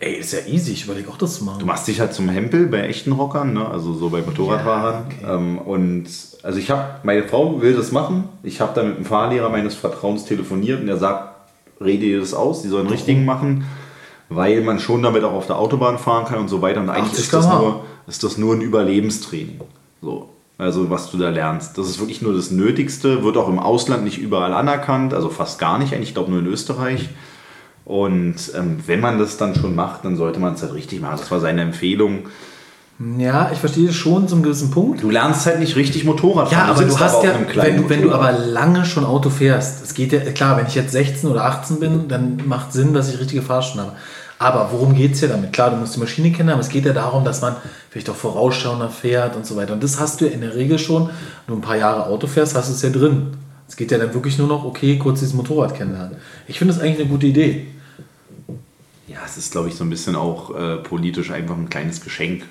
Ey, 0.01 0.15
ist 0.15 0.33
ja 0.33 0.39
easy, 0.47 0.73
ich 0.73 0.85
überlege 0.85 1.09
auch 1.11 1.19
das 1.19 1.41
machen. 1.41 1.59
Du 1.59 1.67
machst 1.67 1.89
dich 1.89 1.99
halt 1.99 2.15
zum 2.15 2.29
Hempel 2.29 2.69
bei 2.69 2.83
echten 2.83 3.11
Rockern, 3.11 3.53
ne? 3.53 3.69
also 3.69 3.95
so 3.95 4.11
bei 4.11 4.21
Motorradfahrern. 4.21 5.07
Ähm, 5.29 5.59
und 5.59 6.07
also 6.45 6.59
ich 6.61 6.71
habe, 6.71 7.01
meine 7.03 7.25
Frau 7.25 7.61
will 7.61 7.75
das 7.75 7.91
machen. 7.91 8.29
Ich 8.45 8.61
habe 8.61 8.73
da 8.77 8.85
mit 8.85 8.97
dem 8.97 9.05
Fahrlehrer 9.05 9.49
meines 9.49 9.75
Vertrauens 9.75 10.25
telefoniert 10.25 10.81
und 10.81 10.89
er 10.89 10.99
sagt, 10.99 11.28
rede 11.81 12.07
dir 12.07 12.21
das 12.21 12.35
aus, 12.35 12.63
die 12.63 12.69
sollen 12.69 12.87
einen 12.87 12.95
richtigen 12.95 13.25
machen, 13.25 13.65
weil 14.29 14.63
man 14.63 14.79
schon 14.79 15.03
damit 15.03 15.25
auch 15.25 15.33
auf 15.33 15.47
der 15.47 15.59
Autobahn 15.59 15.99
fahren 15.99 16.25
kann 16.27 16.41
und 16.41 16.49
so 16.49 16.63
weiter. 16.63 16.81
Und 16.81 16.91
eigentlich 16.91 17.13
80 17.13 17.25
ist 17.25 17.33
das, 17.33 17.49
nur, 17.49 17.85
ist 18.07 18.25
das 18.25 18.39
nur 18.39 18.55
ein 18.55 18.61
Überlebenstraining. 18.61 19.61
So. 20.03 20.31
Also 20.59 20.91
was 20.91 21.11
du 21.13 21.19
da 21.19 21.31
lernst. 21.31 21.79
Das 21.79 21.89
ist 21.89 22.01
wirklich 22.01 22.21
nur 22.21 22.35
das 22.35 22.51
Nötigste, 22.51 23.23
wird 23.23 23.37
auch 23.37 23.49
im 23.49 23.61
Ausland 23.61 24.03
nicht 24.03 24.19
überall 24.19 24.53
anerkannt, 24.53 25.15
also 25.15 25.29
fast 25.29 25.61
gar 25.61 25.79
nicht, 25.79 25.95
eigentlich 25.95 26.09
ich 26.09 26.15
glaube 26.15 26.33
nur 26.33 26.41
in 26.41 26.47
Österreich. 26.47 27.09
Und 27.85 28.37
ähm, 28.55 28.81
wenn 28.85 29.01
man 29.01 29.19
das 29.19 29.39
dann 29.39 29.55
schon 29.55 29.75
macht, 29.75 30.05
dann 30.05 30.17
sollte 30.17 30.41
man 30.41 30.55
es 30.55 30.63
halt 30.63 30.75
richtig 30.75 31.01
machen. 31.01 31.17
Das 31.19 31.31
war 31.31 31.41
seine 31.41 31.63
Empfehlung. 31.63 32.25
Ja, 33.19 33.51
ich 33.53 33.59
verstehe 33.59 33.87
das 33.87 33.95
schon 33.95 34.27
zum 34.27 34.43
gewissen 34.43 34.71
Punkt. 34.73 35.03
Du 35.03 35.11
lernst 35.11 35.47
halt 35.47 35.61
nicht 35.61 35.77
richtig 35.77 36.05
Motorrad 36.05 36.51
Ja, 36.51 36.59
fahren. 36.59 36.71
aber 36.71 36.83
du 36.83 36.89
sitzt 36.89 37.01
hast 37.01 37.15
auf 37.15 37.25
ja, 37.25 37.35
wenn, 37.55 37.77
du- 37.77 37.89
wenn 37.89 38.03
du 38.03 38.11
aber 38.13 38.33
lange 38.33 38.85
schon 38.85 39.05
Auto 39.05 39.31
fährst, 39.31 39.85
es 39.85 39.95
geht 39.95 40.13
ja, 40.13 40.19
klar, 40.33 40.57
wenn 40.57 40.67
ich 40.67 40.75
jetzt 40.75 40.91
16 40.93 41.31
oder 41.31 41.45
18 41.45 41.79
bin, 41.79 42.09
dann 42.09 42.43
macht 42.47 42.73
Sinn, 42.73 42.95
dass 42.95 43.09
ich 43.13 43.21
richtige 43.21 43.43
Fahrstunde 43.43 43.87
habe. 43.87 43.97
Aber 44.41 44.71
worum 44.73 44.95
geht 44.95 45.13
es 45.15 45.21
ja 45.21 45.29
damit? 45.29 45.53
Klar, 45.53 45.71
du 45.71 45.77
musst 45.77 45.95
die 45.97 46.01
Maschine 46.01 46.33
kennen, 46.33 46.49
aber 46.51 46.61
es 46.61 46.69
geht 46.69 46.85
ja 46.87 46.93
darum, 46.93 47.25
dass 47.25 47.41
man 47.41 47.57
vielleicht 47.91 48.09
auch 48.11 48.15
vorausschauender 48.17 48.89
fährt 48.89 49.37
und 49.37 49.47
so 49.47 49.57
weiter. 49.57 49.73
Und 49.75 49.83
das 49.83 49.99
hast 50.01 50.21
du 50.21 50.27
ja 50.27 50.33
in 50.33 50.41
der 50.41 50.55
Regel 50.57 50.79
schon. 50.79 51.07
Wenn 51.07 51.55
du 51.55 51.55
ein 51.55 51.61
paar 51.61 51.77
Jahre 51.77 52.07
Auto 52.07 52.27
fährst, 52.27 52.57
hast 52.57 52.69
du 52.69 52.73
es 52.75 52.83
ja 52.83 52.91
drin. 52.91 53.29
Es 53.69 53.77
geht 53.77 53.91
ja 53.93 53.99
dann 53.99 54.15
wirklich 54.15 54.39
nur 54.39 54.47
noch, 54.49 54.65
okay, 54.65 54.97
kurz 54.99 55.21
dieses 55.21 55.35
Motorrad 55.35 55.75
kennenlernen. 55.77 56.17
Ich 56.49 56.59
finde 56.59 56.75
das 56.75 56.83
eigentlich 56.83 57.01
eine 57.01 57.09
gute 57.09 57.27
Idee. 57.27 57.67
Ja, 59.07 59.19
es 59.25 59.37
ist, 59.37 59.53
glaube 59.53 59.69
ich, 59.69 59.75
so 59.75 59.85
ein 59.85 59.91
bisschen 59.91 60.15
auch 60.17 60.55
äh, 60.57 60.77
politisch 60.77 61.31
einfach 61.31 61.57
ein 61.57 61.69
kleines 61.69 62.01
Geschenk. 62.01 62.43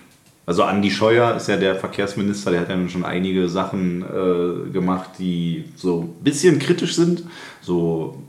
Also 0.47 0.63
Andi 0.63 0.89
Scheuer 0.89 1.35
ist 1.35 1.49
ja 1.49 1.57
der 1.57 1.75
Verkehrsminister, 1.75 2.51
der 2.51 2.61
hat 2.61 2.69
ja 2.69 2.89
schon 2.89 3.03
einige 3.03 3.49
Sachen 3.49 4.01
äh, 4.01 4.69
gemacht, 4.71 5.09
die 5.19 5.65
so 5.75 6.03
ein 6.03 6.23
bisschen 6.23 6.57
kritisch 6.57 6.95
sind. 6.95 7.23
So 7.61 8.23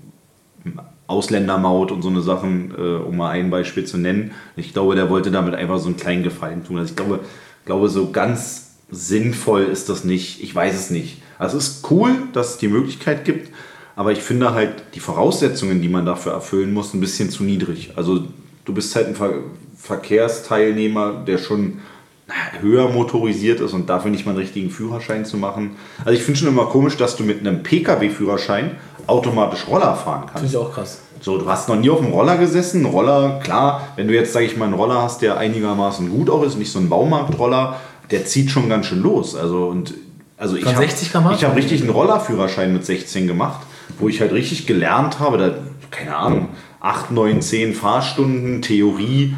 Ausländermaut 1.07 1.93
und 1.93 2.03
so 2.03 2.09
eine 2.09 2.21
Sachen, 2.21 2.75
äh, 2.77 2.97
um 2.97 3.17
mal 3.17 3.31
ein 3.31 3.51
Beispiel 3.51 3.85
zu 3.85 3.99
nennen. 3.99 4.33
Ich 4.57 4.73
glaube, 4.73 4.97
der 4.97 5.11
wollte 5.11 5.31
damit 5.31 5.55
einfach 5.55 5.79
so 5.79 5.87
einen 5.87 5.97
kleinen 5.97 6.25
Gefallen 6.25 6.65
tun. 6.65 6.79
Also 6.79 6.91
ich 6.91 6.97
glaube, 6.97 7.21
glaube 7.65 7.89
so 7.89 8.11
ganz 8.11 8.79
sinnvoll 8.91 9.63
ist 9.63 9.89
das 9.89 10.03
nicht. 10.03 10.43
Ich 10.43 10.53
weiß 10.53 10.75
es 10.75 10.91
nicht. 10.91 11.23
Also 11.39 11.57
es 11.57 11.69
ist 11.69 11.91
cool, 11.93 12.11
dass 12.33 12.55
es 12.55 12.59
die 12.59 12.67
Möglichkeit 12.67 13.25
gibt, 13.25 13.53
aber 13.95 14.11
ich 14.11 14.19
finde 14.19 14.55
halt 14.55 14.83
die 14.97 15.01
Voraussetzungen, 15.01 15.81
die 15.83 15.89
man 15.89 16.05
dafür 16.05 16.33
erfüllen 16.33 16.75
muss, 16.75 16.95
ein 16.95 17.01
bisschen 17.01 17.31
zu 17.31 17.45
niedrig. 17.45 17.93
Also 17.95 18.25
du 18.65 18.75
bist 18.75 18.97
halt 18.97 19.07
ein 19.07 19.15
Ver 19.15 19.35
Verkehrsteilnehmer, 19.81 21.23
der 21.25 21.39
schon 21.39 21.79
höher 22.61 22.89
motorisiert 22.89 23.61
ist 23.61 23.73
und 23.73 23.89
dafür 23.89 24.11
nicht 24.11 24.27
mal 24.27 24.33
einen 24.33 24.41
richtigen 24.41 24.71
Führerschein 24.71 25.25
zu 25.25 25.37
machen. 25.37 25.77
Also 26.05 26.13
ich 26.13 26.23
finde 26.23 26.41
schon 26.41 26.49
immer 26.49 26.67
komisch, 26.67 26.97
dass 26.97 27.17
du 27.17 27.25
mit 27.25 27.41
einem 27.41 27.63
Pkw-Führerschein 27.63 28.73
automatisch 29.07 29.67
Roller 29.67 29.95
fahren 29.95 30.23
kannst. 30.27 30.39
Finde 30.41 30.49
ich 30.49 30.57
auch 30.57 30.73
krass. 30.73 31.01
So, 31.21 31.39
du 31.39 31.49
hast 31.49 31.69
noch 31.69 31.77
nie 31.77 31.91
auf 31.91 32.01
einem 32.01 32.13
Roller 32.13 32.37
gesessen. 32.37 32.83
Ein 32.83 32.87
Roller, 32.87 33.41
klar, 33.43 33.89
wenn 33.97 34.07
du 34.09 34.15
jetzt, 34.15 34.33
sage 34.33 34.47
ich 34.47 34.57
mal, 34.57 34.67
einen 34.67 34.75
Roller 34.75 35.03
hast, 35.03 35.23
der 35.23 35.39
einigermaßen 35.39 36.11
gut 36.11 36.31
auch 36.31 36.43
ist, 36.45 36.57
nicht 36.57 36.71
so 36.71 36.79
ein 36.79 36.89
Baumarktroller, 36.89 37.77
der 38.11 38.25
zieht 38.25 38.51
schon 38.51 38.69
ganz 38.69 38.87
schön 38.87 39.03
los. 39.03 39.35
Also 39.35 39.67
und 39.67 39.95
also 40.37 40.57
ich 40.57 40.65
habe 40.65 40.77
hab 40.77 41.57
richtig 41.57 41.81
einen 41.81 41.91
Rollerführerschein 41.91 42.73
mit 42.73 42.87
16 42.87 43.27
gemacht, 43.27 43.67
wo 43.99 44.09
ich 44.09 44.21
halt 44.21 44.33
richtig 44.33 44.67
gelernt 44.67 45.19
habe, 45.19 45.39
da, 45.39 45.55
keine 45.91 46.17
Ahnung, 46.17 46.49
8, 46.81 47.11
9, 47.11 47.43
10 47.43 47.75
Fahrstunden, 47.75 48.63
Theorie. 48.63 49.35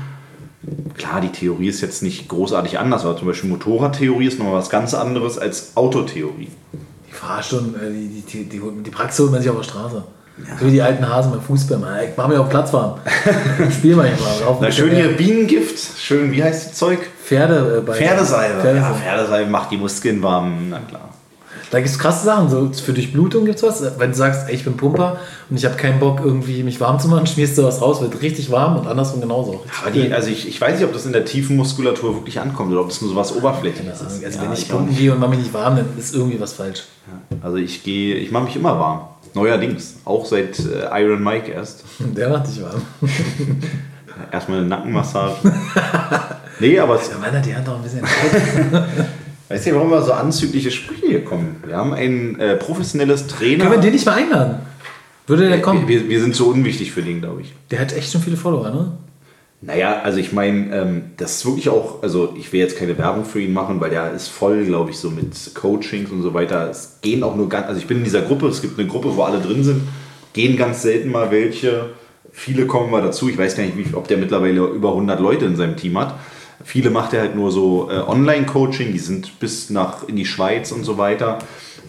Klar, 0.96 1.20
die 1.22 1.32
Theorie 1.32 1.68
ist 1.68 1.80
jetzt 1.80 2.02
nicht 2.02 2.28
großartig 2.28 2.78
anders, 2.78 3.04
aber 3.04 3.16
zum 3.16 3.28
Beispiel 3.28 3.48
Motorradtheorie 3.48 4.26
ist 4.26 4.38
nochmal 4.38 4.54
was 4.54 4.68
ganz 4.68 4.92
anderes 4.92 5.38
als 5.38 5.76
Autotheorie. 5.76 6.50
Die 7.08 7.12
Fahrstunden, 7.12 7.74
äh, 7.80 7.90
die, 7.90 8.22
die, 8.22 8.44
die, 8.44 8.60
die 8.84 8.90
Praxis 8.90 9.20
holt 9.20 9.32
man 9.32 9.40
sich 9.40 9.50
auf 9.50 9.56
der 9.56 9.64
Straße. 9.64 10.04
Ja. 10.46 10.58
So 10.58 10.66
wie 10.66 10.70
die 10.70 10.82
alten 10.82 11.06
Hasen 11.06 11.32
beim 11.32 11.40
Fußball. 11.40 12.08
Ich 12.10 12.16
mach 12.16 12.28
mir 12.28 12.40
auch 12.40 12.48
Platz 12.48 12.72
warm. 12.72 12.98
Spiel 13.70 13.96
mal 13.96 14.10
mal. 14.10 14.56
Na, 14.60 14.70
schön 14.70 14.94
hier 14.94 15.08
Bienengift. 15.08 15.98
Schön, 15.98 16.32
wie 16.32 16.42
heißt 16.42 16.70
das 16.70 16.78
Zeug? 16.78 16.98
Pferde, 17.24 17.82
äh, 17.86 17.92
Pferdesalbe. 17.92 18.60
Pferdesalbe. 18.60 18.78
Ja, 18.78 18.94
Pferdesalbe 18.94 19.50
macht 19.50 19.70
die 19.70 19.76
Muskeln 19.76 20.22
warm. 20.22 20.70
Na 20.70 20.78
klar. 20.80 21.10
Da 21.70 21.78
gibt 21.78 21.90
es 21.90 21.98
krasse 21.98 22.24
Sachen. 22.24 22.48
So 22.48 22.70
für 22.72 22.92
Durchblutung 22.92 23.44
gibt 23.44 23.56
es 23.56 23.62
was. 23.62 23.98
Wenn 23.98 24.10
du 24.10 24.16
sagst, 24.16 24.48
ey, 24.48 24.54
ich 24.54 24.64
bin 24.64 24.76
Pumper 24.76 25.18
und 25.48 25.56
ich 25.56 25.64
habe 25.64 25.76
keinen 25.76 26.00
Bock, 26.00 26.20
irgendwie 26.24 26.62
mich 26.62 26.80
warm 26.80 26.98
zu 26.98 27.08
machen, 27.08 27.26
schmierst 27.26 27.56
du 27.58 27.62
was 27.62 27.80
raus, 27.80 28.00
wird 28.00 28.20
richtig 28.22 28.50
warm 28.50 28.76
und 28.76 28.86
andersrum 28.86 29.20
genauso. 29.20 29.64
Aber 29.82 29.90
die, 29.90 30.12
also 30.12 30.28
ich, 30.28 30.48
ich 30.48 30.60
weiß 30.60 30.78
nicht, 30.78 30.84
ob 30.84 30.92
das 30.92 31.06
in 31.06 31.12
der 31.12 31.24
tiefen 31.24 31.56
Muskulatur 31.56 32.14
wirklich 32.14 32.40
ankommt 32.40 32.72
oder 32.72 32.80
ob 32.80 32.88
das 32.88 33.00
nur 33.00 33.10
so 33.10 33.16
was 33.16 33.34
Oberflächliches 33.34 34.00
ist. 34.00 34.24
Also 34.24 34.38
ja, 34.38 34.44
wenn 34.44 34.52
ich, 34.52 34.68
pumpen 34.68 34.96
gehe 34.96 35.12
und 35.12 35.20
mache 35.20 35.30
mich 35.30 35.40
nicht 35.40 35.54
warm, 35.54 35.76
dann 35.76 35.86
ist 35.96 36.14
irgendwie 36.14 36.40
was 36.40 36.54
falsch. 36.54 36.84
Ja. 37.06 37.38
Also 37.42 37.56
ich 37.56 37.82
gehe, 37.84 38.16
ich 38.16 38.30
mache 38.30 38.44
mich 38.44 38.56
immer 38.56 38.78
warm. 38.78 39.02
Neuerdings. 39.34 39.96
Auch 40.04 40.26
seit 40.26 40.58
äh, 40.58 41.02
Iron 41.02 41.22
Mike 41.22 41.52
erst. 41.52 41.84
Der 41.98 42.30
macht 42.30 42.48
dich 42.48 42.62
warm. 42.62 42.82
Erstmal 44.32 44.58
eine 44.58 44.66
Nackenmassage. 44.66 45.34
nee, 46.60 46.78
aber. 46.78 46.96
Ja, 46.96 47.18
meiner, 47.18 47.40
die 47.40 47.54
hat 47.54 47.66
doch 47.66 47.76
ein 47.76 47.82
bisschen. 47.82 48.02
Weißt 49.50 49.66
du, 49.66 49.74
warum 49.74 49.90
wir 49.90 50.02
so 50.02 50.12
anzügliche 50.12 50.70
Sprüche 50.70 51.06
hier 51.06 51.24
kommen? 51.24 51.56
Wir 51.66 51.76
haben 51.76 51.92
ein 51.92 52.38
äh, 52.38 52.56
professionelles 52.56 53.26
Trainer. 53.26 53.64
Können 53.64 53.76
wir 53.76 53.80
den 53.82 53.92
nicht 53.92 54.06
mal 54.06 54.14
einladen? 54.14 54.60
Würde 55.26 55.48
der 55.48 55.60
kommen? 55.60 55.86
Wir, 55.86 56.08
wir 56.08 56.20
sind 56.20 56.34
so 56.34 56.46
unwichtig 56.46 56.92
für 56.92 57.02
den, 57.02 57.20
glaube 57.20 57.42
ich. 57.42 57.52
Der 57.70 57.80
hat 57.80 57.92
echt 57.92 58.10
schon 58.12 58.22
viele 58.22 58.36
Follower, 58.36 58.70
ne? 58.70 58.92
Naja, 59.62 60.00
also 60.02 60.18
ich 60.18 60.32
meine, 60.32 60.74
ähm, 60.74 61.02
das 61.18 61.36
ist 61.36 61.46
wirklich 61.46 61.68
auch, 61.68 62.02
also 62.02 62.34
ich 62.38 62.50
will 62.52 62.60
jetzt 62.60 62.78
keine 62.78 62.96
Werbung 62.96 63.26
für 63.26 63.42
ihn 63.42 63.52
machen, 63.52 63.78
weil 63.80 63.90
der 63.90 64.12
ist 64.12 64.28
voll, 64.28 64.64
glaube 64.64 64.90
ich, 64.90 64.96
so 64.96 65.10
mit 65.10 65.54
Coachings 65.54 66.10
und 66.10 66.22
so 66.22 66.32
weiter. 66.32 66.70
Es 66.70 66.98
gehen 67.02 67.22
auch 67.22 67.36
nur 67.36 67.48
ganz, 67.48 67.66
also 67.66 67.78
ich 67.78 67.86
bin 67.86 67.98
in 67.98 68.04
dieser 68.04 68.22
Gruppe, 68.22 68.48
es 68.48 68.62
gibt 68.62 68.78
eine 68.78 68.88
Gruppe, 68.88 69.14
wo 69.16 69.22
alle 69.22 69.38
drin 69.38 69.62
sind, 69.62 69.82
gehen 70.32 70.56
ganz 70.56 70.80
selten 70.80 71.10
mal 71.10 71.30
welche. 71.30 71.90
Viele 72.32 72.66
kommen 72.66 72.90
mal 72.90 73.02
dazu. 73.02 73.28
Ich 73.28 73.36
weiß 73.36 73.56
gar 73.56 73.64
nicht, 73.64 73.76
wie, 73.76 73.94
ob 73.94 74.08
der 74.08 74.16
mittlerweile 74.16 74.60
über 74.60 74.90
100 74.90 75.20
Leute 75.20 75.44
in 75.44 75.56
seinem 75.56 75.76
Team 75.76 75.98
hat. 75.98 76.14
Viele 76.62 76.90
macht 76.90 77.14
er 77.14 77.20
halt 77.20 77.34
nur 77.34 77.50
so 77.50 77.88
äh, 77.90 77.98
Online-Coaching, 77.98 78.92
die 78.92 78.98
sind 78.98 79.38
bis 79.40 79.70
nach 79.70 80.06
in 80.06 80.16
die 80.16 80.26
Schweiz 80.26 80.72
und 80.72 80.84
so 80.84 80.98
weiter. 80.98 81.38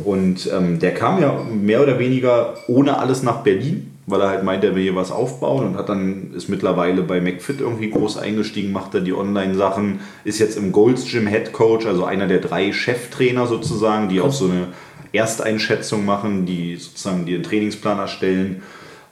Und 0.03 0.49
ähm, 0.51 0.79
der 0.79 0.93
kam 0.93 1.21
ja 1.21 1.43
mehr 1.43 1.81
oder 1.81 1.99
weniger 1.99 2.55
ohne 2.67 2.97
alles 2.97 3.23
nach 3.23 3.43
Berlin 3.43 3.91
weil 4.11 4.21
er 4.21 4.29
halt 4.29 4.43
meint, 4.43 4.63
er 4.63 4.75
will 4.75 4.83
hier 4.83 4.95
was 4.95 5.11
aufbauen 5.11 5.65
und 5.67 5.77
hat 5.77 5.89
dann, 5.89 6.33
ist 6.35 6.49
mittlerweile 6.49 7.01
bei 7.01 7.21
McFit 7.21 7.61
irgendwie 7.61 7.89
groß 7.89 8.17
eingestiegen, 8.17 8.71
macht 8.71 8.93
er 8.93 9.01
die 9.01 9.13
Online-Sachen, 9.13 10.01
ist 10.23 10.39
jetzt 10.39 10.57
im 10.57 10.71
Gold's 10.71 11.05
Gym 11.09 11.27
Head 11.27 11.53
Coach, 11.53 11.85
also 11.85 12.03
einer 12.03 12.27
der 12.27 12.39
drei 12.39 12.73
Cheftrainer 12.73 13.47
sozusagen, 13.47 14.09
die 14.09 14.21
auch 14.21 14.33
so 14.33 14.45
eine 14.45 14.67
Ersteinschätzung 15.13 16.05
machen, 16.05 16.45
die 16.45 16.75
sozusagen 16.77 17.25
den 17.25 17.43
Trainingsplan 17.43 17.99
erstellen. 17.99 18.63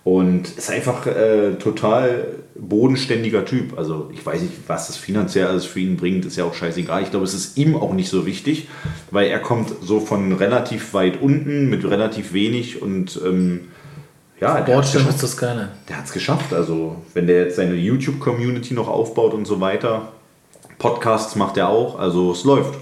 Und 0.03 0.57
ist 0.57 0.71
einfach 0.71 1.05
äh, 1.05 1.55
total 1.55 2.27
bodenständiger 2.55 3.45
Typ. 3.45 3.77
Also 3.77 4.09
ich 4.13 4.25
weiß 4.25 4.41
nicht, 4.41 4.53
was 4.67 4.87
das 4.87 4.97
finanziell 4.97 5.47
alles 5.47 5.65
für 5.65 5.81
ihn 5.81 5.97
bringt, 5.97 6.25
ist 6.25 6.37
ja 6.37 6.45
auch 6.45 6.53
scheißegal. 6.53 7.03
Ich 7.03 7.11
glaube, 7.11 7.25
es 7.25 7.33
ist 7.33 7.57
ihm 7.57 7.75
auch 7.75 7.93
nicht 7.93 8.09
so 8.09 8.25
wichtig, 8.25 8.69
weil 9.11 9.27
er 9.27 9.39
kommt 9.39 9.71
so 9.81 9.99
von 9.99 10.33
relativ 10.33 10.93
weit 10.93 11.21
unten 11.21 11.69
mit 11.69 11.83
relativ 11.83 12.33
wenig 12.33 12.81
und 12.81 13.19
ähm, 13.25 13.67
ja, 14.39 14.61
Sportschirm 14.61 15.07
ist 15.09 15.21
das 15.21 15.35
keine. 15.35 15.69
Der 15.89 15.97
hat 15.97 16.05
es 16.05 16.13
geschafft. 16.13 16.53
Also, 16.53 16.95
wenn 17.13 17.27
der 17.27 17.43
jetzt 17.43 17.57
seine 17.57 17.73
YouTube-Community 17.73 18.73
noch 18.73 18.87
aufbaut 18.87 19.33
und 19.33 19.45
so 19.45 19.59
weiter, 19.59 20.13
Podcasts 20.77 21.35
macht 21.35 21.57
er 21.57 21.67
auch, 21.67 21.99
also 21.99 22.31
es 22.31 22.45
läuft. 22.45 22.73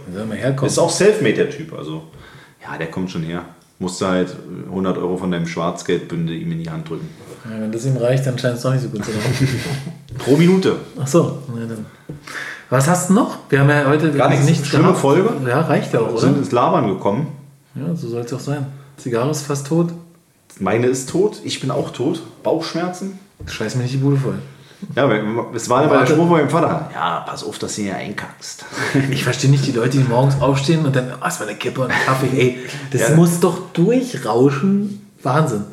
Ist 0.67 0.77
auch 0.77 0.91
selfmade 0.91 1.33
der 1.33 1.49
Typ, 1.49 1.73
also 1.73 2.03
ja, 2.61 2.77
der 2.77 2.87
kommt 2.87 3.09
schon 3.09 3.23
her. 3.23 3.43
Musst 3.79 4.01
du 4.01 4.07
halt 4.07 4.35
100 4.69 4.97
Euro 4.97 5.17
von 5.17 5.29
deinem 5.31 5.47
Schwarzgeldbündel 5.47 6.35
ihm 6.35 6.51
in 6.51 6.63
die 6.63 6.69
Hand 6.69 6.89
drücken. 6.89 7.07
Ja, 7.45 7.61
wenn 7.61 7.71
das 7.71 7.85
ihm 7.85 7.95
reicht, 7.97 8.25
dann 8.25 8.37
scheint 8.37 8.55
es 8.55 8.63
doch 8.63 8.73
nicht 8.73 8.81
so 8.83 8.89
gut 8.89 9.05
zu 9.05 9.11
laufen. 9.11 9.47
Pro 10.17 10.35
Minute. 10.35 10.77
Ach 10.99 11.07
so. 11.07 11.37
Was 12.69 12.87
hast 12.87 13.09
du 13.09 13.13
noch? 13.13 13.37
Wir 13.49 13.59
haben 13.59 13.69
ja 13.69 13.85
heute 13.87 14.11
Gar 14.11 14.29
nichts. 14.29 14.45
nichts 14.45 14.67
schlimme 14.67 14.85
gehabt. 14.87 14.99
Folge. 14.99 15.29
Ja, 15.47 15.61
reicht 15.61 15.93
ja 15.93 15.99
auch, 15.99 16.05
oder? 16.05 16.13
Wir 16.13 16.19
sind 16.21 16.37
ins 16.39 16.51
Labern 16.51 16.87
gekommen. 16.87 17.27
Ja, 17.75 17.95
so 17.95 18.09
soll 18.09 18.21
es 18.21 18.33
auch 18.33 18.39
sein. 18.39 18.65
Zigarre 18.97 19.29
ist 19.29 19.43
fast 19.43 19.67
tot. 19.67 19.93
Meine 20.59 20.87
ist 20.87 21.09
tot, 21.09 21.39
ich 21.43 21.59
bin 21.61 21.69
auch 21.69 21.91
tot. 21.91 22.23
Bauchschmerzen. 22.41 23.19
Scheiß 23.45 23.75
mir 23.75 23.83
nicht 23.83 23.93
die 23.93 23.97
Bude 23.99 24.17
voll. 24.17 24.39
Ja, 24.95 25.09
es 25.55 25.69
war 25.69 25.83
aber 25.83 25.99
der 25.99 26.05
Spruch 26.05 26.27
von 26.27 26.29
meinem 26.29 26.49
Vater. 26.49 26.89
Ja, 26.93 27.25
pass 27.27 27.43
auf, 27.43 27.57
dass 27.59 27.75
du 27.75 27.83
hier 27.83 27.95
einkackst. 27.95 28.65
Ich 29.11 29.23
verstehe 29.23 29.49
nicht 29.49 29.65
die 29.65 29.71
Leute, 29.71 29.97
die 29.97 30.03
morgens 30.03 30.39
aufstehen 30.41 30.85
und 30.85 30.95
dann, 30.95 31.13
oh, 31.19 31.21
war 31.21 31.41
eine 31.41 31.55
Kippe 31.55 31.81
und 31.81 31.89
Kaffee. 31.89 32.29
Ey, 32.37 32.57
das 32.91 33.09
ja. 33.09 33.15
muss 33.15 33.39
doch 33.39 33.71
durchrauschen. 33.73 35.07
Wahnsinn. 35.23 35.63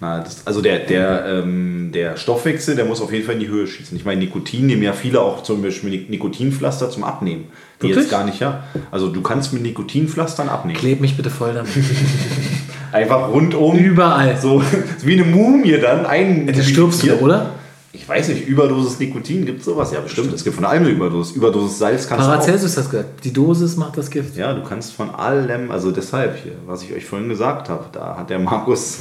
Na, 0.00 0.20
das, 0.20 0.46
also 0.46 0.62
der, 0.62 0.80
der, 0.80 1.26
ähm, 1.26 1.90
der 1.92 2.16
Stoffwechsel, 2.16 2.76
der 2.76 2.84
muss 2.84 3.00
auf 3.00 3.12
jeden 3.12 3.26
Fall 3.26 3.34
in 3.34 3.40
die 3.40 3.48
Höhe 3.48 3.66
schießen. 3.66 3.96
Ich 3.96 4.04
meine, 4.04 4.20
Nikotin 4.20 4.66
nehmen 4.66 4.82
ja 4.82 4.92
viele 4.92 5.20
auch 5.20 5.42
zum 5.42 5.60
Beispiel 5.60 6.06
Nikotinpflaster 6.08 6.88
zum 6.90 7.02
Abnehmen. 7.02 7.46
Die 7.82 7.88
Wirklich? 7.88 8.04
jetzt 8.04 8.10
gar 8.10 8.24
nicht, 8.24 8.38
ja. 8.38 8.64
Also 8.92 9.08
du 9.08 9.20
kannst 9.22 9.52
mit 9.52 9.62
Nikotinpflastern 9.62 10.48
abnehmen. 10.48 10.78
Kleb 10.78 11.00
mich 11.00 11.16
bitte 11.16 11.30
voll 11.30 11.54
damit. 11.54 11.72
Einfach 12.92 13.28
rundum. 13.28 13.76
Überall. 13.76 14.36
So 14.40 14.62
wie 15.02 15.14
eine 15.14 15.24
Mumie 15.24 15.78
dann. 15.78 16.06
Ein 16.06 16.46
das 16.46 16.68
stirbst 16.68 17.02
du, 17.02 17.14
oder? 17.16 17.54
Ich 17.92 18.06
weiß 18.06 18.28
nicht, 18.28 18.46
Überdosis 18.46 18.98
Nikotin, 18.98 19.46
gibt 19.46 19.60
es 19.60 19.64
sowas? 19.64 19.92
Ja, 19.92 20.00
bestimmt. 20.00 20.32
Es 20.32 20.44
gibt 20.44 20.56
von 20.56 20.64
allem 20.66 20.82
eine 20.82 20.92
Überdosis. 20.92 21.34
Überdosis 21.34 21.78
Salz 21.78 22.06
kannst 22.06 22.26
Paracelsus 22.26 22.74
du 22.74 22.80
auch. 22.80 22.84
das 22.84 22.90
gehört. 22.90 23.06
Die 23.24 23.32
Dosis 23.32 23.76
macht 23.76 23.96
das 23.96 24.10
Gift. 24.10 24.36
Ja, 24.36 24.52
du 24.52 24.62
kannst 24.62 24.92
von 24.92 25.14
allem, 25.14 25.70
also 25.70 25.90
deshalb 25.90 26.36
hier, 26.42 26.52
was 26.66 26.82
ich 26.82 26.92
euch 26.92 27.06
vorhin 27.06 27.28
gesagt 27.28 27.68
habe, 27.68 27.86
da 27.92 28.16
hat 28.18 28.30
der 28.30 28.38
Markus... 28.38 29.00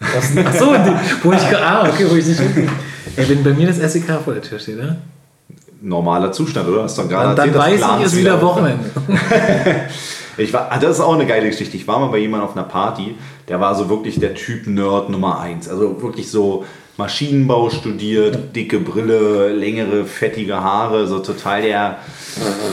Achso, 0.00 0.74
wo 1.22 1.32
ich... 1.32 1.56
Ah, 1.56 1.88
okay, 1.88 2.06
wo 2.08 2.14
ich 2.14 2.26
nicht... 2.26 2.40
Ey, 3.16 3.28
wenn 3.28 3.42
bei 3.42 3.50
mir 3.50 3.66
das 3.66 3.92
SEK 3.92 4.20
vor 4.24 4.34
der 4.34 4.42
Tür 4.42 4.58
steht, 4.58 4.76
ne? 4.76 4.98
Normaler 5.80 6.30
Zustand, 6.30 6.68
oder? 6.68 6.84
Hast 6.84 6.96
du 6.96 7.06
gerade 7.08 7.34
dann, 7.34 7.52
dann 7.52 7.58
weiß 7.60 7.80
ich, 7.98 8.06
ist 8.06 8.16
wieder 8.16 8.40
Wochenende. 8.40 8.90
Ich 10.36 10.52
war, 10.52 10.68
ah, 10.70 10.78
das 10.78 10.96
ist 10.96 11.00
auch 11.00 11.14
eine 11.14 11.26
geile 11.26 11.48
Geschichte. 11.48 11.76
Ich 11.76 11.86
war 11.86 12.00
mal 12.00 12.08
bei 12.08 12.18
jemandem 12.18 12.48
auf 12.48 12.56
einer 12.56 12.66
Party, 12.66 13.14
der 13.48 13.60
war 13.60 13.74
so 13.74 13.88
wirklich 13.88 14.18
der 14.18 14.34
Typ 14.34 14.66
Nerd 14.66 15.08
Nummer 15.08 15.38
eins. 15.38 15.68
Also 15.68 16.02
wirklich 16.02 16.30
so 16.30 16.64
Maschinenbau 16.96 17.70
studiert, 17.70 18.54
dicke 18.54 18.78
Brille, 18.78 19.52
längere, 19.52 20.04
fettige 20.04 20.62
Haare, 20.62 21.06
so 21.08 21.18
total 21.18 21.62
der, 21.62 21.98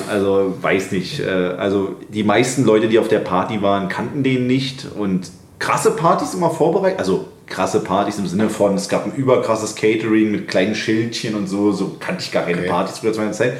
also 0.09 0.55
weiß 0.61 0.91
nicht. 0.91 1.19
Äh, 1.19 1.29
also 1.57 1.95
die 2.09 2.23
meisten 2.23 2.63
Leute, 2.63 2.87
die 2.87 2.99
auf 2.99 3.07
der 3.07 3.19
Party 3.19 3.61
waren, 3.61 3.89
kannten 3.89 4.21
den 4.23 4.45
nicht 4.45 4.85
und 4.95 5.31
krasse 5.57 5.91
Partys 5.91 6.33
immer 6.33 6.51
vorbereitet. 6.51 6.99
Also 6.99 7.27
krasse 7.47 7.81
Partys 7.81 8.17
im 8.19 8.27
Sinne 8.27 8.49
von, 8.49 8.75
es 8.75 8.89
gab 8.89 9.05
ein 9.05 9.13
überkrasses 9.13 9.75
Catering 9.75 10.31
mit 10.31 10.47
kleinen 10.47 10.75
Schildchen 10.75 11.35
und 11.35 11.47
so, 11.47 11.71
so 11.71 11.97
kannte 11.99 12.23
ich 12.23 12.31
gar 12.31 12.43
keine 12.43 12.59
Okay. 12.59 12.69
Partys 12.69 12.99
früher 12.99 13.13
zu 13.13 13.19
meiner 13.19 13.31
Zeit. 13.31 13.57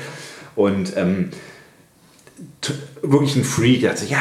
Und 0.56 0.96
ähm, 0.96 1.32
wirklich 3.02 3.36
ein 3.36 3.44
Freak, 3.44 3.82
der 3.82 3.92
hat 3.92 3.98
so, 3.98 4.06
ja, 4.06 4.20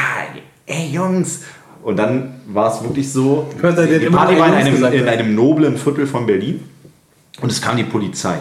ey 0.65 0.89
Jungs. 0.91 1.41
Und 1.83 1.97
dann 1.97 2.35
war 2.47 2.73
es 2.73 2.83
wirklich 2.83 3.11
so, 3.11 3.47
Hört 3.59 3.77
die 3.77 4.05
immer 4.05 4.17
Party 4.17 4.37
war 4.39 4.47
in 4.47 4.53
einem, 4.53 4.73
gesagt 4.73 4.93
in 4.93 5.07
einem 5.07 5.35
noblen 5.35 5.77
Viertel 5.77 6.05
von 6.05 6.25
Berlin 6.25 6.61
und 7.41 7.51
es 7.51 7.61
kam 7.61 7.77
die 7.77 7.83
Polizei. 7.83 8.37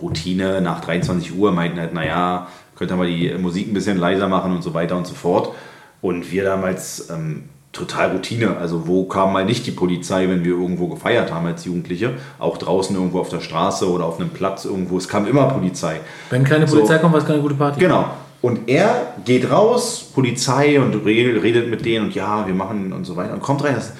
Routine 0.00 0.60
nach 0.60 0.80
23 0.80 1.36
Uhr 1.36 1.52
meinten 1.52 1.78
halt, 1.78 1.94
naja, 1.94 2.48
könnt 2.74 2.90
ihr 2.90 2.96
mal 2.96 3.06
die 3.06 3.32
Musik 3.38 3.68
ein 3.68 3.74
bisschen 3.74 3.98
leiser 3.98 4.28
machen 4.28 4.52
und 4.52 4.62
so 4.62 4.74
weiter 4.74 4.96
und 4.96 5.06
so 5.06 5.14
fort. 5.14 5.54
Und 6.02 6.30
wir 6.30 6.44
damals 6.44 7.08
ähm, 7.10 7.44
total 7.72 8.12
Routine. 8.12 8.56
Also 8.58 8.86
wo 8.86 9.04
kam 9.04 9.32
mal 9.32 9.44
nicht 9.44 9.66
die 9.66 9.70
Polizei, 9.70 10.28
wenn 10.28 10.44
wir 10.44 10.52
irgendwo 10.52 10.88
gefeiert 10.88 11.32
haben 11.32 11.46
als 11.46 11.64
Jugendliche? 11.64 12.14
Auch 12.38 12.58
draußen 12.58 12.94
irgendwo 12.94 13.20
auf 13.20 13.28
der 13.28 13.40
Straße 13.40 13.90
oder 13.90 14.04
auf 14.04 14.20
einem 14.20 14.30
Platz 14.30 14.64
irgendwo. 14.64 14.98
Es 14.98 15.08
kam 15.08 15.26
immer 15.26 15.44
Polizei. 15.44 16.00
Wenn 16.30 16.44
keine 16.44 16.66
So. 16.66 16.76
Polizei 16.76 16.98
kommt, 16.98 17.14
war 17.14 17.20
es 17.20 17.26
keine 17.26 17.40
gute 17.40 17.54
Party. 17.54 17.80
Genau. 17.80 18.06
Und 18.42 18.68
er 18.68 19.14
geht 19.24 19.50
raus, 19.50 20.10
Polizei, 20.14 20.78
und 20.80 20.94
re- 20.94 21.42
redet 21.42 21.68
mit 21.68 21.84
denen 21.84 22.06
und 22.06 22.14
ja, 22.14 22.46
wir 22.46 22.54
machen 22.54 22.92
und 22.92 23.04
so 23.04 23.16
weiter. 23.16 23.32
Und 23.32 23.40
kommt 23.40 23.64
rein 23.64 23.74
und 23.76 23.82
sagt, 23.82 23.96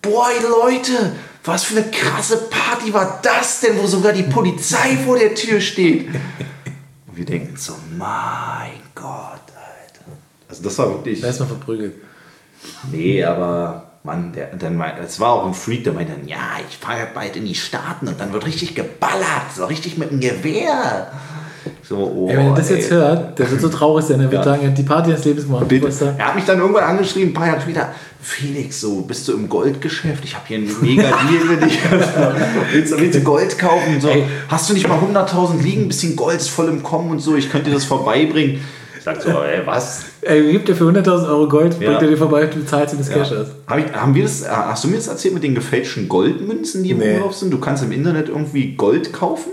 boah, 0.00 0.28
Leute, 0.62 1.12
was 1.44 1.64
für 1.64 1.78
eine 1.80 1.90
krasse 1.90 2.48
Party 2.48 2.92
war 2.94 3.18
das 3.22 3.60
denn, 3.60 3.78
wo 3.78 3.86
sogar 3.86 4.12
die 4.12 4.22
Polizei 4.22 4.96
vor 5.04 5.18
der 5.18 5.34
Tür 5.34 5.60
steht. 5.60 6.08
Und 6.08 7.16
wir 7.16 7.24
denken 7.24 7.56
so, 7.56 7.74
mein 7.98 8.80
Gott, 8.94 9.42
Alter. 9.48 10.04
Also 10.48 10.62
das 10.62 10.78
war 10.78 10.88
wirklich... 10.88 11.22
Erstmal 11.22 11.48
verprügelt. 11.48 11.94
Nee, 12.90 13.24
aber 13.24 13.90
Mann, 14.02 14.32
der, 14.32 14.54
dann 14.56 14.80
es 15.02 15.20
war 15.20 15.32
auch 15.32 15.46
ein 15.46 15.54
Freak, 15.54 15.84
der 15.84 15.92
meinte 15.92 16.12
dann, 16.12 16.26
ja, 16.26 16.58
ich 16.68 16.76
fahre 16.78 17.08
bald 17.12 17.36
in 17.36 17.44
die 17.44 17.54
Staaten 17.54 18.08
und 18.08 18.18
dann 18.18 18.32
wird 18.32 18.46
richtig 18.46 18.74
geballert, 18.74 19.52
so 19.54 19.66
richtig 19.66 19.98
mit 19.98 20.10
dem 20.10 20.20
Gewehr. 20.20 21.12
So, 21.90 21.96
oh, 21.96 22.28
Ey, 22.30 22.36
wenn 22.36 22.46
er 22.46 22.54
das 22.54 22.70
ey. 22.70 22.76
jetzt 22.76 22.90
hört, 22.92 23.36
der 23.36 23.50
wird 23.50 23.60
so 23.60 23.68
traurig 23.68 24.04
sein. 24.04 24.20
Der 24.20 24.30
wird 24.30 24.44
Ja. 24.44 24.52
sagen, 24.52 24.62
er 24.62 24.68
hat 24.70 24.78
die 24.78 24.84
Party 24.84 25.10
des 25.10 25.24
Lebens 25.24 25.44
gemacht. 25.46 25.66
Da? 25.68 26.14
Er 26.18 26.26
hat 26.28 26.36
mich 26.36 26.44
dann 26.44 26.60
irgendwann 26.60 26.84
angeschrieben, 26.84 27.30
ein 27.30 27.34
paar 27.34 27.48
Jahre 27.48 27.60
später, 27.60 27.88
Felix, 28.22 28.80
so, 28.80 29.00
bist 29.00 29.26
du 29.26 29.32
im 29.32 29.48
Goldgeschäft? 29.48 30.22
Ich 30.24 30.36
habe 30.36 30.44
hier 30.46 30.58
einen 30.58 30.70
mega 30.80 31.02
Deal 31.28 31.40
für 31.48 31.56
dich. 31.66 31.78
willst, 32.72 32.92
du- 32.92 33.00
willst 33.00 33.18
du 33.18 33.22
Gold 33.22 33.58
kaufen? 33.58 34.00
So, 34.00 34.06
Ey. 34.08 34.22
hast 34.46 34.70
du 34.70 34.74
nicht 34.74 34.86
mal 34.88 34.98
100.000 35.00 35.60
liegen? 35.64 35.82
Ein 35.82 35.88
bisschen 35.88 36.14
Gold 36.14 36.36
ist 36.36 36.50
voll 36.50 36.68
im 36.68 36.80
Kommen 36.84 37.10
und 37.10 37.18
so, 37.18 37.34
ich 37.34 37.50
könnte 37.50 37.70
dir 37.70 37.74
das 37.74 37.86
vorbeibringen. 37.86 38.60
Ich 38.96 39.02
sag 39.02 39.20
so, 39.20 39.30
ey, 39.30 39.62
was? 39.64 40.02
Ey, 40.22 40.52
gibt 40.52 40.68
dir 40.68 40.76
für 40.76 40.84
100.000 40.84 41.26
Euro 41.28 41.48
Gold, 41.48 41.74
Ja. 41.80 41.88
bringt 41.88 42.02
er 42.02 42.08
dir 42.08 42.16
vorbei, 42.18 42.46
du 42.46 42.64
zahlst 42.64 42.94
ihm 42.94 42.98
das 42.98 43.08
Cash 43.10 43.32
aus. 43.32 43.48
Hab 43.66 43.78
ich, 43.78 43.92
haben 43.92 44.14
wir 44.14 44.22
das, 44.22 44.42
äh, 44.42 44.48
hast 44.48 44.84
du 44.84 44.88
mir 44.88 44.94
das 44.96 45.08
erzählt 45.08 45.34
mit 45.34 45.42
den 45.42 45.56
gefälschten 45.56 46.06
Goldmünzen, 46.08 46.84
die 46.84 46.90
im 46.92 46.98
Nee. 46.98 47.16
Umlauf 47.16 47.34
sind? 47.34 47.50
Du 47.52 47.58
kannst 47.58 47.82
im 47.82 47.90
Internet 47.90 48.28
irgendwie 48.28 48.74
Gold 48.76 49.12
kaufen, 49.12 49.50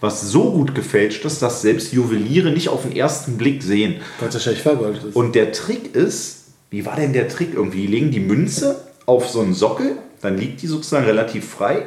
was 0.00 0.30
so 0.30 0.52
gut 0.52 0.74
gefälscht 0.74 1.24
ist, 1.24 1.42
dass 1.42 1.62
selbst 1.62 1.92
Juweliere 1.92 2.50
nicht 2.50 2.68
auf 2.68 2.82
den 2.82 2.94
ersten 2.94 3.36
Blick 3.36 3.62
sehen. 3.62 3.96
Weil 4.20 4.28
es 4.28 4.34
wahrscheinlich 4.34 4.62
vergoldet 4.62 5.04
ist. 5.04 5.16
Und 5.16 5.34
der 5.34 5.52
Trick 5.52 5.94
ist, 5.94 6.44
wie 6.70 6.86
war 6.86 6.96
denn 6.96 7.12
der 7.12 7.28
Trick? 7.28 7.54
Irgendwie 7.54 7.82
die 7.82 7.86
legen 7.86 8.10
die 8.10 8.20
Münze 8.20 8.80
auf 9.06 9.28
so 9.28 9.40
einen 9.40 9.54
Sockel, 9.54 9.96
dann 10.20 10.36
liegt 10.36 10.62
die 10.62 10.66
sozusagen 10.66 11.06
relativ 11.06 11.48
frei 11.48 11.86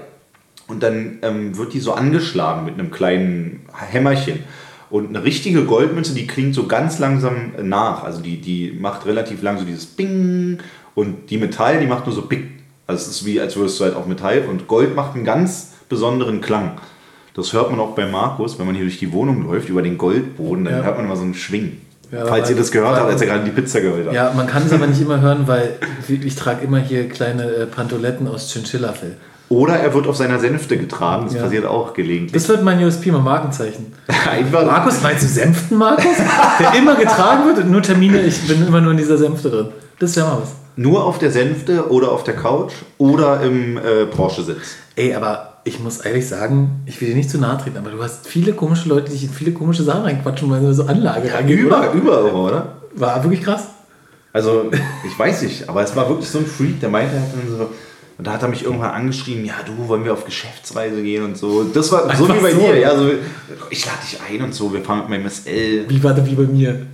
und 0.67 0.81
dann 0.81 1.19
ähm, 1.21 1.57
wird 1.57 1.73
die 1.73 1.79
so 1.79 1.93
angeschlagen 1.93 2.65
mit 2.65 2.75
einem 2.75 2.91
kleinen 2.91 3.61
Hämmerchen. 3.73 4.43
Und 4.89 5.09
eine 5.09 5.23
richtige 5.23 5.63
Goldmünze, 5.63 6.13
die 6.13 6.27
klingt 6.27 6.53
so 6.53 6.67
ganz 6.67 6.99
langsam 6.99 7.53
nach. 7.61 8.03
Also 8.03 8.21
die, 8.21 8.41
die 8.41 8.71
macht 8.71 9.05
relativ 9.05 9.41
lang 9.41 9.57
so 9.57 9.63
dieses 9.63 9.85
Bing 9.85 10.57
und 10.95 11.29
die 11.29 11.37
Metall, 11.37 11.79
die 11.79 11.87
macht 11.87 12.05
nur 12.05 12.15
so 12.15 12.23
Bing. 12.23 12.51
Also 12.87 13.03
es 13.03 13.07
ist 13.07 13.25
wie, 13.25 13.39
als 13.39 13.55
würdest 13.55 13.79
du 13.79 13.85
halt 13.85 13.95
auf 13.95 14.05
Metall 14.05 14.43
und 14.49 14.67
Gold 14.67 14.95
macht 14.95 15.15
einen 15.15 15.23
ganz 15.23 15.73
besonderen 15.87 16.41
Klang. 16.41 16.77
Das 17.33 17.53
hört 17.53 17.71
man 17.71 17.79
auch 17.79 17.95
bei 17.95 18.05
Markus, 18.05 18.59
wenn 18.59 18.65
man 18.65 18.75
hier 18.75 18.83
durch 18.83 18.99
die 18.99 19.11
Wohnung 19.13 19.43
läuft, 19.47 19.69
über 19.69 19.81
den 19.81 19.97
Goldboden, 19.97 20.65
dann 20.65 20.77
Ja. 20.79 20.83
hört 20.83 20.97
man 20.97 21.05
immer 21.05 21.15
so 21.15 21.23
einen 21.23 21.33
Schwing. 21.33 21.77
Ja, 22.11 22.25
Falls 22.25 22.49
ihr 22.49 22.57
das 22.57 22.71
gehört 22.71 22.97
habt, 22.97 23.09
als 23.09 23.21
er 23.21 23.27
gerade 23.27 23.45
die 23.45 23.51
Pizza 23.51 23.79
geholt 23.79 24.05
hat. 24.07 24.13
ja, 24.13 24.33
man 24.35 24.45
kann 24.47 24.63
es 24.65 24.73
aber 24.73 24.85
nicht 24.85 24.99
immer 24.99 25.21
hören, 25.21 25.47
weil 25.47 25.75
ich, 26.09 26.35
trage 26.35 26.65
immer 26.65 26.79
hier 26.79 27.07
kleine 27.07 27.43
äh, 27.45 27.65
Pantoletten 27.67 28.27
aus 28.27 28.51
Chinchilla-Fell. 28.51 29.15
Oder 29.47 29.75
er 29.75 29.93
wird 29.93 30.07
auf 30.07 30.17
seiner 30.17 30.39
Sänfte 30.39 30.77
getragen, 30.77 31.25
das 31.25 31.35
Ja. 31.35 31.43
passiert 31.43 31.65
auch 31.65 31.93
gelegentlich. 31.93 32.33
Das 32.33 32.49
wird 32.49 32.63
mein 32.63 32.83
USP, 32.83 33.11
mein 33.11 33.23
Markenzeichen. 33.23 33.93
Einfach, 34.29 34.65
Markus, 34.65 35.01
meinst 35.01 35.23
du 35.23 35.27
Sänften, 35.27 35.77
Markus? 35.77 36.05
Der 36.59 36.73
immer 36.77 36.95
getragen 36.95 37.45
wird 37.47 37.59
und 37.59 37.71
nur 37.71 37.81
Termine, 37.81 38.21
ich 38.23 38.45
bin 38.45 38.65
immer 38.67 38.81
nur 38.81 38.91
in 38.91 38.97
dieser 38.97 39.17
Sänfte 39.17 39.49
drin. 39.49 39.67
Das 39.99 40.13
wäre 40.17 40.27
mal 40.27 40.37
was. 40.41 40.51
nur 40.75 41.05
auf 41.05 41.17
der 41.17 41.31
Sänfte 41.31 41.89
oder 41.91 42.11
auf 42.11 42.23
der 42.25 42.35
Couch 42.35 42.73
oder 42.97 43.41
im 43.41 43.77
äh, 43.77 44.05
Porsche-Sitz. 44.05 44.75
Ey, 44.97 45.13
aber 45.15 45.50
ich 45.63 45.79
muss 45.79 45.99
ehrlich 45.99 46.27
sagen, 46.27 46.81
ich 46.85 46.99
will 47.01 47.09
dir 47.09 47.15
nicht 47.15 47.29
zu 47.29 47.37
nahe 47.37 47.57
treten, 47.57 47.77
aber 47.77 47.91
du 47.91 48.01
hast 48.01 48.27
viele 48.27 48.53
komische 48.53 48.89
Leute, 48.89 49.05
die 49.11 49.13
dich 49.17 49.23
in 49.25 49.29
viele 49.29 49.51
komische 49.51 49.83
Sachen 49.83 50.03
reinquatschen, 50.03 50.49
weil 50.49 50.61
sie 50.61 50.73
so 50.73 50.85
Anlage 50.85 51.31
reingehen, 51.33 51.59
Über, 51.59 51.79
oder? 51.79 51.91
über, 51.93 52.33
oder? 52.33 52.75
War 52.95 53.23
wirklich 53.23 53.41
krass. 53.43 53.67
Also, 54.33 54.71
ich 55.05 55.17
weiß 55.19 55.41
nicht, 55.43 55.67
aber 55.69 55.83
es 55.83 55.95
war 55.95 56.07
wirklich 56.09 56.29
so 56.29 56.39
ein 56.39 56.45
Freak, 56.45 56.79
der 56.79 56.89
meinte 56.89 57.13
halt 57.13 57.23
so, 57.49 57.69
und 58.17 58.27
da 58.27 58.33
hat 58.33 58.41
er 58.43 58.47
mich 58.49 58.63
irgendwann 58.63 58.91
angeschrieben, 58.91 59.43
ja, 59.45 59.55
du, 59.65 59.87
wollen 59.87 60.05
wir 60.05 60.13
auf 60.13 60.25
Geschäftsreise 60.25 61.01
gehen 61.01 61.23
und 61.25 61.37
so. 61.37 61.63
Das 61.63 61.91
war 61.91 62.03
so 62.15 62.25
Einfach 62.25 62.35
wie 62.37 62.41
bei 62.41 62.51
so. 62.53 62.59
dir, 62.59 62.77
ja, 62.79 62.95
so, 62.97 63.09
ich 63.69 63.85
lade 63.85 63.97
dich 64.03 64.19
ein 64.29 64.41
und 64.43 64.53
so, 64.53 64.71
wir 64.73 64.81
fahren 64.81 64.99
mit 64.99 65.09
meinem 65.09 65.29
SL. 65.29 65.85
Wie 65.87 66.03
war 66.03 66.13
das 66.13 66.25
wie 66.25 66.35
bei 66.35 66.43
mir? 66.43 66.85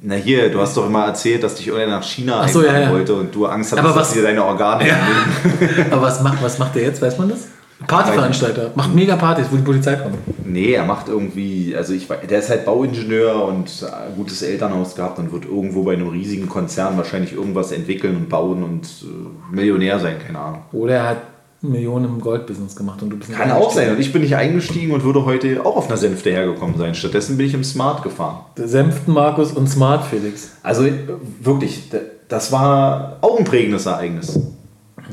Na 0.00 0.16
hier, 0.16 0.50
du 0.50 0.58
hast 0.60 0.76
doch 0.76 0.86
immer 0.86 1.04
erzählt, 1.06 1.44
dass 1.44 1.54
dich 1.54 1.68
irgendwer 1.68 1.88
nach 1.88 2.02
China 2.02 2.46
so, 2.48 2.58
einladen 2.58 2.80
ja, 2.80 2.86
ja. 2.88 2.92
wollte 2.92 3.14
und 3.14 3.32
du 3.34 3.46
Angst 3.46 3.70
hattest, 3.72 3.86
Aber 3.88 3.96
dass 3.98 4.08
was- 4.08 4.14
dir 4.14 4.22
deine 4.22 4.44
Organe 4.44 4.82
entnehmen. 4.88 5.86
Aber 5.92 6.02
was 6.02 6.20
macht, 6.22 6.42
was 6.42 6.58
macht 6.58 6.74
der 6.74 6.82
jetzt? 6.82 7.00
Weiß 7.00 7.16
man 7.18 7.28
das? 7.28 7.42
Partyveranstalter. 7.86 8.70
Macht 8.74 8.94
mega 8.94 9.16
Partys, 9.16 9.46
wo 9.50 9.56
die 9.56 9.62
Polizei 9.62 9.96
kommt. 9.96 10.16
Nee, 10.46 10.72
er 10.72 10.84
macht 10.84 11.08
irgendwie, 11.08 11.74
also 11.76 11.92
ich 11.94 12.08
der 12.08 12.38
ist 12.38 12.50
halt 12.50 12.64
Bauingenieur 12.64 13.44
und 13.44 13.86
gutes 14.16 14.42
Elternhaus 14.42 14.94
gehabt 14.94 15.18
und 15.18 15.32
wird 15.32 15.44
irgendwo 15.44 15.82
bei 15.82 15.94
einem 15.94 16.08
riesigen 16.08 16.48
Konzern 16.48 16.96
wahrscheinlich 16.96 17.32
irgendwas 17.32 17.72
entwickeln 17.72 18.16
und 18.16 18.28
bauen 18.28 18.62
und 18.62 18.86
äh, 19.02 19.54
Millionär 19.54 19.98
sein, 19.98 20.16
keine 20.24 20.38
Ahnung. 20.38 20.62
Oder 20.72 20.94
er 20.94 21.08
hat 21.08 21.16
Millionen 21.62 22.06
im 22.06 22.20
Goldbusiness 22.20 22.74
gemacht 22.74 23.02
und 23.02 23.10
du 23.10 23.16
bist 23.16 23.32
Kann 23.32 23.52
auch 23.52 23.70
sein 23.70 23.90
und 23.92 24.00
ich 24.00 24.12
bin 24.12 24.22
nicht 24.22 24.34
eingestiegen 24.34 24.92
und 24.92 25.04
würde 25.04 25.24
heute 25.24 25.64
auch 25.64 25.76
auf 25.76 25.88
einer 25.88 25.96
Sänfte 25.96 26.30
hergekommen 26.30 26.76
sein. 26.76 26.94
Stattdessen 26.94 27.36
bin 27.36 27.46
ich 27.46 27.54
im 27.54 27.64
Smart 27.64 28.02
gefahren. 28.02 28.40
Der 28.56 28.66
Sänften 28.66 29.12
Markus 29.12 29.52
und 29.52 29.68
Smart 29.68 30.04
Felix. 30.04 30.52
Also 30.62 30.84
äh, 30.84 30.92
wirklich, 31.40 31.90
das 32.28 32.50
war 32.50 33.18
auch 33.20 33.38
ein 33.38 33.44
prägendes 33.44 33.86
Ereignis. 33.86 34.38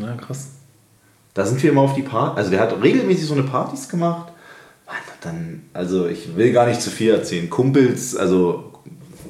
Ja, 0.02 0.14
krass. 0.16 0.49
Da 1.40 1.46
sind 1.46 1.64
wir 1.64 1.72
immer 1.72 1.84
auf 1.84 1.94
die 1.94 2.02
Party. 2.02 2.38
Also 2.38 2.52
der 2.52 2.60
hat 2.60 2.84
regelmäßig 2.84 3.26
so 3.26 3.34
eine 3.34 3.44
Partys 3.44 3.88
gemacht. 3.88 4.34
Mann, 4.86 4.98
dann, 5.22 5.62
also 5.72 6.06
ich 6.06 6.36
will 6.36 6.52
gar 6.52 6.68
nicht 6.68 6.82
zu 6.82 6.90
viel 6.90 7.12
erzählen. 7.12 7.50
Kumpels, 7.50 8.14
also 8.14 8.74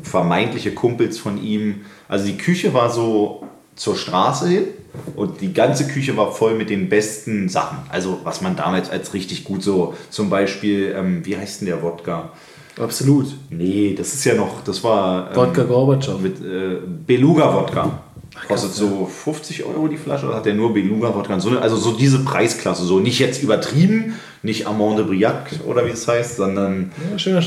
vermeintliche 0.01 0.73
Kumpels 0.73 1.19
von 1.19 1.39
ihm. 1.39 1.81
Also 2.07 2.25
die 2.25 2.37
Küche 2.39 2.73
war 2.73 2.89
so 2.89 3.43
zur 3.75 3.95
Straße 3.95 4.47
hin 4.47 4.63
und 5.15 5.39
die 5.41 5.53
ganze 5.53 5.85
Küche 5.87 6.17
war 6.17 6.31
voll 6.31 6.55
mit 6.55 6.71
den 6.71 6.89
besten 6.89 7.47
Sachen. 7.47 7.77
Also 7.89 8.21
was 8.23 8.41
man 8.41 8.55
damals 8.55 8.89
als 8.89 9.13
richtig 9.13 9.43
gut 9.43 9.61
so, 9.61 9.93
zum 10.09 10.31
Beispiel, 10.31 10.95
ähm, 10.97 11.23
wie 11.27 11.37
heißt 11.37 11.61
denn 11.61 11.67
der 11.67 11.83
Wodka? 11.83 12.31
Absolut. 12.79 13.35
Nee, 13.51 13.93
das 13.95 14.15
ist 14.15 14.25
ja 14.25 14.33
noch, 14.33 14.63
das 14.63 14.83
war 14.83 15.29
ähm, 15.29 15.35
Wodka 15.35 15.61
Gorbatschow. 15.61 16.19
mit 16.19 16.43
äh, 16.43 16.77
Beluga-Wodka. 17.05 17.99
Kostet 18.47 18.73
so 18.73 19.05
50 19.05 19.63
Euro 19.65 19.87
die 19.87 19.97
Flasche 19.97 20.25
oder 20.25 20.37
hat 20.37 20.45
der 20.45 20.53
nur 20.55 20.73
Beluga-Wodka? 20.73 21.39
So, 21.39 21.49
eine- 21.49 21.61
also 21.61 21.75
so 21.75 21.91
diese 21.91 22.19
Preisklasse, 22.23 22.83
so 22.83 22.99
nicht 22.99 23.19
jetzt 23.19 23.43
übertrieben, 23.43 24.15
nicht 24.41 24.65
Amand 24.67 24.97
de 24.97 25.05
Briac 25.05 25.51
oder 25.67 25.85
wie 25.85 25.91
es 25.91 26.07
heißt, 26.07 26.37
sondern 26.37 26.91
Ja, 27.11 27.19
schöner 27.19 27.41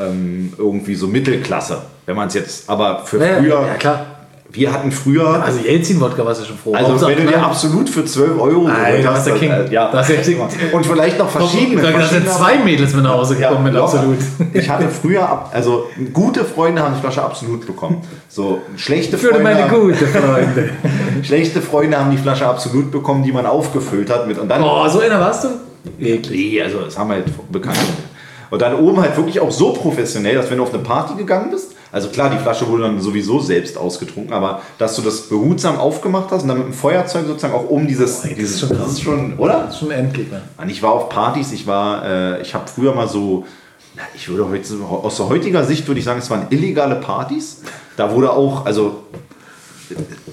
ähm, 0.00 0.52
irgendwie 0.58 0.94
so 0.94 1.06
Mittelklasse. 1.06 1.82
Wenn 2.06 2.16
man 2.16 2.28
es 2.28 2.34
jetzt, 2.34 2.68
aber 2.68 3.04
für 3.04 3.18
Ja, 3.24 3.36
früher, 3.38 3.66
ja, 3.66 3.74
klar. 3.74 4.06
Wir 4.50 4.72
hatten 4.72 4.90
früher, 4.90 5.42
Also 5.44 5.60
Jelzin-Wodka 5.60 6.24
warst 6.24 6.40
du 6.40 6.46
schon 6.46 6.56
froh. 6.56 6.72
also 6.74 6.90
Hauptsache 6.92 7.16
wenn 7.18 7.26
du 7.26 7.32
dir 7.32 7.42
absolut 7.44 7.88
für 7.90 8.04
12 8.04 8.40
Euro 8.40 8.66
Nein, 8.66 9.02
das 9.02 9.18
ist 9.18 9.24
der 9.26 9.34
King. 9.34 9.50
äh, 9.50 9.70
ja, 9.70 9.90
Das 9.92 10.08
ist 10.08 10.26
der 10.26 10.34
King. 10.34 10.72
und 10.72 10.86
vielleicht 10.86 11.18
noch 11.18 11.28
verschiedene. 11.28 11.82
Da 11.82 12.00
sind 12.06 12.28
zwei 12.28 12.56
Mädels 12.58 12.94
mit 12.94 13.04
nach 13.04 13.12
Hause 13.12 13.36
Ja, 13.38 13.48
gekommen 13.50 13.64
mit 13.66 13.74
locker. 13.74 13.94
Absolut. 13.98 14.16
Ich 14.54 14.68
hatte 14.70 14.88
früher, 14.88 15.28
also 15.52 15.84
gute 16.14 16.44
Freunde 16.44 16.82
haben 16.82 16.94
die 16.94 17.00
Flasche 17.00 17.22
Absolut 17.22 17.66
bekommen. 17.66 18.00
So 18.28 18.62
schlechte 18.76 19.18
Für 19.18 19.28
Freunde, 19.28 19.42
meine 19.44 19.70
haben, 19.70 19.80
gute 19.82 20.06
Freunde. 20.06 20.70
schlechte 21.22 21.60
Freunde 21.60 21.98
haben 21.98 22.10
die 22.10 22.16
Flasche 22.18 22.46
Absolut 22.46 22.90
bekommen, 22.90 23.22
die 23.22 23.32
man 23.32 23.44
aufgefüllt 23.44 24.08
hat 24.10 24.26
mit 24.26 24.38
und 24.38 24.48
dann 24.48 24.62
Oh, 24.62 24.88
so 24.88 25.00
einer 25.00 25.20
warst 25.20 25.44
du? 25.44 25.48
Nee, 25.98 26.62
also 26.62 26.80
das 26.80 26.98
haben 26.98 27.10
halt 27.10 27.24
Bekannte. 27.52 27.80
Und 28.50 28.62
dann 28.62 28.74
oben 28.76 29.00
halt 29.00 29.14
wirklich 29.16 29.40
auch 29.40 29.50
so 29.50 29.72
professionell, 29.74 30.34
dass 30.36 30.50
wenn 30.50 30.56
du 30.56 30.62
auf 30.62 30.72
eine 30.72 30.82
Party 30.82 31.14
gegangen 31.16 31.50
bist, 31.50 31.72
also 31.90 32.08
klar, 32.08 32.30
die 32.30 32.38
Flasche 32.38 32.68
wurde 32.68 32.82
dann 32.82 33.00
sowieso 33.00 33.40
selbst 33.40 33.78
ausgetrunken, 33.78 34.32
aber 34.32 34.62
dass 34.78 34.96
du 34.96 35.02
das 35.02 35.22
behutsam 35.22 35.78
aufgemacht 35.78 36.30
hast 36.30 36.42
und 36.42 36.48
dann 36.48 36.58
mit 36.58 36.66
dem 36.66 36.74
Feuerzeug 36.74 37.26
sozusagen 37.26 37.54
auch 37.54 37.68
um 37.68 37.86
dieses, 37.86 38.24
ey, 38.24 38.30
das 38.30 38.38
dieses 38.38 38.54
ist 38.54 38.60
schon 38.60 38.78
das 38.78 38.92
ist 38.92 39.02
schon, 39.02 39.38
oder? 39.38 39.64
Das 39.64 39.74
ist 39.74 39.80
schon 39.80 39.90
Endgegner. 39.90 40.42
Mann, 40.56 40.68
ich 40.68 40.82
war 40.82 40.92
auf 40.92 41.08
Partys, 41.08 41.52
ich 41.52 41.66
war, 41.66 42.04
äh, 42.04 42.42
ich 42.42 42.54
habe 42.54 42.66
früher 42.68 42.94
mal 42.94 43.08
so, 43.08 43.46
na, 43.96 44.02
ich 44.14 44.28
würde 44.28 44.48
heute, 44.48 44.74
aus 44.84 45.16
der 45.16 45.28
heutiger 45.28 45.64
Sicht 45.64 45.86
würde 45.88 45.98
ich 45.98 46.04
sagen, 46.04 46.18
es 46.20 46.30
waren 46.30 46.46
illegale 46.50 46.96
Partys. 46.96 47.62
Da 47.96 48.14
wurde 48.14 48.32
auch, 48.32 48.66
also 48.66 49.04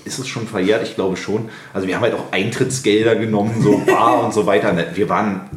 ist 0.04 0.20
es 0.20 0.28
schon 0.28 0.48
verjährt? 0.48 0.84
Ich 0.84 0.96
glaube 0.96 1.18
schon. 1.18 1.50
Also 1.74 1.88
wir 1.88 1.96
haben 1.96 2.04
halt 2.04 2.14
auch 2.14 2.32
Eintrittsgelder 2.32 3.16
genommen, 3.16 3.62
so 3.64 3.78
Bar 3.86 4.24
und 4.24 4.34
so 4.34 4.46
weiter. 4.46 4.76
Wir 4.94 5.10
waren 5.10 5.50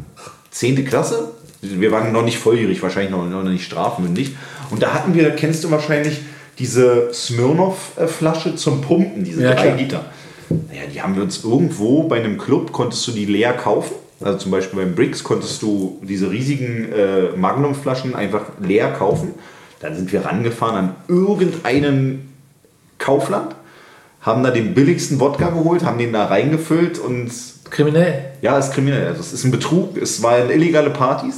10. 0.50 0.84
Klasse, 0.86 1.32
wir 1.60 1.90
waren 1.90 2.12
noch 2.12 2.24
nicht 2.24 2.38
volljährig, 2.38 2.82
wahrscheinlich 2.82 3.10
noch, 3.10 3.26
noch 3.26 3.42
nicht 3.42 3.64
strafmündig. 3.64 4.36
Und 4.70 4.82
da 4.82 4.92
hatten 4.94 5.14
wir, 5.14 5.30
kennst 5.30 5.64
du 5.64 5.70
wahrscheinlich, 5.70 6.20
diese 6.58 7.12
Smirnoff-Flasche 7.12 8.56
zum 8.56 8.80
Pumpen, 8.80 9.22
diese 9.24 9.42
Ja, 9.42 9.54
drei 9.54 9.62
klar. 9.68 9.76
Liter. 9.76 10.04
Naja, 10.50 10.82
die 10.92 11.00
haben 11.00 11.14
wir 11.14 11.22
uns 11.22 11.44
irgendwo 11.44 12.04
bei 12.04 12.16
einem 12.16 12.36
Club, 12.38 12.72
konntest 12.72 13.06
du 13.06 13.12
die 13.12 13.26
leer 13.26 13.52
kaufen. 13.52 13.94
Also 14.20 14.38
zum 14.38 14.50
Beispiel 14.50 14.80
beim 14.80 14.94
Bricks 14.94 15.22
konntest 15.22 15.62
du 15.62 16.00
diese 16.02 16.30
riesigen 16.30 16.90
äh, 16.92 17.36
Magnum-Flaschen 17.36 18.16
einfach 18.16 18.42
leer 18.60 18.90
kaufen. 18.92 19.34
Dann 19.80 19.94
sind 19.94 20.12
wir 20.12 20.24
rangefahren 20.24 20.76
an 20.76 20.94
irgendeinen 21.06 22.32
Kaufland, 22.98 23.54
haben 24.22 24.42
da 24.42 24.50
den 24.50 24.74
billigsten 24.74 25.20
Wodka 25.20 25.50
geholt, 25.50 25.84
haben 25.84 25.98
den 25.98 26.12
da 26.12 26.24
reingefüllt 26.24 26.98
und 26.98 27.30
Kriminell. 27.70 28.32
ja, 28.42 28.58
ist 28.58 28.72
kriminell. 28.72 29.06
Also 29.06 29.20
es 29.20 29.32
ist 29.32 29.44
ein 29.44 29.52
Betrug, 29.52 29.96
es 29.96 30.20
waren 30.22 30.50
illegale 30.50 30.90
Partys. 30.90 31.36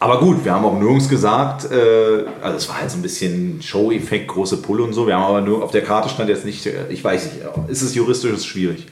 Aber 0.00 0.20
gut, 0.20 0.44
wir 0.44 0.54
haben 0.54 0.64
auch 0.64 0.78
nirgends 0.78 1.08
gesagt, 1.08 1.70
äh, 1.72 2.24
also 2.40 2.56
es 2.56 2.68
war 2.68 2.80
halt 2.80 2.90
so 2.90 2.98
ein 2.98 3.02
bisschen 3.02 3.60
Show-Effekt, 3.60 4.28
große 4.28 4.58
Pulle 4.58 4.84
und 4.84 4.92
so. 4.92 5.06
Wir 5.06 5.16
haben 5.16 5.24
aber 5.24 5.40
nur 5.40 5.64
auf 5.64 5.72
der 5.72 5.82
Karte 5.82 6.08
stand 6.08 6.28
jetzt 6.28 6.44
nicht, 6.44 6.64
äh, 6.66 6.86
ich 6.88 7.02
weiß 7.02 7.24
nicht, 7.24 7.36
äh, 7.42 7.72
ist 7.72 7.82
es 7.82 7.94
juristisch 7.94 8.32
ist 8.32 8.46
schwierig. 8.46 8.86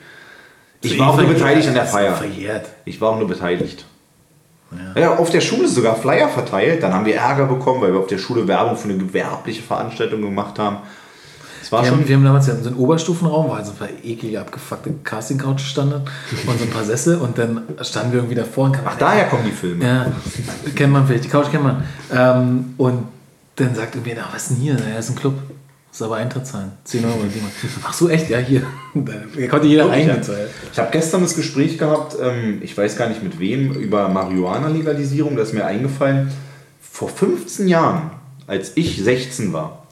Ich 0.82 0.98
war 0.98 1.10
auch 1.10 1.16
nur 1.16 1.28
beteiligt 1.28 1.68
an 1.68 1.74
der 1.74 1.86
Feier. 1.86 2.14
Verjährt. 2.14 2.66
Ich 2.84 3.00
war 3.00 3.10
auch 3.10 3.18
nur 3.18 3.28
beteiligt. 3.28 3.84
Ja. 4.96 5.16
auf 5.16 5.30
der 5.30 5.40
Schule 5.40 5.68
sogar 5.68 5.94
Flyer 5.94 6.28
verteilt. 6.28 6.82
Dann 6.82 6.92
haben 6.92 7.06
wir 7.06 7.14
Ärger 7.14 7.46
bekommen, 7.46 7.80
weil 7.80 7.92
wir 7.92 8.00
auf 8.00 8.08
der 8.08 8.18
Schule 8.18 8.48
Werbung 8.48 8.76
für 8.76 8.88
eine 8.88 8.98
gewerbliche 8.98 9.62
Veranstaltung 9.62 10.22
gemacht 10.22 10.58
haben. 10.58 10.78
War 11.70 11.82
Wir 11.82 11.88
schon 11.88 11.98
haben, 11.98 12.08
wir 12.08 12.16
haben 12.16 12.24
damals 12.24 12.46
ja 12.46 12.54
so 12.56 12.68
einen 12.68 12.78
Oberstufenraum, 12.78 13.48
wo 13.48 13.54
halt 13.54 13.66
so 13.66 13.72
ein 13.72 13.78
paar 13.78 13.88
eklige, 14.04 14.40
abgefuckte 14.40 14.92
Casting-Couches 15.02 15.62
standen 15.66 16.02
und 16.46 16.58
so 16.58 16.64
ein 16.64 16.70
paar 16.70 16.84
Sessel 16.84 17.16
und 17.18 17.36
dann 17.38 17.62
standen 17.82 18.12
wir 18.12 18.18
irgendwie 18.20 18.36
davor 18.36 18.66
und 18.66 18.72
kamen, 18.72 18.86
Ach, 18.88 18.96
daher 18.98 19.24
kommen 19.26 19.44
die 19.44 19.50
Filme. 19.52 19.84
Ja, 19.84 20.06
kennt 20.74 20.92
man 20.92 21.06
vielleicht, 21.06 21.24
die 21.24 21.28
Couch 21.28 21.50
kennt 21.50 21.64
man. 21.64 21.84
Ähm, 22.14 22.74
und 22.76 23.08
dann 23.56 23.74
sagt 23.74 23.94
irgendwie, 23.94 24.12
na, 24.16 24.28
was 24.32 24.42
ist 24.42 24.50
denn 24.50 24.56
hier? 24.58 24.76
Na, 24.78 24.98
ist 24.98 25.10
ein 25.10 25.16
Club. 25.16 25.34
Das 25.90 26.02
ist 26.02 26.06
aber 26.06 26.16
Eintritt 26.16 26.46
zahlen. 26.46 26.72
10 26.84 27.04
Euro. 27.06 27.14
oder 27.14 27.30
7 27.30 27.40
Euro. 27.42 27.52
Ach 27.84 27.92
so, 27.94 28.10
echt? 28.10 28.28
Ja, 28.28 28.36
hier. 28.38 28.62
Da 28.92 29.46
konnte 29.46 29.66
jeder 29.66 29.88
reingehen. 29.88 30.20
ja. 30.22 30.34
Ich 30.70 30.78
habe 30.78 30.90
gestern 30.92 31.22
das 31.22 31.34
Gespräch 31.34 31.78
gehabt, 31.78 32.16
ähm, 32.22 32.58
ich 32.62 32.76
weiß 32.76 32.98
gar 32.98 33.08
nicht 33.08 33.22
mit 33.22 33.40
wem, 33.40 33.72
über 33.72 34.10
Marihuana-Legalisierung. 34.10 35.36
Da 35.36 35.42
ist 35.42 35.54
mir 35.54 35.64
eingefallen, 35.64 36.30
vor 36.82 37.08
15 37.08 37.66
Jahren, 37.66 38.10
als 38.46 38.72
ich 38.74 39.02
16 39.02 39.54
war, 39.54 39.85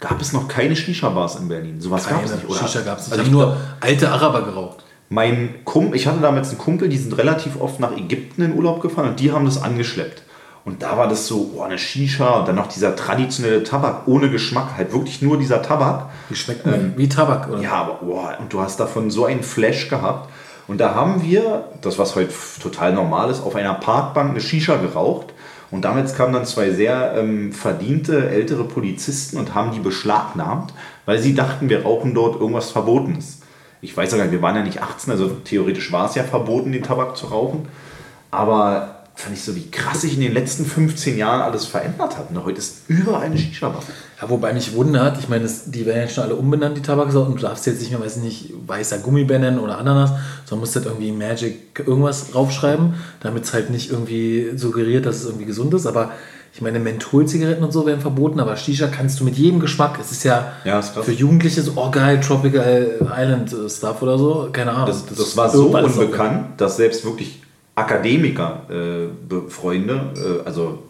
gab 0.00 0.20
es 0.20 0.32
noch 0.32 0.48
keine 0.48 0.74
Shisha-Bars 0.74 1.36
in 1.36 1.48
Berlin. 1.48 1.80
Sowas 1.80 2.08
gab 2.08 2.24
es 2.24 2.34
nicht, 2.34 2.48
oder? 2.48 2.58
Shisha 2.58 2.80
gab 2.80 2.98
es 2.98 3.06
nicht. 3.06 3.12
Also 3.12 3.24
ich 3.24 3.30
nur 3.30 3.56
alte 3.80 4.10
Araber 4.10 4.42
geraucht. 4.42 4.84
mein 5.10 5.64
Kumpel, 5.64 5.96
ich 5.96 6.06
hatte 6.06 6.20
damals 6.20 6.48
einen 6.48 6.58
Kumpel, 6.58 6.88
die 6.88 6.96
sind 6.96 7.16
relativ 7.18 7.60
oft 7.60 7.80
nach 7.80 7.96
Ägypten 7.96 8.42
in 8.42 8.54
Urlaub 8.54 8.80
gefahren 8.80 9.10
und 9.10 9.20
die 9.20 9.32
haben 9.32 9.44
das 9.44 9.62
angeschleppt. 9.62 10.22
Und 10.64 10.82
da 10.82 10.96
war 10.96 11.08
das 11.08 11.26
so, 11.26 11.52
oh, 11.56 11.62
eine 11.62 11.78
Shisha 11.78 12.40
und 12.40 12.48
dann 12.48 12.56
noch 12.56 12.68
dieser 12.68 12.94
traditionelle 12.94 13.64
Tabak 13.64 14.06
ohne 14.06 14.30
Geschmack, 14.30 14.76
halt 14.76 14.92
wirklich 14.92 15.22
nur 15.22 15.38
dieser 15.38 15.62
Tabak. 15.62 16.10
Die 16.28 16.36
schmecken 16.36 16.94
wie 16.96 17.08
Tabak, 17.08 17.48
oder? 17.48 17.60
Ja, 17.60 17.72
aber 17.72 17.94
boah, 17.94 18.36
und 18.38 18.52
du 18.52 18.60
hast 18.60 18.78
davon 18.78 19.10
so 19.10 19.24
einen 19.24 19.42
Flash 19.42 19.88
gehabt. 19.88 20.28
Und 20.68 20.78
da 20.78 20.94
haben 20.94 21.22
wir, 21.22 21.64
das 21.80 21.98
was 21.98 22.14
heute 22.14 22.32
total 22.62 22.92
normal 22.92 23.30
ist, 23.30 23.42
auf 23.42 23.56
einer 23.56 23.74
Parkbank 23.74 24.30
eine 24.30 24.40
Shisha 24.40 24.76
geraucht. 24.76 25.32
Und 25.70 25.84
damals 25.84 26.14
kamen 26.14 26.32
dann 26.32 26.46
zwei 26.46 26.70
sehr 26.70 27.14
ähm, 27.16 27.52
verdiente 27.52 28.28
ältere 28.28 28.64
Polizisten 28.64 29.36
und 29.36 29.54
haben 29.54 29.72
die 29.72 29.78
beschlagnahmt, 29.78 30.74
weil 31.06 31.18
sie 31.18 31.34
dachten, 31.34 31.68
wir 31.68 31.82
rauchen 31.82 32.14
dort 32.14 32.40
irgendwas 32.40 32.70
Verbotenes. 32.70 33.40
Ich 33.80 33.96
weiß 33.96 34.10
sogar, 34.10 34.30
wir 34.30 34.42
waren 34.42 34.56
ja 34.56 34.62
nicht 34.62 34.82
18, 34.82 35.12
also 35.12 35.28
theoretisch 35.28 35.90
war 35.92 36.06
es 36.06 36.14
ja 36.14 36.24
verboten, 36.24 36.72
den 36.72 36.82
Tabak 36.82 37.16
zu 37.16 37.26
rauchen. 37.26 37.68
Aber 38.30 38.99
fand 39.20 39.36
ich 39.36 39.42
so, 39.44 39.54
wie 39.54 39.70
krass 39.70 40.00
sich 40.02 40.14
in 40.14 40.20
den 40.20 40.32
letzten 40.32 40.64
15 40.64 41.16
Jahren 41.18 41.40
alles 41.42 41.64
verändert 41.66 42.16
hat. 42.18 42.30
Und 42.30 42.44
heute 42.44 42.58
ist 42.58 42.82
überall 42.88 43.22
eine 43.26 43.38
Shisha-Bar. 43.38 43.82
Ja, 44.20 44.28
wobei 44.30 44.52
mich 44.52 44.74
wundert, 44.74 45.18
ich 45.18 45.28
meine, 45.28 45.44
das- 45.44 45.70
die 45.70 45.86
werden 45.86 46.02
jetzt 46.02 46.14
schon 46.14 46.24
alle 46.24 46.36
umbenannt, 46.36 46.76
die 46.76 46.82
Tabaksorten. 46.82 47.34
Du 47.36 47.40
darfst 47.42 47.66
jetzt 47.66 47.80
nicht 47.80 47.90
mehr, 47.90 48.00
weiß 48.00 48.16
nicht, 48.16 48.52
weißer 48.66 48.98
Gummibär 48.98 49.38
nennen 49.38 49.58
oder 49.58 49.78
Ananas, 49.78 50.10
sondern 50.44 50.60
musst 50.60 50.76
halt 50.76 50.86
irgendwie 50.86 51.12
Magic 51.12 51.78
irgendwas 51.86 52.30
draufschreiben, 52.30 52.94
damit 53.20 53.44
es 53.44 53.52
halt 53.52 53.70
nicht 53.70 53.90
irgendwie 53.90 54.50
suggeriert, 54.56 55.06
dass 55.06 55.16
es 55.16 55.24
irgendwie 55.24 55.46
gesund 55.46 55.72
ist. 55.74 55.86
Aber 55.86 56.10
ich 56.52 56.60
meine, 56.60 56.80
Mentholzigaretten 56.80 57.62
und 57.64 57.72
so 57.72 57.86
werden 57.86 58.00
verboten, 58.00 58.40
aber 58.40 58.56
Shisha 58.56 58.88
kannst 58.88 59.20
du 59.20 59.24
mit 59.24 59.36
jedem 59.36 59.60
Geschmack. 59.60 59.98
Es 60.00 60.10
ist 60.12 60.24
ja, 60.24 60.52
Ja, 60.64 60.80
ist 60.80 60.90
für 60.98 61.12
Jugendliche 61.12 61.62
so, 61.62 61.72
oh 61.76 61.90
geil, 61.90 62.20
Tropical 62.20 63.08
Island 63.16 63.52
äh, 63.52 63.68
Stuff 63.70 64.02
oder 64.02 64.18
so, 64.18 64.48
keine 64.52 64.72
Ahnung. 64.72 64.86
Das, 64.86 65.04
das 65.06 65.36
war 65.36 65.48
so 65.48 65.68
unbekannt, 65.68 66.60
dass 66.60 66.76
selbst 66.76 67.04
wirklich 67.04 67.40
Akademiker, 67.80 68.62
äh, 68.70 69.04
äh, 69.04 70.42
also 70.44 70.82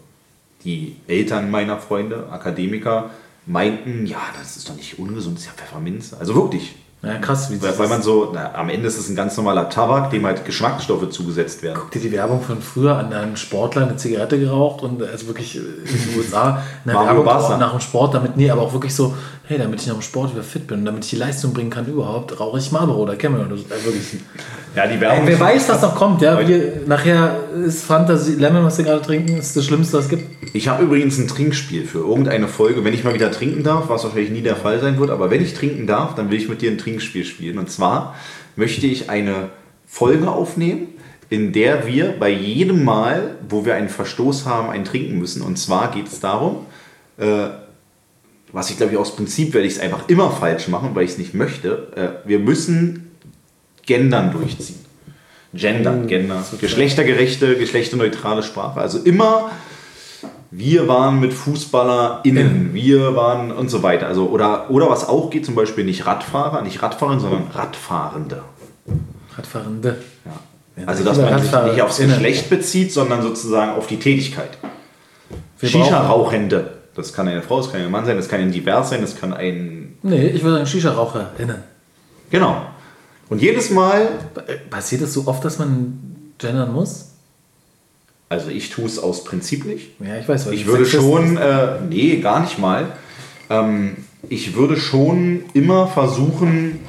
die 0.63 0.95
Eltern 1.07 1.49
meiner 1.49 1.77
Freunde, 1.77 2.27
Akademiker, 2.29 3.09
meinten, 3.45 4.05
ja, 4.05 4.19
das 4.39 4.57
ist 4.57 4.69
doch 4.69 4.75
nicht 4.75 4.99
ungesund, 4.99 5.37
das 5.37 5.43
ist 5.43 5.49
ja 5.49 5.53
Pfefferminze. 5.55 6.17
Also 6.19 6.35
wirklich. 6.35 6.75
Ja, 7.03 7.17
krass, 7.17 7.49
wie 7.49 7.59
Weil, 7.59 7.79
weil 7.79 7.87
man 7.87 8.03
so, 8.03 8.29
na, 8.31 8.53
am 8.53 8.69
Ende 8.69 8.87
ist 8.87 8.99
es 8.99 9.09
ein 9.09 9.15
ganz 9.15 9.35
normaler 9.35 9.69
Tabak, 9.69 10.11
dem 10.11 10.23
halt 10.23 10.45
Geschmacksstoffe 10.45 11.09
zugesetzt 11.09 11.63
werden. 11.63 11.79
Guck 11.79 11.89
dir 11.89 11.99
die 11.99 12.11
Werbung 12.11 12.43
von 12.43 12.61
früher 12.61 12.95
an 12.95 13.11
einem 13.11 13.37
Sportler 13.37 13.87
eine 13.87 13.95
Zigarette 13.95 14.39
geraucht 14.39 14.83
und 14.83 15.01
also 15.01 15.25
wirklich 15.25 15.55
in 15.55 15.63
den 15.63 16.17
USA 16.19 16.61
eine 16.85 16.93
Mario 16.93 17.25
Werbung 17.25 17.57
nach 17.57 17.71
dem 17.71 17.79
Sport, 17.79 18.13
damit, 18.13 18.37
nee, 18.37 18.51
aber 18.51 18.61
auch 18.61 18.73
wirklich 18.73 18.93
so, 18.93 19.15
hey, 19.51 19.59
damit 19.59 19.81
ich 19.81 19.87
nach 19.87 19.95
dem 19.95 20.01
Sport 20.01 20.31
wieder 20.31 20.43
fit 20.43 20.65
bin 20.65 20.79
und 20.79 20.85
damit 20.85 21.03
ich 21.03 21.09
die 21.09 21.17
Leistung 21.17 21.53
bringen 21.53 21.69
kann 21.69 21.85
überhaupt, 21.85 22.39
rauche 22.39 22.57
ich 22.57 22.71
Marlboro 22.71 23.03
oder 23.03 23.17
Camel 23.17 23.45
oder 23.45 23.57
so. 23.57 23.69
Wirklich. 23.69 24.21
Ja, 24.75 24.87
die 24.87 24.93
Ey, 24.93 25.01
Werbung. 25.01 25.27
wer 25.27 25.39
weiß, 25.39 25.67
was 25.67 25.81
noch 25.81 25.95
kommt, 25.95 26.21
ja. 26.21 26.47
Wir, 26.47 26.83
nachher 26.85 27.35
ist 27.65 27.83
Fantasy 27.83 28.35
Lemon, 28.35 28.63
was 28.63 28.77
wir 28.77 28.85
gerade 28.85 29.01
trinken, 29.01 29.37
ist 29.37 29.57
das 29.57 29.65
Schlimmste, 29.65 29.97
was 29.97 30.05
es 30.05 30.09
gibt. 30.09 30.23
Ich 30.53 30.69
habe 30.69 30.83
übrigens 30.83 31.17
ein 31.17 31.27
Trinkspiel 31.27 31.85
für 31.85 31.99
irgendeine 31.99 32.47
Folge, 32.47 32.85
wenn 32.85 32.93
ich 32.93 33.03
mal 33.03 33.13
wieder 33.13 33.29
trinken 33.29 33.63
darf, 33.63 33.89
was 33.89 34.05
wahrscheinlich 34.05 34.31
nie 34.31 34.41
der 34.41 34.55
Fall 34.55 34.79
sein 34.79 34.97
wird, 34.97 35.09
aber 35.09 35.29
wenn 35.29 35.43
ich 35.43 35.53
trinken 35.53 35.85
darf, 35.85 36.15
dann 36.15 36.31
will 36.31 36.37
ich 36.37 36.47
mit 36.47 36.61
dir 36.61 36.71
ein 36.71 36.77
Trinkspiel 36.77 37.25
spielen. 37.25 37.57
Und 37.57 37.69
zwar 37.69 38.15
möchte 38.55 38.87
ich 38.87 39.09
eine 39.09 39.49
Folge 39.85 40.29
aufnehmen, 40.29 40.87
in 41.29 41.51
der 41.51 41.85
wir 41.87 42.15
bei 42.17 42.29
jedem 42.29 42.85
Mal, 42.85 43.35
wo 43.49 43.65
wir 43.65 43.75
einen 43.75 43.89
Verstoß 43.89 44.45
haben, 44.45 44.69
einen 44.69 44.85
trinken 44.85 45.19
müssen. 45.19 45.41
Und 45.41 45.57
zwar 45.57 45.91
geht 45.91 46.07
es 46.07 46.21
darum, 46.21 46.65
äh, 47.17 47.47
was 48.51 48.69
ich 48.69 48.77
glaube 48.77 48.93
ich 48.93 48.97
aus 48.97 49.15
Prinzip 49.15 49.53
werde 49.53 49.67
ich 49.67 49.73
es 49.73 49.79
einfach 49.79 50.09
immer 50.09 50.31
falsch 50.31 50.67
machen, 50.67 50.91
weil 50.93 51.05
ich 51.05 51.11
es 51.11 51.17
nicht 51.17 51.33
möchte. 51.33 51.87
Äh, 51.95 52.27
wir 52.27 52.39
müssen 52.39 53.11
Gendern 53.85 54.31
durchziehen. 54.31 54.79
Gendern, 55.53 56.07
Gender, 56.07 56.45
geschlechtergerechte, 56.61 57.57
geschlechterneutrale 57.57 58.41
Sprache. 58.41 58.79
Also 58.79 58.99
immer 58.99 59.51
wir 60.53 60.89
waren 60.89 61.21
mit 61.21 61.33
FußballerInnen, 61.33 62.73
wir 62.73 63.15
waren 63.15 63.53
und 63.53 63.69
so 63.69 63.83
weiter. 63.83 64.07
Also, 64.07 64.27
oder, 64.27 64.69
oder 64.69 64.89
was 64.89 65.07
auch 65.07 65.29
geht, 65.29 65.45
zum 65.45 65.55
Beispiel 65.55 65.85
nicht 65.85 66.05
Radfahrer, 66.05 66.61
nicht 66.61 66.83
Radfahrerin, 66.83 67.21
sondern 67.21 67.43
Radfahrende. 67.53 68.43
Radfahrende. 69.37 69.97
Ja. 70.25 70.87
Also, 70.87 71.05
dass 71.05 71.17
man 71.17 71.41
sich 71.41 71.51
nicht 71.51 71.81
aufs 71.81 71.97
Geschlecht 71.99 72.49
bezieht, 72.49 72.91
sondern 72.91 73.21
sozusagen 73.21 73.71
auf 73.71 73.87
die 73.87 73.97
Tätigkeit. 73.97 74.57
Shisha-Rauchende. 75.61 76.80
Das 76.95 77.13
kann 77.13 77.27
eine 77.27 77.41
Frau, 77.41 77.57
das 77.61 77.71
kann 77.71 77.81
ein 77.81 77.91
Mann 77.91 78.05
sein, 78.05 78.17
das 78.17 78.27
kann 78.27 78.41
ein 78.41 78.51
Divers 78.51 78.89
sein, 78.89 79.01
das 79.01 79.15
kann 79.19 79.33
ein. 79.33 79.95
Nee, 80.03 80.27
ich 80.27 80.43
würde 80.43 80.55
sagen 80.57 80.67
Shisha-RaucherInnen. 80.67 81.57
Genau. 82.29 82.65
Und 83.29 83.41
jedes 83.41 83.69
Mal, 83.69 84.09
Äh, 84.47 84.55
Passiert 84.69 85.01
es 85.03 85.13
so 85.13 85.25
oft, 85.27 85.43
dass 85.45 85.57
man 85.59 85.99
gendern 86.37 86.73
muss? 86.73 87.07
also 88.29 88.49
ich 88.49 88.69
tue 88.69 88.85
es 88.85 88.97
aus 88.97 89.25
Prinzip 89.25 89.65
nicht. 89.65 89.99
Ja, 89.99 90.17
ich 90.17 90.27
weiß, 90.27 90.47
weil 90.47 90.53
Ich 90.53 90.65
würde 90.65 90.85
schon, 90.85 91.35
äh, 91.37 91.81
nee, 91.89 92.15
gar 92.21 92.39
nicht 92.39 92.57
mal. 92.59 92.87
Ähm, 93.49 93.97
ich 94.29 94.55
würde 94.55 94.77
schon 94.77 95.43
immer 95.53 95.87
versuchen, 95.87 96.79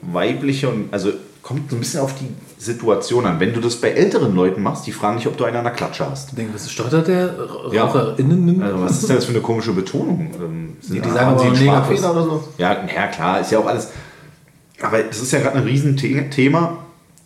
weibliche 0.00 0.70
und, 0.70 0.88
also 0.92 1.12
kommt 1.48 1.70
so 1.70 1.76
ein 1.76 1.80
bisschen 1.80 2.00
auf 2.00 2.14
die 2.14 2.28
Situation 2.62 3.24
an. 3.24 3.40
Wenn 3.40 3.54
du 3.54 3.60
das 3.60 3.76
bei 3.76 3.88
älteren 3.88 4.34
Leuten 4.34 4.62
machst, 4.62 4.86
die 4.86 4.92
fragen 4.92 5.16
dich, 5.16 5.26
ob 5.26 5.38
du 5.38 5.44
einen 5.44 5.56
an 5.56 5.64
der 5.64 5.72
Klatsche 5.72 6.04
hast. 6.10 6.28
Ich 6.28 6.34
denke, 6.34 6.52
was 6.54 6.70
stottert 6.70 7.08
der 7.08 7.38
Ra- 7.38 7.72
Ja. 7.72 7.84
RaucherInnen? 7.86 8.62
Also 8.62 8.82
was 8.82 8.92
ist 9.00 9.08
denn 9.08 9.16
das 9.16 9.24
für 9.24 9.30
eine 9.32 9.40
komische 9.40 9.72
Betonung? 9.72 10.30
Ähm, 10.38 10.76
Die- 10.82 11.00
die 11.00 11.08
sagen 11.10 11.38
sie 11.38 11.44
Negerkuss. 11.46 11.60
Sprachfehler 11.62 12.10
oder 12.12 12.22
so? 12.24 12.44
Ja, 12.58 12.74
naja, 12.84 13.06
klar, 13.06 13.40
ist 13.40 13.50
ja 13.50 13.60
auch 13.60 13.66
alles. 13.66 13.88
Aber 14.82 15.02
das 15.02 15.22
ist 15.22 15.32
ja 15.32 15.38
gerade 15.40 15.56
ein 15.56 15.64
Riesenthema. 15.64 16.76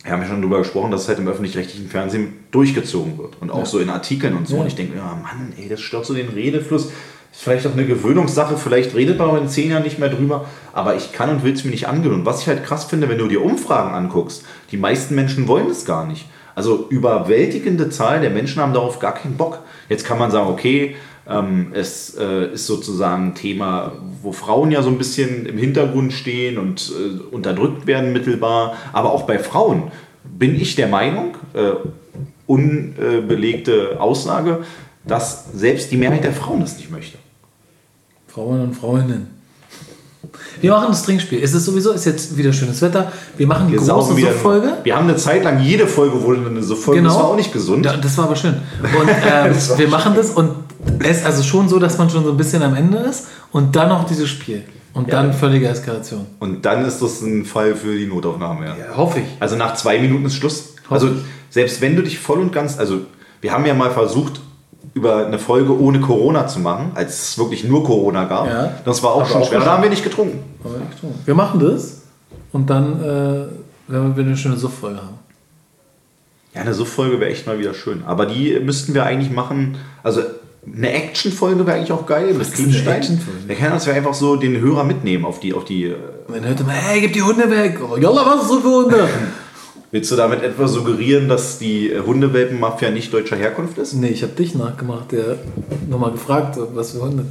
Wir 0.03 0.11
haben 0.11 0.21
ja 0.21 0.27
schon 0.29 0.41
darüber 0.41 0.59
gesprochen, 0.59 0.91
dass 0.91 1.01
es 1.03 1.07
halt 1.09 1.19
im 1.19 1.27
öffentlich-rechtlichen 1.27 1.89
Fernsehen 1.89 2.33
durchgezogen 2.51 3.17
wird. 3.17 3.35
Und 3.41 3.51
auch 3.51 3.65
so 3.65 3.79
in 3.79 3.89
Artikeln 3.89 4.35
und 4.37 4.47
so. 4.47 4.55
Ja. 4.55 4.61
Und 4.61 4.67
ich 4.67 4.75
denke, 4.75 4.95
ja, 4.97 5.03
Mann, 5.21 5.53
ey, 5.57 5.67
das 5.67 5.81
stört 5.81 6.05
so 6.05 6.13
den 6.13 6.29
Redefluss. 6.29 6.89
Ist 7.33 7.41
vielleicht 7.41 7.67
auch 7.67 7.73
eine 7.73 7.85
Gewöhnungssache, 7.85 8.55
vielleicht 8.55 8.95
redet 8.95 9.17
man 9.17 9.35
in 9.35 9.49
zehn 9.49 9.71
Jahren 9.71 9.83
nicht 9.83 9.99
mehr 9.99 10.07
drüber, 10.07 10.45
aber 10.71 10.95
ich 10.95 11.11
kann 11.11 11.29
und 11.29 11.43
will 11.43 11.53
es 11.53 11.65
mir 11.65 11.71
nicht 11.71 11.89
angewöhnen. 11.89 12.21
Und 12.21 12.25
was 12.25 12.43
ich 12.43 12.47
halt 12.47 12.63
krass 12.63 12.85
finde, 12.85 13.09
wenn 13.09 13.17
du 13.17 13.27
dir 13.27 13.43
Umfragen 13.43 13.93
anguckst, 13.93 14.45
die 14.71 14.77
meisten 14.77 15.15
Menschen 15.15 15.49
wollen 15.49 15.69
es 15.69 15.83
gar 15.83 16.05
nicht. 16.07 16.27
Also 16.55 16.87
überwältigende 16.89 17.89
Zahl 17.89 18.21
der 18.21 18.29
Menschen 18.29 18.61
haben 18.61 18.73
darauf 18.73 18.99
gar 18.99 19.15
keinen 19.15 19.35
Bock. 19.35 19.59
Jetzt 19.89 20.05
kann 20.05 20.17
man 20.17 20.31
sagen, 20.31 20.49
okay, 20.49 20.95
Ähm, 21.25 21.71
es 21.73 22.17
äh, 22.19 22.53
ist 22.53 22.67
sozusagen 22.67 23.27
ein 23.27 23.33
Thema, 23.33 23.93
wo 24.21 24.33
Frauen 24.33 24.71
ja 24.71 24.81
so 24.81 24.89
ein 24.89 24.97
bisschen 24.97 25.45
im 25.45 25.57
Hintergrund 25.57 26.11
stehen 26.11 26.57
und 26.57 26.91
äh, 26.91 27.33
unterdrückt 27.33 27.87
werden 27.87 28.11
mittelbar. 28.11 28.75
Aber 28.91 29.13
auch 29.13 29.23
bei 29.23 29.39
Frauen 29.39 29.89
bin 30.25 30.59
ich 30.59 30.75
der 30.75 30.89
Meinung, 30.89 31.37
äh, 31.53 31.75
unbelegte 32.45 34.01
Aussage, 34.01 34.65
dass 35.07 35.45
selbst 35.53 35.93
die 35.93 35.97
Mehrheit 35.97 36.25
der 36.25 36.33
Frauen 36.33 36.59
das 36.59 36.75
nicht 36.75 36.91
möchte. 36.91 37.17
Frauen 38.33 38.61
und 38.61 38.73
Freundinnen. 38.75 39.27
Wir 40.61 40.71
machen 40.71 40.87
das 40.89 41.03
Trinkspiel. 41.03 41.43
Es 41.43 41.53
ist 41.53 41.65
sowieso, 41.65 41.91
ist 41.91 42.05
jetzt 42.05 42.35
wieder 42.37 42.51
schönes 42.53 42.81
Wetter. 42.81 43.11
Wir 43.37 43.45
machen 43.45 43.67
die 43.67 43.73
Wir 43.73 43.81
saufen 43.81 44.15
große. 44.15 44.31
Folge. 44.31 44.77
Wir 44.83 44.95
haben 44.95 45.07
eine 45.07 45.17
Zeit 45.17 45.43
lang, 45.43 45.61
jede 45.61 45.85
Folge 45.85 46.21
wurde 46.23 46.45
eine 46.47 46.63
Suff-Folge. 46.63 47.01
Genau. 47.01 47.13
Das 47.13 47.21
war 47.23 47.29
auch 47.29 47.35
nicht 47.35 47.53
gesund. 47.53 47.85
Ja, 47.85 47.97
das 47.97 48.17
war 48.17 48.25
aber 48.25 48.35
schön. 48.35 48.55
Und 48.81 49.09
ähm, 49.09 49.53
wir 49.77 49.87
machen 49.89 50.15
das 50.15 50.31
und 50.31 50.51
es 50.99 51.17
ist 51.17 51.25
also 51.25 51.43
schon 51.43 51.69
so, 51.69 51.77
dass 51.77 51.97
man 51.97 52.09
schon 52.09 52.23
so 52.23 52.31
ein 52.31 52.37
bisschen 52.37 52.63
am 52.63 52.75
Ende 52.75 52.97
ist 52.99 53.27
und 53.51 53.75
dann 53.75 53.89
noch 53.89 54.05
dieses 54.07 54.29
Spiel. 54.29 54.63
Und 54.93 55.07
Ja. 55.09 55.21
dann 55.21 55.33
völlige 55.33 55.67
Eskalation. 55.67 56.25
Und 56.39 56.65
dann 56.65 56.85
ist 56.85 57.01
das 57.01 57.21
ein 57.21 57.45
Fall 57.45 57.75
für 57.75 57.95
die 57.95 58.05
Notaufnahme. 58.05 58.65
Ja. 58.65 58.75
Ja, 58.77 58.97
hoffe 58.97 59.19
ich. 59.19 59.25
Also 59.39 59.55
nach 59.55 59.75
zwei 59.75 59.99
Minuten 59.99 60.25
ist 60.25 60.35
Schluss. 60.35 60.75
Also 60.89 61.09
selbst 61.49 61.81
wenn 61.81 61.95
du 61.95 62.01
dich 62.03 62.19
voll 62.19 62.39
und 62.39 62.51
ganz, 62.53 62.77
also 62.79 62.99
wir 63.41 63.51
haben 63.51 63.65
ja 63.65 63.73
mal 63.73 63.91
versucht, 63.91 64.39
über 64.93 65.25
eine 65.25 65.39
Folge 65.39 65.77
ohne 65.77 65.99
Corona 65.99 66.47
zu 66.47 66.59
machen, 66.59 66.91
als 66.95 67.29
es 67.29 67.37
wirklich 67.37 67.63
nur 67.63 67.83
Corona 67.83 68.25
gab. 68.25 68.47
Ja. 68.47 68.73
Das 68.85 69.01
war 69.01 69.11
auch 69.11 69.21
Aber 69.21 69.29
schon 69.29 69.41
auch 69.41 69.47
schwer. 69.47 69.59
Da 69.59 69.65
haben 69.65 69.83
wir 69.83 69.89
nicht 69.89 70.03
getrunken. 70.03 70.39
Wir 71.25 71.35
machen 71.35 71.59
das 71.59 72.03
und 72.51 72.69
dann, 72.69 73.03
äh, 73.03 73.45
wenn 73.87 74.15
wir 74.15 74.23
eine 74.23 74.37
schöne 74.37 74.57
Suff-Folge 74.57 74.97
haben. 74.97 75.19
Ja, 76.53 76.61
eine 76.61 76.73
Suff-Folge 76.73 77.19
wäre 77.19 77.31
echt 77.31 77.47
mal 77.47 77.57
wieder 77.57 77.73
schön. 77.73 78.03
Aber 78.05 78.27
die 78.27 78.59
müssten 78.59 78.93
wir 78.93 79.05
eigentlich 79.05 79.31
machen. 79.31 79.77
Also 80.03 80.21
eine 80.65 80.93
Action-Folge 80.93 81.65
wäre 81.65 81.77
eigentlich 81.77 81.91
auch 81.91 82.05
geil. 82.05 82.33
mit 82.33 82.41
ist 82.41 82.59
eine. 82.59 82.95
Action-Folge? 82.95 83.39
Wir 83.47 83.55
können 83.55 83.73
uns 83.73 83.85
ja 83.85 83.93
einfach 83.93 84.13
so 84.13 84.35
den 84.35 84.61
Hörer 84.61 84.83
mitnehmen 84.83 85.25
auf 85.25 85.39
die, 85.39 85.53
auf 85.53 85.65
die. 85.65 85.93
dann 86.27 86.45
hört 86.45 86.59
man, 86.65 86.75
hey, 86.75 87.01
gib 87.01 87.13
die 87.13 87.23
Hunde 87.23 87.49
weg. 87.49 87.79
Oh, 87.81 87.97
Jalla, 87.97 88.23
was 88.25 88.43
ist 88.43 88.49
so 88.49 88.59
für 88.59 88.69
Hunde? 88.69 89.09
Willst 89.93 90.11
du 90.11 90.15
damit 90.15 90.41
etwa 90.41 90.67
suggerieren, 90.67 91.29
dass 91.29 91.59
die 91.59 91.91
äh, 91.91 91.99
Hundewelpen-Mafia 91.99 92.89
nicht 92.89 93.13
deutscher 93.13 93.35
Herkunft 93.35 93.77
ist? 93.77 93.93
nee, 93.93 94.07
ich 94.07 94.23
habe 94.23 94.33
dich 94.33 94.55
nachgemacht, 94.55 95.11
der 95.11 95.37
nochmal 95.87 96.09
gefragt, 96.09 96.57
was 96.73 96.93
für 96.93 97.01
Hunde. 97.01 97.25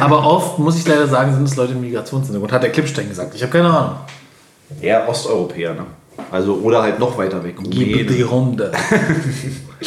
Aber 0.00 0.26
oft, 0.26 0.58
muss 0.58 0.76
ich 0.76 0.86
leider 0.86 1.06
sagen, 1.06 1.32
sind 1.32 1.44
es 1.44 1.56
Leute 1.56 1.72
im 1.72 1.80
Migrationshintergrund. 1.80 2.52
Hat 2.52 2.62
der 2.62 2.72
Klippstein 2.72 3.08
gesagt. 3.08 3.34
Ich 3.34 3.40
habe 3.40 3.50
keine 3.50 3.70
Ahnung. 3.70 3.94
Eher 4.82 5.08
Osteuropäer, 5.08 5.72
ne? 5.72 5.86
Also, 6.30 6.56
oder 6.56 6.82
halt 6.82 6.98
noch 6.98 7.16
weiter 7.16 7.42
weg. 7.42 7.54
Gib 7.70 8.08
die 8.08 8.24
Hunde. 8.24 8.70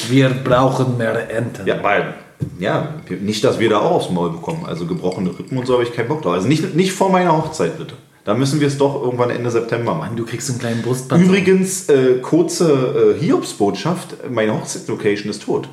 Wir 0.10 0.30
brauchen 0.30 0.98
mehr 0.98 1.30
Enten. 1.30 1.68
Ja, 1.68 1.84
weil, 1.84 2.16
ja, 2.58 2.96
nicht, 3.22 3.44
dass 3.44 3.60
wir 3.60 3.70
da 3.70 3.78
auch 3.78 3.92
aufs 3.92 4.10
Maul 4.10 4.32
bekommen. 4.32 4.66
Also 4.66 4.88
gebrochene 4.88 5.38
Rippen 5.38 5.56
und 5.56 5.68
so 5.68 5.74
habe 5.74 5.84
ich 5.84 5.94
keinen 5.94 6.08
Bock 6.08 6.24
drauf. 6.24 6.34
Also 6.34 6.48
nicht, 6.48 6.74
nicht 6.74 6.94
vor 6.94 7.12
meiner 7.12 7.38
Hochzeit, 7.38 7.78
bitte. 7.78 7.94
Da 8.28 8.34
müssen 8.34 8.60
wir 8.60 8.68
es 8.68 8.78
doch 8.78 9.02
irgendwann 9.02 9.30
Ende 9.30 9.50
September 9.50 9.96
machen. 9.96 10.18
Du 10.18 10.26
kriegst 10.26 10.50
einen 10.50 10.60
kleinen 10.60 10.82
Brustpanzer. 10.82 11.24
Übrigens, 11.24 11.88
äh, 11.88 12.16
kurze 12.22 13.16
äh, 13.16 13.24
Hiobsbotschaft, 13.24 14.30
meine 14.30 14.54
Hochzeitslocation 14.54 15.30
ist 15.30 15.44
tot. 15.44 15.70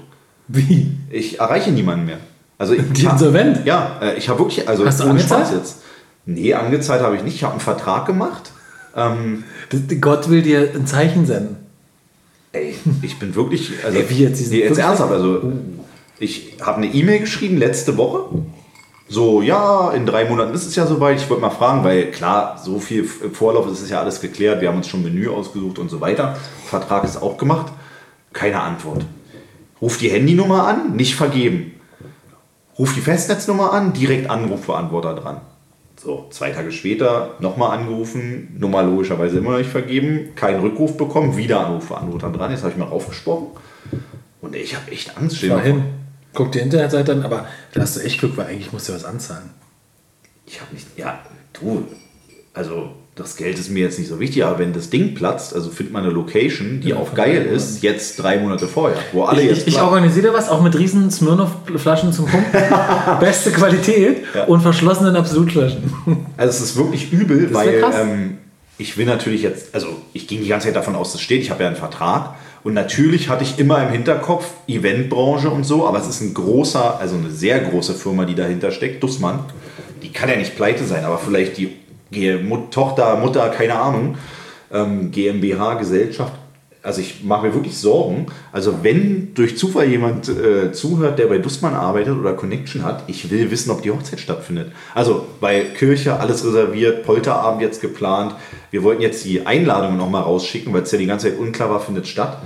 Wie? 0.47 0.93
Ich 1.11 1.41
erreiche 1.41 1.73
niemanden 1.73 2.07
mehr. 2.07 2.19
Also 2.57 2.75
ich, 2.75 2.83
Die 2.93 3.07
insolvent? 3.07 3.67
Ja, 3.67 3.99
äh, 4.01 4.17
ich 4.17 4.29
habe 4.29 4.39
wirklich, 4.39 4.69
also 4.69 4.87
Hast 4.87 5.01
du 5.01 5.09
ohne? 5.09 5.19
Spaß 5.19 5.51
jetzt. 5.51 5.79
Nee, 6.27 6.55
angezahlt 6.55 7.03
habe 7.03 7.17
ich 7.17 7.25
nicht. 7.25 7.35
Ich 7.35 7.43
habe 7.43 7.55
einen 7.55 7.61
Vertrag 7.61 8.07
gemacht. 8.07 8.53
Ähm, 8.95 9.43
Das, 9.71 9.81
Gott 10.01 10.31
will 10.31 10.43
dir 10.43 10.71
ein 10.77 10.87
Zeichen 10.87 11.27
senden. 11.27 11.57
Ey, 12.53 12.77
ich 13.03 13.19
bin 13.19 13.35
wirklich. 13.35 13.73
Also, 13.85 13.99
Ey, 13.99 14.09
wie 14.11 14.23
jetzt? 14.23 14.49
Nee, 14.53 14.61
jetzt 14.61 14.79
ernsthaft. 14.79 15.11
Also, 15.11 15.43
ich 16.21 16.59
habe 16.61 16.77
eine 16.77 16.87
E-Mail 16.87 17.19
geschrieben 17.19 17.57
letzte 17.57 17.97
Woche. 17.97 18.27
So, 19.09 19.43
ja, 19.43 19.91
in 19.93 20.07
drei 20.07 20.25
Monaten 20.25 20.55
ist 20.55 20.67
es 20.67 20.77
ja 20.77 20.87
soweit. 20.87 21.19
Ich 21.19 21.29
wollte 21.29 21.43
mal 21.43 21.51
fragen, 21.51 21.85
weil 21.85 22.11
klar, 22.11 22.59
so 22.63 22.79
viel 22.79 23.05
Vorlauf 23.05 23.71
ist 23.71 23.83
es 23.83 23.91
ja 23.91 24.01
alles 24.01 24.21
geklärt. 24.21 24.61
Wir 24.61 24.69
haben 24.69 24.79
uns 24.79 24.89
schon 24.89 25.03
Menü 25.03 25.29
ausgesucht 25.29 25.79
und 25.79 25.91
so 25.91 26.01
weiter. 26.01 26.37
Vertrag 26.65 27.05
ist 27.05 27.21
auch 27.21 27.37
gemacht. 27.37 27.73
Keine 28.33 28.61
Antwort. 28.61 29.05
Ruf 29.81 29.99
die 29.99 30.09
Handynummer 30.09 30.67
an, 30.67 30.97
nicht 30.97 31.15
vergeben. 31.15 31.73
Ruf 32.79 32.95
die 32.95 33.01
Festnetznummer 33.01 33.73
an, 33.73 33.93
direkt 33.93 34.31
Anrufbeantworter 34.31 35.15
dran. 35.15 35.41
So, 36.03 36.27
zwei 36.31 36.51
Tage 36.51 36.73
später 36.73 37.35
nochmal 37.39 37.79
angerufen, 37.79 38.57
Nummer 38.59 38.83
logischerweise 38.83 39.39
immer 39.39 39.53
noch 39.53 39.59
nicht 39.59 39.71
vergeben, 39.71 40.35
keinen 40.35 40.61
Rückruf 40.61 40.97
bekommen, 40.97 41.37
wieder 41.37 41.67
Anrufbeantworter 41.67 42.31
dran. 42.31 42.51
Jetzt 42.51 42.63
habe 42.63 42.73
ich 42.73 42.79
mal 42.79 42.89
raufgesprochen. 42.89 43.49
Und 44.41 44.57
ich 44.57 44.75
habe 44.75 44.91
echt 44.91 45.17
Angst. 45.17 45.37
Stell 45.37 45.51
dir 45.51 45.55
vor, 45.55 45.65
hin. 45.65 45.85
Guck 46.35 46.53
die 46.53 46.59
Internetseite 46.59 47.13
an, 47.13 47.23
aber 47.23 47.47
da 47.73 47.81
hast 47.81 47.97
du 47.97 48.01
echt 48.01 48.19
Glück, 48.21 48.37
weil 48.37 48.47
eigentlich 48.47 48.73
musst 48.73 48.89
du 48.89 48.93
was 48.93 49.05
anzahlen. 49.05 49.51
Ich 50.47 50.61
habe 50.61 50.75
nicht. 50.75 50.87
Ja, 50.99 51.21
du. 51.53 51.85
Also, 52.53 52.91
das 53.17 53.37
Geld 53.37 53.59
ist 53.59 53.71
mir 53.71 53.81
jetzt 53.85 53.99
nicht 53.99 54.09
so 54.09 54.19
wichtig, 54.21 54.45
aber 54.45 54.59
wenn 54.59 54.73
das 54.73 54.91
Ding 54.91 55.15
platzt, 55.15 55.55
also 55.55 55.71
findet 55.71 55.93
man 55.93 56.03
eine 56.05 56.13
Location, 56.13 56.81
die 56.81 56.89
Ja, 56.91 56.97
auch 56.97 57.15
geil 57.15 57.47
ist, 57.47 57.83
jetzt 57.83 58.17
drei 58.21 58.39
Monate 58.39 58.67
vorher, 58.67 58.97
wo 59.13 59.23
alle 59.25 59.43
Ich, 59.43 59.49
jetzt. 59.51 59.69
ich, 59.69 59.75
ich 59.75 59.81
organisiere 59.81 60.33
was, 60.35 60.49
auch 60.49 60.61
mit 60.61 60.77
riesen 60.77 61.11
Smirnoff-Flaschen 61.11 62.13
zum 62.13 62.27
Pumpen. 62.27 62.61
Beste 63.21 63.51
Qualität 63.53 64.25
Ja. 64.35 64.45
und 64.45 64.61
verschlossenen 64.61 65.15
Absolutflaschen. 65.17 65.83
Also 66.37 66.51
es 66.51 66.61
ist 66.71 66.77
wirklich 66.77 67.13
übel, 67.13 67.53
weil 67.55 67.85
ähm, 67.95 68.39
ich 68.79 68.97
will 68.97 69.07
natürlich 69.07 69.43
jetzt, 69.43 69.75
also 69.75 70.03
ich 70.13 70.27
ging 70.27 70.43
die 70.43 70.49
ganze 70.49 70.67
Zeit 70.67 70.77
davon 70.77 70.97
aus, 70.97 71.13
das 71.13 71.21
steht, 71.21 71.43
ich 71.43 71.51
habe 71.51 71.63
ja 71.63 71.69
einen 71.69 71.77
Vertrag 71.77 72.37
und 72.65 72.75
natürlich 72.75 73.29
hatte 73.29 73.45
ich 73.45 73.59
immer 73.59 73.83
im 73.83 73.91
Hinterkopf 73.91 74.47
Eventbranche 74.67 75.51
und 75.51 75.65
so, 75.65 75.87
aber 75.87 75.99
es 75.99 76.09
ist 76.09 76.23
ein 76.23 76.35
großer, 76.35 76.99
also 76.99 77.17
eine 77.17 77.31
sehr 77.31 77.61
große 77.61 77.95
Firma, 77.95 78.25
die 78.25 78.35
dahinter 78.35 78.71
steckt, 78.71 79.03
Dussmann. 79.03 79.41
Die 80.03 80.11
kann 80.11 80.29
ja 80.29 80.37
nicht 80.37 80.57
pleite 80.57 80.85
sein, 80.85 81.05
aber 81.05 81.19
vielleicht 81.19 81.57
die 81.59 81.77
Tochter, 82.71 83.17
Mutter, 83.17 83.49
keine 83.51 83.79
Ahnung, 83.79 84.17
ähm, 84.73 85.11
GmbH, 85.11 85.75
Gesellschaft. 85.75 86.33
Also 86.85 87.01
ich 87.01 87.25
mache 87.25 87.47
mir 87.47 87.55
wirklich 87.55 87.79
Sorgen. 87.79 88.27
Also 88.53 88.81
wenn 88.83 89.35
durch 89.35 89.57
Zufall 89.57 89.87
jemand 89.89 90.29
äh, 90.29 90.71
zuhört, 90.73 91.19
der 91.19 91.27
bei 91.27 91.39
Dussmann 91.39 91.75
arbeitet 91.75 92.17
oder 92.19 92.35
Connection 92.35 92.85
hat, 92.85 93.05
ich 93.07 93.31
will 93.31 93.51
wissen, 93.51 93.71
ob 93.71 93.81
die 93.83 93.91
Hochzeit 93.91 94.21
stattfindet. 94.21 94.71
Also 94.95 95.25
bei 95.41 95.61
Kirche 95.63 96.21
alles 96.21 96.45
reserviert, 96.45 97.05
Polterabend 97.05 97.63
jetzt 97.63 97.81
geplant. 97.81 98.35
Wir 98.71 98.83
wollten 98.83 99.01
jetzt 99.01 99.25
die 99.25 99.47
Einladungen 99.47 99.97
noch 99.97 100.11
mal 100.11 100.21
rausschicken, 100.21 100.73
weil 100.75 100.83
es 100.83 100.93
ja 100.93 100.99
die 100.99 101.07
ganze 101.07 101.31
Zeit 101.31 101.39
unklar 101.39 101.71
war, 101.71 101.81
findet 101.81 102.07
statt. 102.07 102.37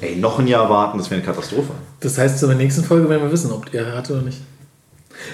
Ey, 0.00 0.16
noch 0.16 0.38
ein 0.38 0.46
Jahr 0.46 0.70
warten, 0.70 0.96
das 0.96 1.10
wäre 1.10 1.20
eine 1.20 1.26
Katastrophe. 1.30 1.72
Das 2.00 2.16
heißt, 2.16 2.42
in 2.42 2.48
der 2.48 2.56
nächsten 2.58 2.84
Folge 2.84 3.08
werden 3.10 3.22
wir 3.24 3.32
wissen, 3.32 3.52
ob 3.52 3.66
ihr 3.74 3.84
hat 3.94 4.10
oder 4.10 4.22
nicht. 4.22 4.38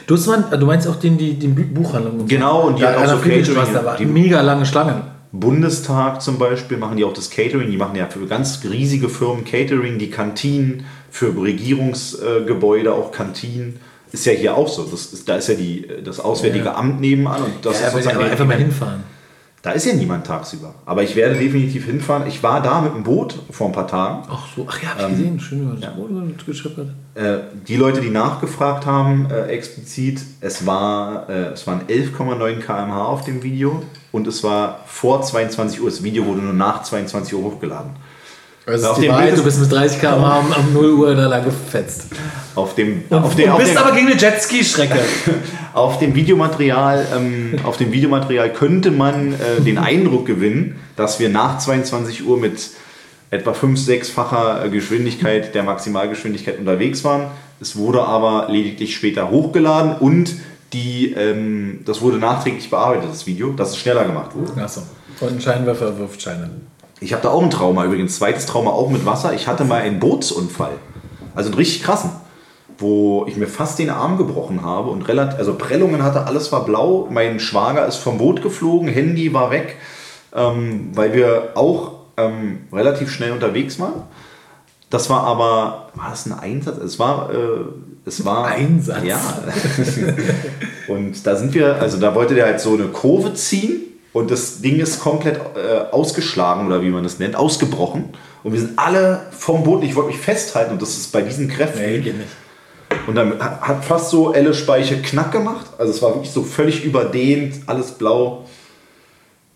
Dussmann, 0.07 0.45
du 0.59 0.67
meinst 0.67 0.89
auch 0.89 0.97
den, 0.97 1.19
die, 1.19 1.35
Bu- 1.35 1.67
Buchhandlung? 1.83 2.21
und. 2.21 2.29
Genau, 2.29 2.63
und 2.69 2.79
die 2.79 2.83
da 2.83 2.89
hat 3.01 3.09
auch 3.09 3.23
so 3.23 3.29
Catering, 3.29 3.97
die- 3.99 4.07
mega 4.07 4.41
lange 4.41 4.65
Schlangen. 4.67 5.03
Bundestag 5.41 6.23
zum 6.23 6.39
Beispiel 6.39 6.77
machen 6.77 6.97
die 6.97 7.05
auch 7.05 7.13
das 7.13 7.29
Catering. 7.29 7.71
Die 7.71 7.77
machen 7.77 7.97
ja 7.97 8.07
für 8.07 8.27
ganz 8.27 8.61
riesige 8.65 9.09
Firmen 9.09 9.45
Catering, 9.45 9.99
die 9.99 10.11
Kantinen, 10.11 10.85
für 11.11 11.37
Regierungsgebäude 11.37 12.93
auch 12.93 13.11
Kantinen. 13.11 13.81
Ist 14.13 14.27
ja 14.27 14.33
hier 14.33 14.57
auch 14.57 14.69
so. 14.69 14.85
Das 14.85 15.13
ist, 15.13 15.29
da 15.29 15.37
ist 15.37 15.49
ja 15.49 15.55
die, 15.55 15.89
das 16.05 16.21
Auswärtige 16.21 16.67
Ja. 16.67 16.77
Amt 16.77 17.01
nebenan 17.01 17.43
und 17.43 17.53
das 17.63 17.81
Ja, 17.81 17.89
ist 17.89 17.95
sozusagen 17.95 18.23
einfach 18.23 18.47
mal 18.47 18.59
hinfahren. 18.59 19.03
Da 19.65 19.71
ist 19.71 19.87
ja 19.87 19.95
niemand 19.95 20.27
tagsüber. 20.27 20.75
Aber 20.85 21.03
ich 21.03 21.17
werde 21.17 21.37
definitiv 21.37 21.87
hinfahren. 21.87 22.27
Ich 22.29 22.43
war 22.43 22.61
da 22.61 22.83
mit 22.83 22.93
dem 22.95 23.03
Boot 23.03 23.35
vor 23.51 23.69
ein 23.69 23.73
paar 23.73 23.87
Tagen. 23.89 24.23
Ach 24.31 24.47
so, 24.55 24.67
ach 24.69 24.83
ja, 24.83 24.91
hab 24.91 25.01
ich 25.11 25.17
gesehen. 25.17 25.41
Schön 25.41 25.81
das 25.81 25.91
Boot 25.95 26.11
geschippert. 26.47 26.89
Äh, 27.15 27.39
die 27.67 27.77
Leute, 27.77 28.03
die 28.03 28.11
nachgefragt 28.11 28.85
haben, 28.85 29.27
äh, 29.31 29.47
explizit, 29.47 30.21
es, 30.43 30.67
war, 30.67 31.31
äh, 31.31 31.53
es 31.55 31.67
waren 31.67 31.81
11,9 31.89 32.61
km/h 32.61 33.05
auf 33.07 33.25
dem 33.25 33.43
Video 33.43 33.83
und 34.13 34.27
es 34.27 34.45
war 34.45 34.81
vor 34.85 35.23
22 35.23 35.81
Uhr. 35.81 35.89
Das 35.89 36.03
Video 36.03 36.27
wurde 36.27 36.43
nur 36.43 36.53
nach 36.53 36.83
22 36.83 37.35
Uhr 37.35 37.45
hochgeladen. 37.45 37.93
Also 38.67 38.89
Auf 38.91 39.01
dem 39.01 39.13
Wahrheit, 39.13 39.29
Bild 39.35 39.37
du 39.39 39.49
ist- 39.49 39.61
bist 39.61 39.61
mit 39.61 39.73
30 39.73 39.99
km/h 39.99 40.41
um, 40.41 40.47
um 40.69 40.73
0 40.75 40.91
Uhr 40.93 41.15
da 41.15 41.27
lang 41.27 41.43
gefetzt. 41.43 42.09
Auf 42.55 42.75
dem, 42.75 43.03
Und, 43.09 43.25
auf 43.25 43.35
der, 43.35 43.47
und 43.47 43.53
auf 43.53 43.59
bist 43.61 43.73
der, 43.75 43.81
aber 43.87 43.95
gegen 43.97 44.09
eine 44.09 44.17
Jetski-Strecke. 44.21 44.99
Auf 45.75 45.99
dem 45.99 46.15
Videomaterial, 46.15 47.05
ähm, 47.17 47.57
auf 47.65 47.77
dem 47.77 47.91
Videomaterial 47.93 48.53
könnte 48.53 48.93
man 48.93 49.33
äh, 49.33 49.61
den 49.61 49.77
Eindruck 49.77 50.25
gewinnen, 50.25 50.77
dass 50.95 51.19
wir 51.19 51.29
nach 51.31 51.59
22 51.59 52.25
Uhr 52.25 52.39
mit 52.39 52.71
etwa 53.31 53.53
5, 53.53 53.81
6-facher 53.81 54.69
Geschwindigkeit 54.69 55.53
der 55.53 55.65
Maximalgeschwindigkeit 55.65 56.61
unterwegs 56.61 57.03
waren. 57.03 57.27
Es 57.61 57.75
wurde 57.75 58.05
aber 58.05 58.47
lediglich 58.51 58.95
später 58.95 59.31
hochgeladen 59.31 59.97
und 59.97 60.37
die, 60.73 61.13
ähm, 61.13 61.81
das 61.85 62.01
wurde 62.01 62.19
nachträglich 62.19 62.71
bearbeitet, 62.71 63.11
das 63.11 63.27
Video, 63.27 63.51
dass 63.51 63.71
es 63.71 63.79
schneller 63.79 64.05
gemacht 64.05 64.31
wurde. 64.37 64.63
Achso. 64.63 64.83
Und 65.21 65.29
ein 65.29 65.41
Scheinwerfer 65.41 65.99
wirft 65.99 66.23
Scheine. 66.23 66.51
Ich 67.01 67.13
habe 67.13 67.23
da 67.25 67.31
auch 67.31 67.43
ein 67.43 67.51
Trauma 67.51 67.85
übrigens, 67.85 68.15
zweites 68.15 68.47
Trauma 68.47 68.71
auch 68.71 68.91
mit 68.91 69.05
Wasser. 69.05 69.35
Ich 69.35 69.49
hatte 69.49 69.65
mal 69.65 69.83
einen 69.83 69.99
Bootsunfall, 69.99 70.77
also 71.35 71.49
einen 71.49 71.59
richtig 71.59 71.83
krassen, 71.83 72.11
wo 72.79 73.27
ich 73.29 73.37
mir 73.37 73.47
fast 73.47 73.79
den 73.79 73.91
Arm 73.91 74.19
gebrochen 74.19 74.63
habe 74.63 74.91
und 74.91 75.03
relativ, 75.09 75.39
also 75.39 75.55
Prellungen 75.55 76.03
hatte, 76.03 76.27
alles 76.27 76.51
war 76.53 76.65
blau. 76.65 77.09
Mein 77.11 77.41
Schwager 77.41 77.87
ist 77.87 77.97
vom 77.97 78.19
Boot 78.19 78.43
geflogen, 78.43 78.89
Handy 78.89 79.33
war 79.33 79.51
weg, 79.51 79.77
ähm, 80.35 80.91
weil 80.95 81.13
wir 81.15 81.53
auch 81.55 81.93
ähm, 82.17 82.61
relativ 82.73 83.11
schnell 83.11 83.33
unterwegs 83.33 83.79
waren. 83.79 84.03
Das 84.91 85.11
war 85.11 85.25
aber, 85.25 85.91
war 85.95 86.11
das 86.11 86.27
ein 86.27 86.39
Einsatz? 86.39 86.79
Es 86.79 86.99
war, 86.99 87.31
äh, 87.33 87.65
Es 88.07 88.25
war 88.25 88.47
Ein 88.47 88.81
Satz. 88.83 89.05
Ja. 89.05 89.19
und 90.89 91.27
da 91.27 91.37
sind 91.37 91.55
wir, 91.55 91.81
also 91.81 91.99
da 91.99 92.15
wollte 92.15 92.35
der 92.35 92.47
halt 92.47 92.61
so 92.61 92.75
eine 92.75 92.85
Kurve 92.89 93.35
ziehen 93.35 93.81
und 94.13 94.31
das 94.31 94.61
Ding 94.61 94.79
ist 94.79 95.01
komplett 95.01 95.41
äh, 95.57 95.91
ausgeschlagen 95.91 96.67
oder 96.67 96.83
wie 96.83 96.91
man 96.91 97.03
das 97.03 97.19
nennt, 97.19 97.35
ausgebrochen. 97.35 98.11
Und 98.45 98.53
wir 98.53 98.61
sind 98.61 98.79
alle 98.79 99.23
vom 99.33 99.65
Boden. 99.65 99.83
Ich 99.85 99.97
wollte 99.97 100.11
mich 100.11 100.21
festhalten 100.21 100.75
und 100.75 100.83
das 100.83 100.91
ist 100.91 101.11
bei 101.11 101.23
diesen 101.23 101.49
Kräften. 101.49 101.81
Nee, 101.81 101.99
geht 101.99 102.19
nicht. 102.19 102.29
Und 103.07 103.15
dann 103.15 103.39
hat 103.39 103.85
fast 103.85 104.11
so 104.11 104.33
Elle 104.33 104.55
Speiche 104.55 105.01
knack 105.03 105.33
gemacht. 105.33 105.67
Also 105.79 105.93
es 105.93 106.03
war 106.03 106.15
wirklich 106.15 106.31
so 106.31 106.43
völlig 106.43 106.85
überdehnt, 106.85 107.57
alles 107.67 107.93
blau. 107.93 108.45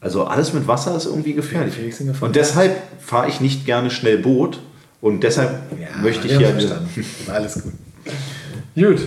Also 0.01 0.25
alles 0.25 0.53
mit 0.53 0.69
Wasser 0.69 0.95
ist 0.97 1.07
irgendwie 1.07 1.33
gefährlich. 1.33 1.75
Ja, 1.77 2.13
und 2.21 2.37
deshalb 2.37 2.77
fahre 3.01 3.29
ich 3.29 3.41
nicht 3.41 3.67
gerne 3.67 3.91
schnell 3.91 4.19
Boot. 4.19 4.61
Und 5.01 5.23
deshalb 5.23 5.61
möchte 6.03 6.27
ich 6.27 6.37
hier. 6.37 6.49
verstanden. 6.49 6.89
Alles 7.33 7.55
gut. 7.63 7.73
Gut. 8.75 9.01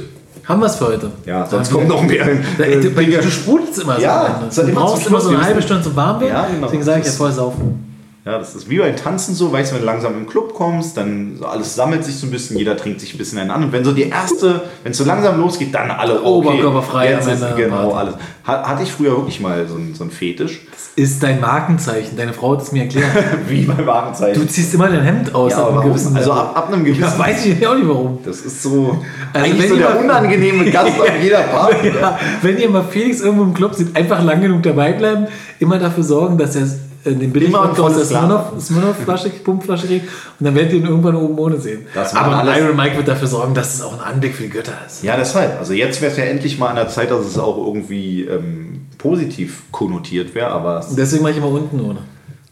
Haben 0.46 0.62
wir 0.62 0.68
es 0.68 0.76
für 0.78 0.88
heute? 0.88 1.12
Ja, 1.26 1.46
sonst 1.46 1.70
kommt 1.70 1.90
noch 1.90 2.02
mehr. 2.02 2.26
Äh, 2.60 2.80
Du, 2.80 2.90
du 2.92 3.30
sprudelst 3.30 3.80
immer 3.82 3.98
so. 3.98 4.02
Ja, 4.02 4.40
hat 4.42 4.58
Du 4.58 4.74
brauchst 4.74 5.06
immer 5.08 5.20
so 5.20 5.30
eine 5.30 5.42
halbe 5.44 5.62
Stunde 5.62 5.84
zum 5.84 5.96
Warmwerden. 5.96 6.34
Ja, 6.36 6.48
genau. 6.48 6.66
Deswegen 6.68 6.84
sage 6.84 7.02
ich 7.02 7.08
ja 7.08 7.12
vorher 7.12 7.36
saufen. 7.36 7.91
Ja, 8.24 8.38
das 8.38 8.54
ist 8.54 8.70
wie 8.70 8.78
beim 8.78 8.96
Tanzen 8.96 9.34
so, 9.34 9.52
weißt 9.52 9.72
du, 9.72 9.76
wenn 9.76 9.82
du 9.82 9.88
langsam 9.88 10.14
im 10.16 10.28
Club 10.28 10.54
kommst, 10.54 10.96
dann 10.96 11.38
so 11.40 11.46
alles 11.48 11.74
sammelt 11.74 12.06
sich 12.06 12.16
so 12.18 12.28
ein 12.28 12.32
bisschen, 12.32 12.56
jeder 12.56 12.78
trinkt 12.78 13.00
sich 13.02 13.16
ein 13.16 13.18
bisschen 13.18 13.40
einen 13.40 13.50
an. 13.50 13.64
Und 13.64 13.72
wenn 13.72 13.84
so 13.84 13.94
die 13.94 14.10
erste, 14.10 14.62
wenn 14.84 14.92
es 14.92 15.00
so 15.00 15.06
langsam 15.06 15.40
losgeht, 15.40 15.74
dann 15.74 15.90
alle 15.90 16.20
okay, 16.20 16.28
Oberkörperfrei 16.28 17.12
Jetzt 17.14 17.28
ist, 17.28 17.44
genau, 17.56 17.94
alles. 17.94 18.14
Ha- 18.46 18.64
Hatte 18.68 18.84
ich 18.84 18.92
früher 18.92 19.12
wirklich 19.18 19.40
mal 19.40 19.66
so 19.68 19.74
einen, 19.74 19.96
so 19.96 20.04
einen 20.04 20.12
Fetisch. 20.12 20.62
Ist 20.96 21.24
dein 21.24 21.40
Markenzeichen. 21.42 22.16
Deine 22.16 22.34
Frau 22.34 22.52
hat 22.54 22.62
es 22.62 22.72
mir 22.72 22.84
erklärt. 22.84 23.08
Wie 23.48 23.64
bei 23.66 23.84
Warenzeichen. 23.88 24.40
Du 24.40 24.48
ziehst 24.48 24.72
immer 24.76 24.90
dein 24.90 25.02
Hemd 25.04 25.34
aus 25.34 25.54
ja, 25.54 25.64
ab 25.64 25.72
einem 25.80 25.90
gewissen 25.90 26.16
Also 26.16 26.32
ab, 26.32 26.56
ab 26.56 26.68
einem 26.72 26.84
gewissen 26.84 27.02
Ja, 27.02 27.18
weiß 27.18 27.46
ich 27.48 27.66
auch 27.68 27.74
nicht 27.76 27.88
warum. 27.88 28.20
Das 28.24 28.42
ist 28.42 28.62
so 28.62 29.00
Also 29.34 29.46
eigentlich 29.48 29.64
wenn 29.64 29.70
so 29.70 29.76
der 29.78 30.00
unangenehme 30.00 30.70
Gast 30.70 31.00
auf 31.00 31.08
jeder 31.24 31.40
Party. 31.42 31.88
Ja, 32.00 32.20
wenn 32.44 32.60
ihr 32.60 32.70
mal 32.70 32.84
Felix 32.84 33.22
irgendwo 33.22 33.46
im 33.46 33.56
Club 33.56 33.74
seht, 33.74 33.96
einfach 33.96 34.24
lang 34.24 34.42
genug 34.42 34.62
dabei 34.62 34.94
bleiben, 34.94 35.26
immer 35.58 35.80
dafür 35.80 36.04
sorgen, 36.04 36.38
dass 36.38 36.56
er 36.56 36.64
äh, 36.64 36.68
den 37.06 37.32
billig 37.32 37.50
Immer 37.50 37.64
ein 37.64 37.80
aus 37.80 37.96
der 37.96 38.06
Smirnoff-Flasche, 38.06 39.30
Pumpflasche 39.44 39.88
kriegt 39.88 40.06
und 40.40 40.46
dann 40.46 40.56
werdet 40.56 40.74
ihr 40.74 40.80
ihn 40.80 40.86
irgendwann 40.86 41.16
oben 41.16 41.38
ohne 41.40 41.60
sehen. 41.60 41.86
Aber 42.14 42.58
Iron 42.58 42.76
Mike 42.76 42.98
wird 42.98 43.08
dafür 43.08 43.28
sorgen, 43.28 43.54
dass 43.54 43.76
es 43.76 43.82
auch 43.82 43.94
ein 43.94 44.00
Anblick 44.00 44.36
für 44.36 44.44
die 44.44 44.50
Götter 44.50 44.74
ist. 44.86 45.04
Ja, 45.04 45.18
deshalb. 45.18 45.60
Also 45.60 45.74
jetzt 45.74 46.02
wäre 46.02 46.12
es 46.12 46.18
ja 46.18 46.26
endlich 46.26 46.60
mal 46.60 46.68
an 46.68 46.76
der 46.76 46.90
Zeit, 46.90 47.12
dass 47.12 47.26
es 47.26 47.38
auch 47.38 47.58
irgendwie 47.58 48.24
ähm, 48.26 48.82
positiv 48.98 49.64
konnotiert 49.72 50.36
wäre, 50.36 50.50
aber 50.50 50.86
deswegen 50.96 51.24
mache 51.24 51.32
ich 51.32 51.38
immer 51.38 51.50
unten 51.50 51.80
ohne. 51.82 52.00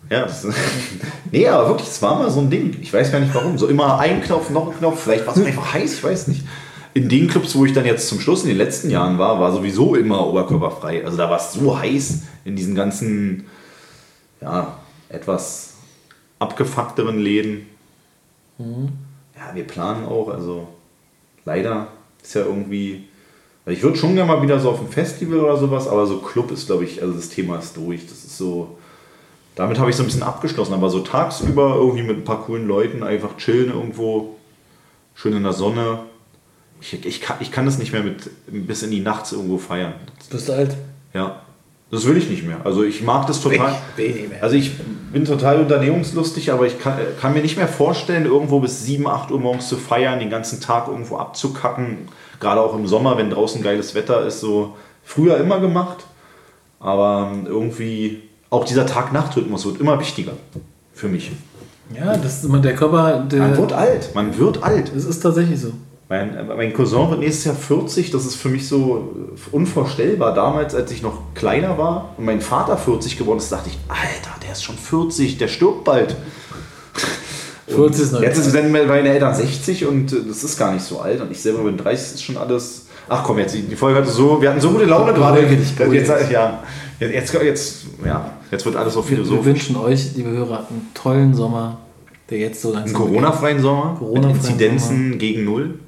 Ja, 0.10 0.24
das 0.24 0.48
nee, 1.32 1.48
aber 1.48 1.70
wirklich, 1.70 1.88
es 1.88 2.02
war 2.02 2.18
mal 2.18 2.32
so 2.32 2.40
ein 2.40 2.50
Ding. 2.50 2.76
Ich 2.82 2.92
weiß 2.92 3.12
gar 3.12 3.20
nicht 3.20 3.34
warum. 3.34 3.58
So 3.58 3.68
immer 3.68 4.00
ein 4.00 4.22
Knopf, 4.22 4.50
noch 4.50 4.72
ein 4.72 4.78
Knopf, 4.78 5.04
vielleicht 5.04 5.28
war 5.28 5.38
es 5.38 5.46
einfach 5.46 5.74
heiß, 5.74 5.94
ich 5.94 6.04
weiß 6.04 6.28
nicht. 6.30 6.44
In 6.96 7.08
den 7.08 7.28
Clubs, 7.28 7.56
wo 7.56 7.66
ich 7.66 7.74
dann 7.74 7.86
jetzt 7.86 8.08
zum 8.08 8.20
Schluss 8.20 8.42
in 8.42 8.50
den 8.50 8.58
letzten 8.58 8.90
Jahren 8.90 9.20
war, 9.20 9.40
war 9.40 9.52
sowieso 9.54 9.94
immer 9.94 10.26
oberkörperfrei. 10.26 11.06
Also 11.06 11.18
da 11.18 11.30
war 11.30 11.38
es 11.38 11.54
so 11.54 11.78
heiß 11.78 12.24
in 12.46 12.56
diesen 12.56 12.74
ganzen, 12.74 13.46
ja, 14.42 14.78
etwas 15.10 15.74
abgefuckteren 16.40 17.20
Läden. 17.20 17.68
Ja, 18.58 19.54
wir 19.54 19.66
planen 19.66 20.06
auch, 20.06 20.30
also 20.30 20.68
leider 21.46 21.88
ist 22.22 22.36
ja 22.36 22.42
irgendwie. 22.42 23.06
Also 23.66 23.78
ich 23.78 23.84
würde 23.84 23.98
schon 23.98 24.16
gerne 24.16 24.32
mal 24.32 24.42
wieder 24.42 24.60
so 24.60 24.72
auf 24.72 24.82
ein 24.82 24.88
Festival 24.88 25.40
oder 25.40 25.58
sowas, 25.58 25.88
aber 25.88 26.06
so 26.08 26.20
Club 26.20 26.52
ist, 26.52 26.66
glaube 26.66 26.86
ich, 26.86 27.02
also 27.02 27.14
das 27.14 27.30
Thema 27.30 27.58
ist 27.60 27.78
durch. 27.78 28.06
Das 28.08 28.24
ist 28.24 28.38
so. 28.38 28.78
Damit 29.56 29.78
habe 29.80 29.90
ich 29.90 29.96
so 29.96 30.04
ein 30.04 30.06
bisschen 30.06 30.24
abgeschlossen, 30.24 30.74
aber 30.74 30.90
so 30.90 31.02
tagsüber 31.02 31.76
irgendwie 31.76 32.04
mit 32.04 32.18
ein 32.18 32.24
paar 32.24 32.44
coolen 32.44 32.68
Leuten 32.68 33.04
einfach 33.04 33.36
chillen 33.38 33.72
irgendwo, 33.72 34.38
schön 35.16 35.34
in 35.34 35.44
der 35.44 35.54
Sonne. 35.54 36.04
Ich, 36.80 37.06
ich, 37.06 37.20
kann, 37.20 37.38
ich 37.42 37.52
kann 37.52 37.66
das 37.66 37.78
nicht 37.78 37.92
mehr 37.92 38.04
mit 38.04 38.30
bis 38.48 38.84
in 38.84 38.92
die 38.92 39.02
Nachts 39.02 39.34
irgendwo 39.34 39.58
feiern. 39.58 39.94
Bist 40.30 40.48
du 40.48 40.54
alt? 40.54 40.78
Ja, 41.14 41.42
das 41.92 42.06
will 42.06 42.18
ich 42.18 42.30
nicht 42.30 42.46
mehr. 42.46 42.58
Also 42.64 42.84
ich 42.84 43.02
mag 43.02 43.26
das 43.28 43.42
total. 43.42 43.74
Mehr. 43.98 44.42
Also 44.42 44.56
ich 44.56 44.78
bin 45.12 45.26
total 45.26 45.60
unternehmungslustig, 45.62 46.52
aber 46.52 46.68
ich 46.68 46.80
kann, 46.80 46.98
kann 47.20 47.34
mir 47.34 47.42
nicht 47.42 47.58
mehr 47.58 47.68
vorstellen, 47.68 48.26
irgendwo 48.26 48.60
bis 48.60 48.86
7, 48.86 49.08
8 49.08 49.32
Uhr 49.32 49.40
morgens 49.40 49.68
zu 49.68 49.76
feiern, 49.76 50.20
den 50.20 50.30
ganzen 50.30 50.62
Tag 50.62 50.88
irgendwo 50.88 51.18
abzukacken. 51.18 52.08
Gerade 52.40 52.62
auch 52.62 52.76
im 52.76 52.88
Sommer, 52.88 53.18
wenn 53.18 53.30
draußen 53.30 53.64
geiles 53.64 53.96
Wetter 53.96 54.26
ist, 54.26 54.40
so 54.40 54.76
früher 55.04 55.38
immer 55.38 55.60
gemacht. 55.60 56.06
Aber 56.80 57.32
irgendwie 57.46 58.22
auch 58.50 58.66
dieser 58.66 58.86
Tag-Nacht-Rhythmus 58.86 59.66
wird 59.66 59.82
immer 59.82 60.00
wichtiger 60.00 60.34
für 60.94 61.08
mich. 61.08 61.32
Ja, 61.98 62.16
das 62.16 62.38
ist 62.38 62.46
immer 62.46 62.60
der 62.60 62.76
Körper, 62.76 63.18
Man 63.20 63.30
der. 63.30 63.58
wird 63.58 63.74
alt, 63.74 64.12
man 64.14 64.38
wird 64.38 64.62
alt. 64.64 64.92
Es 64.96 65.06
ist 65.06 65.22
tatsächlich 65.22 65.60
so. 65.60 65.74
Mein, 66.12 66.48
mein 66.58 66.74
Cousin 66.74 67.12
wird 67.12 67.20
nächstes 67.20 67.46
Jahr 67.46 67.56
40, 67.56 68.10
das 68.10 68.26
ist 68.26 68.34
für 68.34 68.50
mich 68.50 68.68
so 68.68 69.14
unvorstellbar. 69.52 70.34
Damals, 70.34 70.74
als 70.74 70.92
ich 70.92 71.04
noch 71.04 71.36
kleiner 71.36 71.78
war 71.78 72.16
und 72.18 72.26
mein 72.26 72.42
Vater 72.42 72.78
40 72.78 73.16
geworden 73.16 73.38
ist, 73.38 73.52
dachte 73.52 73.70
ich, 73.70 73.78
Alter, 73.88 74.40
der 74.44 74.54
ist 74.54 74.64
schon 74.64 74.76
40, 74.76 75.38
der 75.38 75.48
stirbt 75.48 75.84
bald. 75.84 76.16
40 77.68 78.04
ist 78.04 78.12
noch 78.14 78.24
Jetzt 78.24 78.56
dann 78.56 78.72
meine 78.72 79.10
Eltern 79.10 79.36
60 79.36 79.86
und 79.86 80.12
äh, 80.12 80.16
das 80.28 80.44
ist 80.44 80.58
gar 80.58 80.74
nicht 80.74 80.84
so 80.84 81.00
alt 81.00 81.22
und 81.22 81.32
ich 81.32 81.40
selber 81.40 81.62
bin 81.62 81.78
30, 81.78 81.92
das 82.00 82.16
ist 82.16 82.24
schon 82.24 82.38
alles. 82.38 82.88
Ach 83.08 83.24
komm, 83.24 83.38
jetzt 83.38 83.54
die 83.54 83.76
Folge 83.76 84.00
hatte 84.00 84.10
so, 84.10 84.42
wir 84.42 84.50
hatten 84.50 84.62
so 84.62 84.72
gute 84.72 84.86
Laune 84.86 85.14
gerade. 85.14 85.44
Dich, 85.46 85.78
Jetzt, 85.78 86.32
ja, 86.32 86.64
jetzt, 87.00 87.34
jetzt, 87.34 87.86
ja, 88.04 88.32
jetzt 88.50 88.66
wird 88.66 88.76
alles 88.76 88.96
so 88.96 89.04
Wir, 89.04 89.10
wir 89.10 89.18
philosophisch. 89.18 89.46
wünschen 89.46 89.76
euch, 89.76 90.16
liebe 90.16 90.32
Hörer, 90.32 90.66
einen 90.70 90.90
tollen 90.96 91.36
Sommer, 91.36 91.78
der 92.32 92.40
jetzt 92.40 92.64
so 92.64 92.70
Einen 92.70 92.80
langsam 92.80 93.02
Corona-freien 93.02 93.62
Sommer 93.62 93.96
Corona-freien 94.00 94.34
mit 94.34 94.46
Inzidenzen 94.46 95.18
gegen 95.20 95.46
Null, 95.46 95.80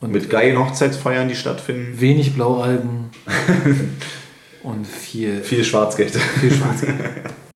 und 0.00 0.12
mit 0.12 0.30
geilen 0.30 0.58
Hochzeitsfeiern, 0.58 1.28
die 1.28 1.36
stattfinden. 1.36 2.00
wenig 2.00 2.34
Blaualgen 2.34 3.10
und 4.62 4.86
viel, 4.86 5.42
Viel 5.42 5.64
Schwarzgeld. 5.64 6.14
viel 6.14 6.52
Schwarzgeld. 6.52 6.94